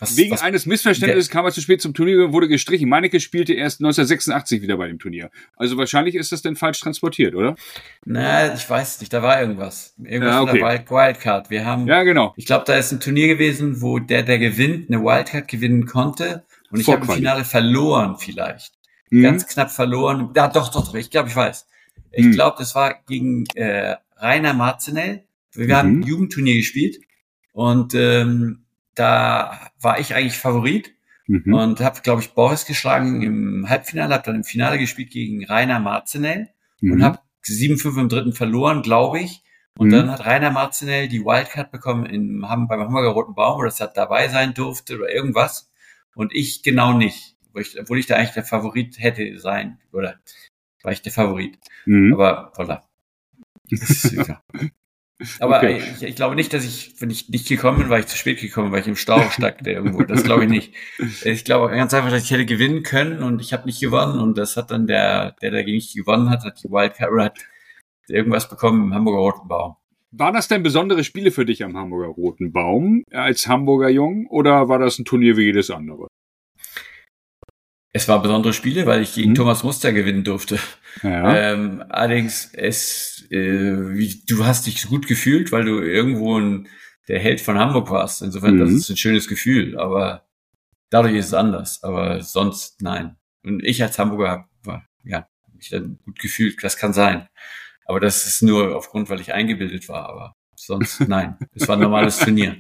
was, 0.02 0.18
Wegen 0.18 0.32
was, 0.32 0.42
eines 0.42 0.66
Missverständnisses 0.66 1.30
kam 1.30 1.46
er 1.46 1.52
zu 1.52 1.62
spät 1.62 1.80
zum 1.80 1.94
Turnier 1.94 2.26
und 2.26 2.34
wurde 2.34 2.48
gestrichen. 2.48 2.90
Meinecke 2.90 3.20
spielte 3.20 3.54
erst 3.54 3.82
1986 3.82 4.64
wieder 4.64 4.76
bei 4.76 4.88
dem 4.88 4.98
Turnier. 4.98 5.30
Also 5.56 5.78
wahrscheinlich 5.78 6.16
ist 6.16 6.32
das 6.32 6.42
denn 6.42 6.56
falsch 6.56 6.80
transportiert, 6.80 7.36
oder? 7.36 7.56
Na, 8.04 8.52
ich 8.52 8.68
weiß 8.68 9.00
nicht, 9.02 9.14
da 9.14 9.22
war 9.22 9.40
irgendwas. 9.40 9.94
Irgendwas 10.04 10.34
ja, 10.34 10.42
okay. 10.42 10.58
der 10.58 10.68
Wild 10.68 10.90
Wildcard. 10.90 11.50
Wir 11.52 11.66
haben, 11.66 11.86
ja, 11.86 12.02
genau. 12.02 12.34
ich 12.36 12.48
glaube, 12.48 12.64
da 12.66 12.78
ist 12.78 12.92
ein 12.92 13.00
Turnier 13.00 13.28
gewesen, 13.28 13.84
wo 13.84 14.00
der, 14.00 14.24
der 14.24 14.40
gewinnt, 14.40 14.90
eine 14.90 15.04
Wildcard 15.04 15.48
gewinnen 15.48 15.86
konnte. 15.86 16.46
Und 16.72 16.80
ich 16.80 16.88
habe 16.88 17.06
im 17.06 17.12
Finale 17.12 17.46
verloren 17.46 18.16
vielleicht. 18.18 18.74
Mhm. 19.12 19.22
Ganz 19.22 19.46
knapp 19.46 19.70
verloren. 19.70 20.32
Ja, 20.36 20.48
doch, 20.48 20.72
doch, 20.72 20.88
doch. 20.88 20.96
Ich 20.96 21.12
glaube, 21.12 21.30
ich 21.30 21.36
weiß. 21.36 21.68
Ich 22.12 22.26
mhm. 22.26 22.32
glaube, 22.32 22.56
das 22.58 22.74
war 22.74 22.96
gegen 23.08 23.46
äh, 23.54 23.98
Rainer 24.22 24.54
Marzenell. 24.54 25.26
Wir 25.54 25.68
mhm. 25.68 25.74
haben 25.74 26.00
ein 26.00 26.04
Jugendturnier 26.04 26.56
gespielt. 26.56 26.98
Und 27.54 27.94
ähm, 27.96 28.66
da 28.96 29.72
war 29.80 30.00
ich 30.00 30.16
eigentlich 30.16 30.38
Favorit 30.38 30.94
mhm. 31.28 31.54
und 31.54 31.80
habe, 31.80 32.02
glaube 32.02 32.22
ich, 32.22 32.34
Boris 32.34 32.66
geschlagen 32.66 33.22
im 33.22 33.70
Halbfinale, 33.70 34.14
habe 34.14 34.26
dann 34.26 34.36
im 34.36 34.44
Finale 34.44 34.78
gespielt 34.78 35.12
gegen 35.12 35.46
Rainer 35.46 35.80
Marzenell 35.80 36.50
mhm. 36.80 36.94
und 36.94 37.04
habe 37.04 37.20
7-5 37.44 38.00
im 38.00 38.10
dritten 38.10 38.34
verloren, 38.34 38.82
glaube 38.82 39.20
ich. 39.20 39.44
Und 39.78 39.88
mhm. 39.88 39.92
dann 39.92 40.12
hat 40.12 40.26
Rainer 40.26 40.52
Marzenell 40.52 41.08
die 41.08 41.24
Wildcard 41.24 41.72
bekommen 41.72 42.06
in, 42.06 42.48
haben 42.48 42.68
beim 42.68 42.82
Hamburger 42.82 43.10
Roten 43.10 43.36
Baum, 43.36 43.60
oder 43.60 43.70
das 43.70 43.80
hat 43.80 43.98
dabei 43.98 44.28
sein 44.28 44.54
durfte 44.54 44.98
oder 44.98 45.12
irgendwas. 45.12 45.72
Und 46.14 46.34
ich 46.34 46.62
genau 46.62 46.94
nicht. 46.94 47.36
Obwohl 47.48 47.62
ich, 47.62 47.80
obwohl 47.80 48.00
ich 48.00 48.06
da 48.06 48.16
eigentlich 48.16 48.32
der 48.32 48.44
Favorit 48.44 49.00
hätte 49.00 49.38
sein, 49.40 49.80
oder 49.92 50.20
war 50.84 50.92
ich 50.92 51.02
der 51.02 51.12
Favorit. 51.12 51.58
Mhm. 51.86 52.14
Aber 52.14 52.54
voilà. 52.56 52.82
Aber 55.40 55.58
okay. 55.58 55.82
ich, 55.96 56.04
ich, 56.04 56.16
glaube 56.16 56.36
nicht, 56.36 56.52
dass 56.54 56.66
ich, 56.66 56.96
wenn 57.00 57.12
ich 57.12 57.30
nicht 57.30 57.48
gekommen 57.48 57.78
bin, 57.78 57.90
war 57.90 58.00
ich 58.00 58.08
zu 58.08 58.18
spät 58.18 58.42
gekommen, 58.42 58.72
weil 58.72 58.82
ich 58.82 58.88
im 58.88 58.96
Stau 58.96 59.22
steckte 59.30 59.70
irgendwo. 59.70 60.04
Das 60.04 60.24
glaube 60.24 60.46
ich 60.46 60.50
nicht. 60.50 60.74
Ich 61.24 61.46
glaube 61.46 61.70
ganz 61.76 61.94
einfach, 61.94 62.10
dass 62.10 62.24
ich 62.24 62.32
hätte 62.32 62.46
gewinnen 62.46 62.84
können 62.84 63.22
und 63.22 63.40
ich 63.40 63.54
habe 63.54 63.66
nicht 63.66 63.80
gewonnen 63.80 64.20
und 64.20 64.38
das 64.38 64.58
hat 64.58 64.72
dann 64.72 64.88
der, 64.88 65.36
der 65.42 65.52
dagegen 65.52 65.76
nicht 65.76 65.96
gewonnen 65.96 66.30
hat, 66.30 66.44
hat 66.44 66.64
die 66.64 66.70
Wildcard 66.70 67.12
hat 67.20 67.40
irgendwas 68.08 68.50
bekommen 68.50 68.86
im 68.86 68.94
Hamburger 68.94 69.20
Roten 69.20 69.48
Baum. 69.48 69.76
Waren 70.12 70.34
das 70.34 70.48
denn 70.48 70.64
besondere 70.64 71.04
Spiele 71.04 71.32
für 71.32 71.46
dich 71.46 71.64
am 71.64 71.78
Hamburger 71.78 72.10
Roten 72.10 72.52
Baum 72.52 73.04
als 73.12 73.48
Hamburger 73.48 73.90
Jung 73.90 74.28
oder 74.28 74.68
war 74.68 74.80
das 74.80 75.00
ein 75.00 75.06
Turnier 75.06 75.38
wie 75.38 75.44
jedes 75.44 75.70
andere? 75.70 76.08
Es 77.94 78.08
war 78.08 78.22
besondere 78.22 78.54
Spiele, 78.54 78.86
weil 78.86 79.02
ich 79.02 79.16
gegen 79.16 79.30
hm. 79.30 79.36
Thomas 79.36 79.64
Muster 79.64 79.92
gewinnen 79.92 80.24
durfte. 80.24 80.60
Ja. 81.04 81.54
Ähm, 81.54 81.84
allerdings, 81.90 82.52
es, 82.54 83.26
äh, 83.30 83.96
wie, 83.96 84.24
du 84.28 84.46
hast 84.46 84.68
dich 84.68 84.88
gut 84.88 85.08
gefühlt, 85.08 85.52
weil 85.52 85.66
du 85.66 85.80
irgendwo 85.80 86.40
ein, 86.40 86.68
der 87.08 87.20
Held 87.20 87.42
von 87.42 87.58
Hamburg 87.58 87.90
warst. 87.90 88.22
Insofern, 88.22 88.56
mhm. 88.56 88.60
das 88.60 88.72
ist 88.72 88.90
ein 88.90 88.98
schönes 88.98 89.28
Gefühl, 89.28 89.78
aber 89.78 90.26
dadurch 90.90 91.16
ist 91.16 91.28
es 91.28 91.34
anders. 91.34 91.84
Aber 91.84 92.22
sonst 92.22 92.82
nein. 92.82 93.18
Und 93.44 93.64
ich 93.64 93.82
als 93.82 93.98
Hamburger 94.00 94.48
war, 94.64 94.86
ja, 95.04 95.28
mich 95.54 95.70
dann 95.70 96.00
gut 96.06 96.20
gefühlt. 96.20 96.64
Das 96.64 96.78
kann 96.78 96.94
sein. 96.94 97.28
Aber 97.86 98.00
das 98.00 98.26
ist 98.26 98.42
nur 98.42 98.76
aufgrund, 98.76 99.10
weil 99.10 99.20
ich 99.20 99.34
eingebildet 99.34 99.90
war. 99.90 100.08
Aber 100.08 100.36
sonst 100.56 101.08
nein. 101.08 101.38
Es 101.54 101.68
war 101.68 101.76
ein 101.76 101.82
normales 101.82 102.20
Turnier. 102.20 102.58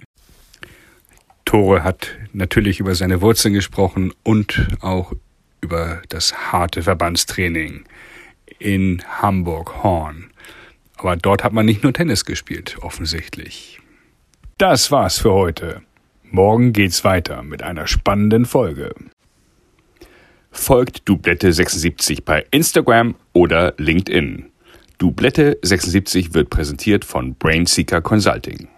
Tore 1.51 1.83
hat 1.83 2.17
natürlich 2.31 2.79
über 2.79 2.95
seine 2.95 3.19
Wurzeln 3.19 3.53
gesprochen 3.53 4.13
und 4.23 4.69
auch 4.79 5.11
über 5.59 6.01
das 6.07 6.33
harte 6.33 6.83
Verbandstraining 6.83 7.83
in 8.57 9.03
Hamburg-Horn. 9.05 10.29
Aber 10.95 11.17
dort 11.17 11.43
hat 11.43 11.51
man 11.51 11.65
nicht 11.65 11.83
nur 11.83 11.91
Tennis 11.91 12.23
gespielt, 12.23 12.77
offensichtlich. 12.79 13.81
Das 14.59 14.91
war's 14.91 15.17
für 15.17 15.33
heute. 15.33 15.81
Morgen 16.23 16.71
geht's 16.71 17.03
weiter 17.03 17.43
mit 17.43 17.63
einer 17.63 17.85
spannenden 17.85 18.45
Folge. 18.45 18.95
Folgt 20.51 21.01
Dublette76 21.05 22.23
bei 22.23 22.45
Instagram 22.51 23.15
oder 23.33 23.73
LinkedIn. 23.75 24.45
Dublette76 25.01 26.33
wird 26.33 26.49
präsentiert 26.49 27.03
von 27.03 27.35
Brainseeker 27.35 27.99
Consulting. 27.99 28.69